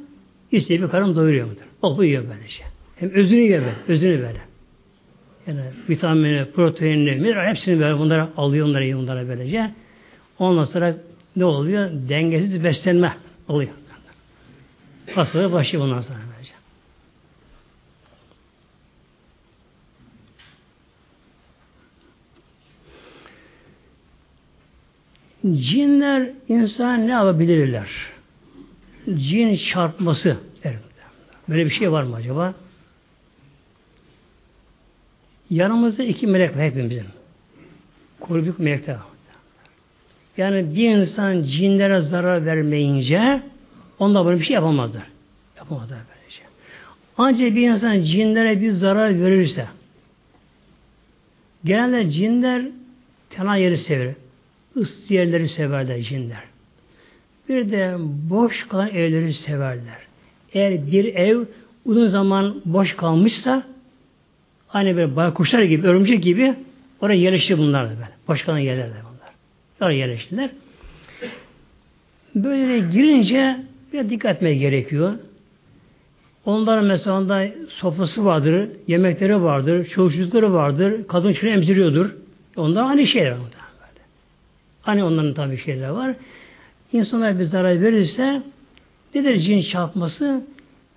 istediği 0.53 0.83
bir 0.83 0.89
karın 0.89 1.17
doyuruyor 1.17 1.47
mudur? 1.47 1.63
O 1.83 2.03
yiyor 2.03 2.25
böylece. 2.31 2.65
Hem 2.97 3.11
özünü 3.11 3.41
yiyor 3.41 3.61
böyle, 3.61 3.75
özünü 3.89 4.19
böyle. 4.19 4.48
Yani 5.49 5.61
vitamini, 5.89 6.45
proteinini, 6.45 7.17
mineral 7.17 7.49
hepsini 7.49 7.81
böyle 7.81 7.99
bunlara 7.99 8.31
alıyor, 8.37 8.67
onları 8.67 8.97
bunlara 8.97 9.29
böylece. 9.29 9.71
Ondan 10.39 10.65
sonra 10.65 10.97
ne 11.37 11.45
oluyor? 11.45 11.91
Dengesiz 12.09 12.65
beslenme 12.65 13.17
oluyor. 13.49 13.71
Hastalığı 15.15 15.53
başlıyor 15.53 15.85
bundan 15.85 16.01
sonra 16.01 16.19
böylece. 16.35 16.53
Cinler 25.69 26.31
insan 26.49 27.07
ne 27.07 27.11
yapabilirler? 27.11 27.89
Cin 29.07 29.57
çarpması 29.57 30.37
Böyle 31.49 31.65
bir 31.65 31.71
şey 31.71 31.93
var 31.93 32.03
mı 32.03 32.17
acaba? 32.17 32.55
Yanımızda 35.51 36.03
iki 36.03 36.27
melek 36.27 36.57
var 36.57 36.63
hepimizin. 36.63 37.05
Kurbük 38.21 38.59
melekler 38.59 38.95
var. 38.95 39.03
Yani 40.37 40.75
bir 40.77 40.89
insan 40.89 41.43
cinlere 41.43 42.01
zarar 42.01 42.47
vermeyince 42.47 43.43
onda 43.99 44.27
böyle 44.27 44.41
bir 44.41 44.45
şey 44.45 44.55
yapamazlar. 44.55 45.03
Yapamazlar 45.57 45.99
böylece. 45.99 46.43
Ancak 47.19 47.57
bir 47.57 47.71
insan 47.71 48.01
cinlere 48.01 48.61
bir 48.61 48.71
zarar 48.71 49.21
verirse 49.21 49.67
genelde 51.65 52.11
cinler 52.11 52.67
tenha 53.31 53.57
yeri 53.57 53.79
sever. 53.79 54.15
ıssız 54.77 55.11
yerleri 55.11 55.49
severler 55.49 56.01
cinler. 56.01 56.43
Bir 57.49 57.71
de 57.71 57.97
boş 58.31 58.69
kalan 58.69 58.89
evleri 58.89 59.35
severler. 59.35 59.99
Eğer 60.53 60.93
bir 60.93 61.05
ev 61.05 61.45
uzun 61.85 62.09
zaman 62.09 62.63
boş 62.65 62.97
kalmışsa 62.97 63.67
hani 64.69 64.97
böyle 64.97 65.17
baykuşlar 65.17 65.63
gibi, 65.63 65.87
örümcek 65.87 66.23
gibi 66.23 66.55
oraya 67.01 67.19
yerleşti 67.19 67.59
bunlar 67.59 67.87
da 67.87 67.91
böyle. 67.91 68.09
Boş 68.29 68.43
kalan 68.43 68.59
yerlerde 68.59 68.95
bunlar. 69.03 69.33
Oraya 69.81 69.99
yerleştiler. 69.99 70.51
Böyle 72.35 72.79
girince 72.79 73.57
bir 73.93 74.11
dikkat 74.11 74.37
etmeye 74.37 74.55
gerekiyor. 74.55 75.15
Onların 76.45 76.85
mesela 76.85 77.29
da 77.29 77.47
sofrası 77.69 78.25
vardır, 78.25 78.69
yemekleri 78.87 79.43
vardır, 79.43 79.85
çocukları 79.85 80.53
vardır, 80.53 81.07
kadın 81.09 81.33
şunu 81.33 81.51
emziriyordur. 81.51 82.11
Onlar 82.57 82.91
aynı 82.91 83.07
şeyler. 83.07 83.33
Böyle. 83.33 83.45
Hani 84.83 85.05
onların 85.05 85.35
tabi 85.35 85.59
şeyler 85.59 85.89
var. 85.89 86.15
İnsanlar 86.93 87.39
bir 87.39 87.45
zarar 87.45 87.81
verirse 87.81 88.43
Nedir 89.15 89.39
cin 89.39 89.61
çarpması? 89.61 90.43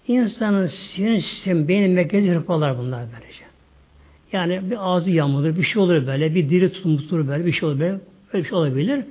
İnsanın 0.07 0.67
sinir 0.67 1.19
sistemi, 1.19 1.67
beynin 1.67 1.91
merkezi 1.91 2.29
hırpalar 2.29 2.77
bunlar 2.77 3.05
böylece. 3.13 3.43
Yani 4.33 4.71
bir 4.71 4.77
ağzı 4.89 5.11
yamulur, 5.11 5.55
bir 5.55 5.63
şey 5.63 5.81
olur 5.81 6.07
böyle, 6.07 6.35
bir 6.35 6.49
dili 6.49 6.73
tutulur 6.73 7.27
böyle, 7.27 7.45
bir 7.45 7.51
şey 7.51 7.69
olur 7.69 7.79
böyle, 7.79 7.99
öyle 8.33 8.43
bir 8.43 8.49
şey 8.49 8.57
olabilir. 8.57 9.05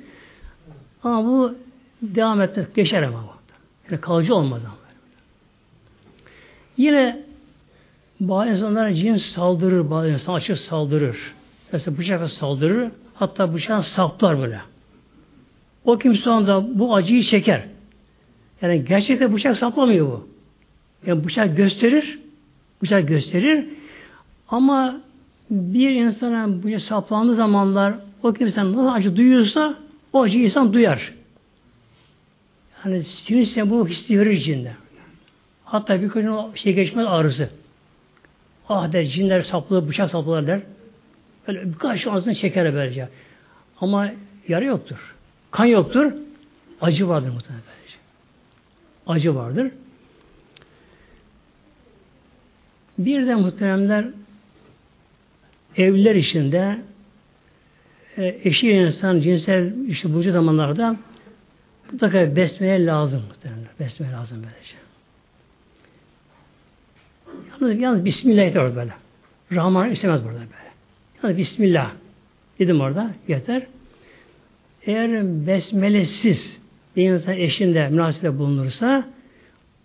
Ama 1.03 1.25
bu 1.25 1.55
devam 2.03 2.41
etmez, 2.41 2.67
geçer 2.75 3.03
ama. 3.03 3.25
Yani 3.91 4.01
kalıcı 4.01 4.35
olmaz 4.35 4.63
ama. 4.65 4.75
Yine 6.77 7.23
bazı 8.21 8.51
insanlara 8.51 8.95
cin 8.95 9.17
saldırır, 9.17 9.91
bazı 9.91 10.09
insan 10.09 10.35
açık 10.35 10.59
saldırır. 10.59 11.17
Mesela 11.73 11.99
bıçakla 11.99 12.29
saldırır, 12.29 12.91
hatta 13.15 13.55
bıçağı 13.55 13.83
saplar 13.83 14.39
böyle. 14.39 14.61
O 15.85 15.99
kimse 15.99 16.31
anda 16.31 16.79
bu 16.79 16.95
acıyı 16.95 17.23
çeker. 17.23 17.63
Yani 18.63 18.85
gerçekten 18.85 19.35
bıçak 19.35 19.59
saplamıyor 19.59 20.07
bu. 20.07 20.29
Yani 21.07 21.25
bıçak 21.25 21.57
gösterir, 21.57 22.19
bıçak 22.83 23.09
gösterir 23.09 23.69
ama 24.49 25.01
bir 25.51 25.91
insana 25.91 26.63
bıçak 26.63 26.83
saplandığı 26.83 27.35
zamanlar 27.35 27.95
o 28.23 28.33
kimse 28.33 28.65
nasıl 28.65 28.89
acı 28.89 29.17
duyuyorsa 29.17 29.75
o 30.13 30.23
acı 30.23 30.39
insan 30.39 30.73
duyar. 30.73 31.15
Yani 32.85 33.05
sinir 33.05 33.71
bu 33.71 33.89
hissi 33.89 34.21
verir 34.21 34.31
içinde. 34.31 34.73
Hatta 35.65 36.03
bir 36.03 36.09
gün 36.09 36.55
şey 36.55 36.75
geçmez 36.75 37.07
ağrısı. 37.09 37.51
Ah 38.69 38.93
der 38.93 39.05
cinler 39.05 39.43
saplı, 39.43 39.89
bıçak 39.89 40.11
saplılar 40.11 40.47
der. 40.47 40.61
Böyle 41.49 41.69
birkaç 41.73 42.07
ağzını 42.07 42.35
çeker 42.35 42.75
böylece. 42.75 43.09
Ama 43.81 44.11
yara 44.49 44.65
yoktur. 44.65 45.15
Kan 45.51 45.65
yoktur. 45.65 46.13
Acı 46.81 47.09
vardır 47.09 47.31
muhtemelen 47.31 47.63
acı 49.11 49.35
vardır. 49.35 49.73
Bir 52.99 53.27
de 53.27 53.35
muhteremler 53.35 54.07
evliler 55.81 56.15
içinde 56.15 56.79
e, 58.17 58.41
eşi 58.45 58.71
insan 58.71 59.21
cinsel 59.21 59.73
işte 59.89 60.13
bulcu 60.13 60.33
zamanlarda 60.33 60.97
mutlaka 61.93 62.37
besmele 62.37 62.87
lazım 62.87 63.23
muhteremler. 63.29 63.71
Besmele 63.81 64.13
lazım 64.13 64.43
böylece. 64.43 64.77
Yalnız, 67.61 67.81
yalnız 67.81 68.05
Bismillah 68.05 68.57
orada 68.57 68.77
böyle. 68.77 68.93
Rahman 69.53 69.91
istemez 69.91 70.25
burada 70.25 70.39
böyle. 70.39 70.71
Yalnız 71.23 71.39
Bismillah 71.39 71.93
dedim 72.59 72.81
orada 72.81 73.15
yeter. 73.29 73.67
Eğer 74.87 75.25
besmelesiz 75.47 76.61
bir 76.97 77.11
insan 77.11 77.35
eşinde 77.35 77.89
münasebette 77.89 78.39
bulunursa 78.39 79.09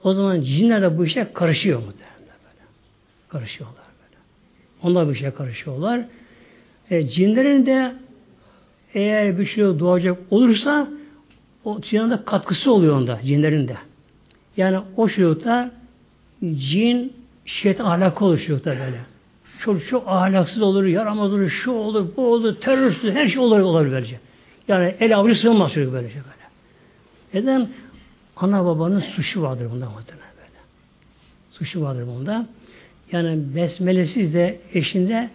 o 0.04 0.14
zaman 0.14 0.42
cinler 0.42 0.82
de 0.82 0.98
bu 0.98 1.06
işe 1.06 1.34
karışıyor 1.34 1.80
mu 1.80 1.86
böyle. 1.88 2.62
Karışıyorlar. 3.30 3.85
Onlar 4.84 5.08
bu 5.08 5.12
işe 5.12 5.32
karışıyorlar. 5.32 6.02
E, 6.90 7.08
cinlerin 7.08 7.66
de 7.66 7.96
eğer 8.94 9.40
bir 9.40 9.46
şey 9.46 9.64
doğacak 9.64 10.18
olursa 10.30 10.88
o 11.64 11.82
cinlerin 11.82 12.18
katkısı 12.26 12.72
oluyor 12.72 12.96
onda 12.96 13.20
cinlerin 13.24 13.68
de. 13.68 13.78
Yani 14.58 14.80
o 14.98 15.10
çocukta 15.10 15.72
cin 16.58 17.14
şeytan 17.46 17.86
ahlakı 17.86 18.26
oluşuyor 18.26 18.64
da 18.64 18.70
böyle. 18.70 19.00
Çok 19.60 19.88
çok 19.88 20.08
ahlaksız 20.08 20.62
olur, 20.62 20.84
yaramaz 20.84 21.34
olur, 21.34 21.50
şu 21.50 21.72
olur, 21.72 22.08
bu 22.18 22.34
olur, 22.34 22.56
terörist 22.56 23.04
her 23.04 23.28
şey 23.28 23.40
olur 23.40 23.60
olur 23.60 23.92
böylece. 23.92 24.20
Yani 24.68 24.96
el 25.00 25.18
avucu 25.18 25.36
sığmaz 25.36 25.74
çocuk 25.74 25.94
böylece 25.94 26.16
böyle. 26.16 26.46
Neden? 27.34 27.70
Ana 28.38 28.66
babanın 28.66 29.00
suçu 29.00 29.42
vardır 29.42 29.72
bunda 29.72 29.90
muhtemelen 29.90 30.30
böyle. 30.38 30.60
Suçu 31.52 31.82
vardır 31.82 32.08
bunda. 32.08 32.48
Yani 33.12 33.56
besmelesiz 33.56 34.34
de 34.34 34.60
eşinde 34.74 35.30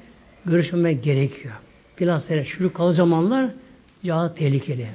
görüşmemek 0.46 1.04
gerekiyor. 1.04 1.54
Bilhassa 2.00 2.44
çocuk 2.44 2.74
kalı 2.74 2.94
zamanlar 2.94 3.50
daha 4.06 4.34
tehlikeli. 4.34 4.88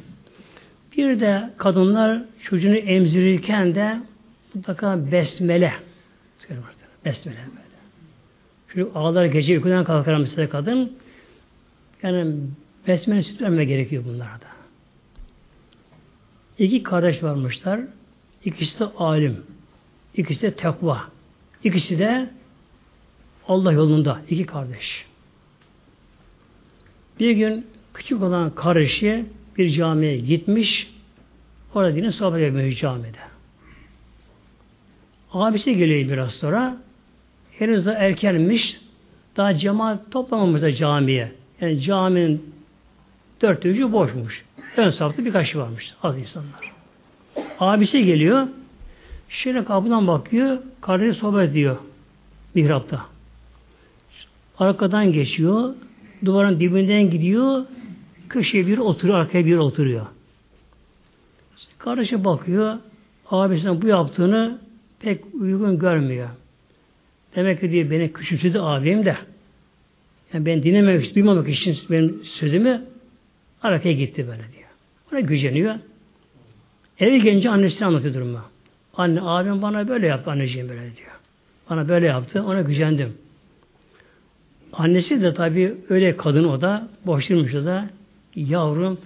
Bir 0.97 1.19
de 1.19 1.49
kadınlar 1.57 2.21
çocuğunu 2.43 2.75
emzirirken 2.75 3.75
de 3.75 3.99
mutlaka 4.53 5.11
besmele. 5.11 5.73
Besmele 7.05 7.37
böyle. 7.37 7.75
Çocuk 8.67 8.95
ağlar 8.95 9.25
gece 9.25 9.53
uykudan 9.53 9.83
kalkar 9.83 10.17
mesela 10.17 10.49
kadın. 10.49 10.93
Yani 12.03 12.35
besmele 12.87 13.23
süt 13.23 13.41
verme 13.41 13.65
gerekiyor 13.65 14.03
bunlarda. 14.05 14.45
İki 16.59 16.83
kardeş 16.83 17.23
varmışlar. 17.23 17.79
İkisi 18.45 18.79
de 18.79 18.85
alim. 18.85 19.37
İkisi 20.15 20.41
de 20.41 20.51
tekva. 20.55 21.01
İkisi 21.63 21.99
de 21.99 22.29
Allah 23.47 23.71
yolunda. 23.71 24.21
iki 24.29 24.45
kardeş. 24.45 25.05
Bir 27.19 27.31
gün 27.31 27.67
küçük 27.93 28.21
olan 28.21 28.55
kardeşi 28.55 29.25
bir 29.57 29.69
camiye 29.69 30.17
gitmiş. 30.17 30.91
Orada 31.75 31.95
dinin 31.95 32.09
sohbet 32.09 32.41
etmiş 32.41 32.79
camide. 32.79 33.17
Abisi 35.33 35.77
geliyor 35.77 36.09
biraz 36.09 36.33
sonra. 36.33 36.77
Henüz 37.59 37.85
de 37.85 37.91
erkenmiş. 37.91 38.77
Daha 39.37 39.57
cemaat 39.57 40.11
toplamamış 40.11 40.61
da 40.61 40.73
camiye. 40.73 41.31
Yani 41.61 41.81
caminin 41.81 42.55
dört 43.41 43.65
ucu 43.65 43.91
boşmuş. 43.91 44.45
Ön 44.77 44.89
safta 44.89 45.25
birkaç 45.25 45.55
varmış. 45.55 45.93
Az 46.03 46.17
insanlar. 46.17 46.73
Abisi 47.59 48.05
geliyor. 48.05 48.47
Şöyle 49.29 49.65
kapıdan 49.65 50.07
bakıyor. 50.07 50.57
Kardeşi 50.81 51.19
sohbet 51.19 51.49
ediyor. 51.49 51.77
Mihrapta. 52.53 53.14
Arkadan 54.59 55.11
geçiyor. 55.11 55.73
Duvarın 56.25 56.59
dibinden 56.59 57.09
gidiyor. 57.09 57.65
Köşeye 58.29 58.67
bir 58.67 58.77
oturuyor. 58.77 59.19
Arkaya 59.19 59.45
bir 59.45 59.57
oturuyor. 59.57 60.05
Kardeşi 61.77 62.23
bakıyor. 62.23 62.77
Abisinin 63.31 63.81
bu 63.81 63.87
yaptığını 63.87 64.59
pek 64.99 65.21
uygun 65.33 65.79
görmüyor. 65.79 66.29
Demek 67.35 67.61
ki 67.61 67.71
diye 67.71 67.91
beni 67.91 68.13
küçümsedi 68.13 68.59
abim 68.59 69.05
de. 69.05 69.17
Yani 70.33 70.45
ben 70.45 70.63
dinlememek, 70.63 71.15
duymamak 71.15 71.49
için 71.49 71.77
benim 71.89 72.23
sözümü 72.23 72.85
arkaya 73.61 73.93
gitti 73.93 74.27
böyle 74.27 74.43
diyor. 74.53 74.69
Ona 75.11 75.19
güceniyor. 75.19 75.75
Eve 76.99 77.17
gelince 77.17 77.49
annesi 77.49 77.85
anlatıyor 77.85 78.13
durumu. 78.13 78.39
Anne 78.93 79.21
abim 79.21 79.61
bana 79.61 79.87
böyle 79.87 80.07
yaptı 80.07 80.31
anneciğim 80.31 80.69
böyle 80.69 80.81
diyor. 80.81 81.11
Bana 81.69 81.89
böyle 81.89 82.05
yaptı 82.05 82.43
ona 82.43 82.61
gücendim. 82.61 83.17
Annesi 84.77 85.21
de 85.21 85.33
tabi 85.33 85.75
öyle 85.89 86.17
kadın 86.17 86.43
o 86.43 86.61
da 86.61 86.87
boşturmuş 87.05 87.53
o 87.55 87.65
da 87.65 87.89
yavrum 88.35 88.97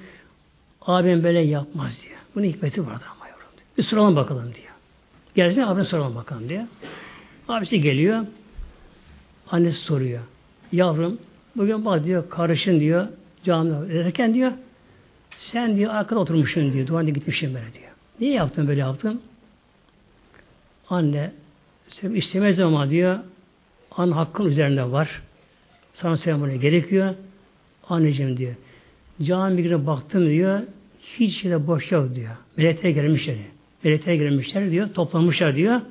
abim 0.81 1.23
böyle 1.23 1.39
yapmaz 1.39 2.01
diyor. 2.01 2.17
Bunun 2.35 2.45
hikmeti 2.45 2.87
vardı 2.87 3.03
ama 3.15 3.27
yavrum. 3.27 3.47
Diyor. 3.57 3.67
Bir 3.77 3.83
soralım 3.83 4.15
bakalım 4.15 4.43
diyor. 4.43 4.73
Gelsin 5.35 5.61
abine 5.61 5.85
soralım 5.85 6.15
bakalım 6.15 6.49
diyor. 6.49 6.63
Abisi 7.47 7.81
geliyor. 7.81 8.25
Annesi 9.51 9.79
soruyor. 9.79 10.21
Yavrum 10.71 11.17
bugün 11.55 11.85
bak 11.85 12.05
diyor 12.05 12.29
karışın 12.29 12.79
diyor 12.79 13.07
camide 13.43 13.99
ederken 13.99 14.33
diyor 14.33 14.51
sen 15.37 15.75
diyor 15.75 15.93
arkada 15.93 16.19
oturmuşsun 16.19 16.73
diyor. 16.73 16.87
Duvarda 16.87 17.09
gitmişsin 17.09 17.53
böyle 17.53 17.73
diyor. 17.73 17.91
Niye 18.19 18.33
yaptın 18.33 18.67
böyle 18.67 18.79
yaptın? 18.79 19.21
Anne 20.89 21.31
istemez 22.13 22.59
ama 22.59 22.89
diyor 22.89 23.19
an 23.91 24.11
hakkın 24.11 24.45
üzerinde 24.45 24.91
var. 24.91 25.21
Sana 25.93 26.17
söylemene 26.17 26.57
gerekiyor. 26.57 27.15
Anneciğim 27.89 28.37
diyor. 28.37 28.55
Cami 29.21 29.63
girip 29.63 29.87
baktım 29.87 30.29
diyor. 30.29 30.61
Hiç 31.19 31.41
şeyde 31.41 31.67
boş 31.67 31.91
yok 31.91 32.15
diyor. 32.15 32.35
Melekler 32.57 32.89
gelmişler. 32.89 33.35
Melekler 33.83 34.13
gelmişler 34.13 34.71
diyor. 34.71 34.93
Toplanmışlar 34.93 35.55
diyor. 35.55 35.81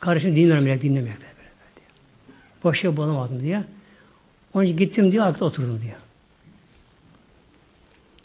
Kardeşim 0.00 0.36
dinler 0.36 0.60
melek 0.60 0.82
diyor. 0.82 1.06
Boş 2.64 2.84
yok 2.84 2.96
bulamadım 2.96 3.42
diyor. 3.42 3.62
Onun 4.54 4.64
için 4.64 4.76
gittim 4.76 5.12
diyor. 5.12 5.26
Arkada 5.26 5.44
oturdum 5.44 5.80
diyor. 5.82 5.96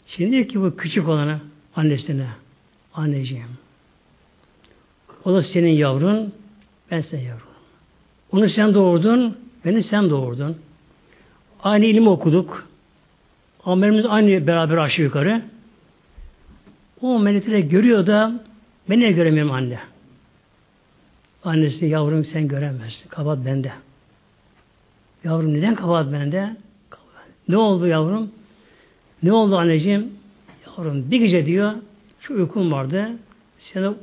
Şimdi 0.06 0.30
diyor 0.30 0.48
ki 0.48 0.60
bu 0.60 0.76
küçük 0.76 1.08
olana 1.08 1.40
annesine 1.76 2.26
anneciğim 2.94 3.48
o 5.24 5.34
da 5.34 5.42
senin 5.42 5.72
yavrun 5.72 6.32
ben 6.90 7.00
senin 7.00 7.22
yavrun. 7.22 7.52
Onu 8.32 8.48
sen 8.48 8.74
doğurdun 8.74 9.38
beni 9.64 9.82
sen 9.82 10.10
doğurdun. 10.10 10.56
Aynı 11.62 11.84
ilim 11.84 12.08
okuduk. 12.08 12.68
Amelimiz 13.64 14.06
aynı 14.06 14.46
beraber 14.46 14.76
aşağı 14.76 15.04
yukarı. 15.04 15.42
O 17.00 17.18
melekleri 17.18 17.68
görüyor 17.68 18.06
da 18.06 18.44
beni 18.90 19.04
de 19.04 19.12
göremiyorum 19.12 19.52
anne. 19.52 19.78
Annesi 21.44 21.86
yavrum 21.86 22.24
sen 22.24 22.48
göremezsin. 22.48 23.08
Kabahat 23.08 23.46
bende. 23.46 23.72
Yavrum 25.24 25.54
neden 25.54 25.74
kabahat 25.74 26.12
bende? 26.12 26.56
Ne 27.48 27.56
oldu 27.56 27.86
yavrum? 27.86 28.30
Ne 29.22 29.32
oldu 29.32 29.56
anneciğim? 29.56 30.12
Yavrum 30.66 31.10
bir 31.10 31.20
gece 31.20 31.46
diyor 31.46 31.72
şu 32.20 32.34
uykum 32.34 32.72
vardı. 32.72 33.10
Seni 33.58 33.94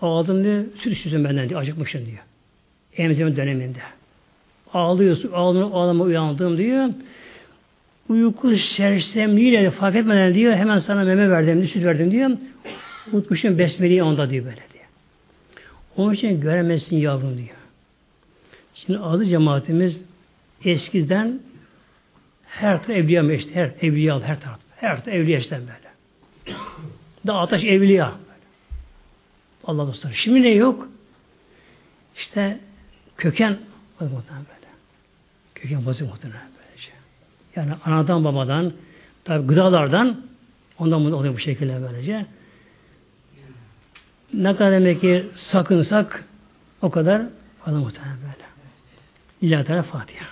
ağladım 0.00 0.44
diyor. 0.44 0.64
Süt 0.78 0.96
istiyorsun 0.96 1.24
benden 1.24 1.48
diyor. 1.48 1.60
Acıkmışsın 1.60 2.06
diyor. 2.06 2.24
Emzirme 2.96 3.36
döneminde. 3.36 3.78
Ağlıyorsun. 4.74 5.32
Ağlama, 5.32 5.80
ağlama 5.80 6.04
uyandım 6.04 6.58
diyor. 6.58 6.88
Uyku 8.08 8.56
sersemliğiyle 8.56 9.70
fark 9.70 9.96
etmeden 9.96 10.34
diyor 10.34 10.54
hemen 10.54 10.78
sana 10.78 11.04
meme 11.04 11.30
verdim, 11.30 11.68
süt 11.68 11.84
verdim 11.84 12.10
diyor. 12.10 12.30
Unutmuşum 13.12 13.58
besmeleyi 13.58 14.02
onda 14.02 14.30
diyor 14.30 14.44
böyle 14.44 14.56
diyor. 14.56 14.84
Onun 15.96 16.12
için 16.12 16.40
göremezsin 16.40 16.96
yavrum 16.96 17.36
diyor. 17.36 17.56
Şimdi 18.74 18.98
adı 18.98 19.24
cemaatimiz 19.24 20.02
eskiden 20.64 21.40
her 22.46 22.76
taraf 22.76 22.90
evliya 22.90 23.22
meşte, 23.22 23.54
her 23.54 23.72
evliya 23.80 24.20
her 24.20 24.40
taraf. 24.40 24.58
Her 24.76 24.96
taraf 24.96 25.08
evliya 25.08 25.38
işte 25.38 25.60
böyle. 25.60 25.90
Da 27.26 27.34
ateş 27.34 27.64
evliya. 27.64 28.14
Allah 29.64 29.86
dostları. 29.86 30.14
Şimdi 30.14 30.42
ne 30.42 30.54
yok? 30.54 30.88
İşte 32.16 32.58
köken 33.16 33.58
muhtemelen. 34.00 34.59
Köken 35.62 35.86
bozuk 35.86 36.08
muhtemelen 36.08 36.48
böylece. 36.58 36.92
Yani 37.56 37.72
anadan 37.84 38.24
babadan 38.24 38.72
tabi 39.24 39.46
gıdalardan 39.46 40.22
ondan 40.78 41.04
bunu 41.04 41.16
oluyor 41.16 41.34
bu 41.34 41.38
şekilde 41.38 41.82
böylece. 41.82 42.26
Ne 44.34 44.56
kadar 44.56 44.72
demek 44.72 45.00
ki 45.00 45.26
sakınsak 45.34 46.24
o 46.82 46.90
kadar 46.90 47.22
fazla 47.64 47.78
muhtemelen 47.78 48.16
böyle. 48.16 48.44
İlahi 49.40 49.64
Teala 49.64 49.82
Fatiha. 49.82 50.26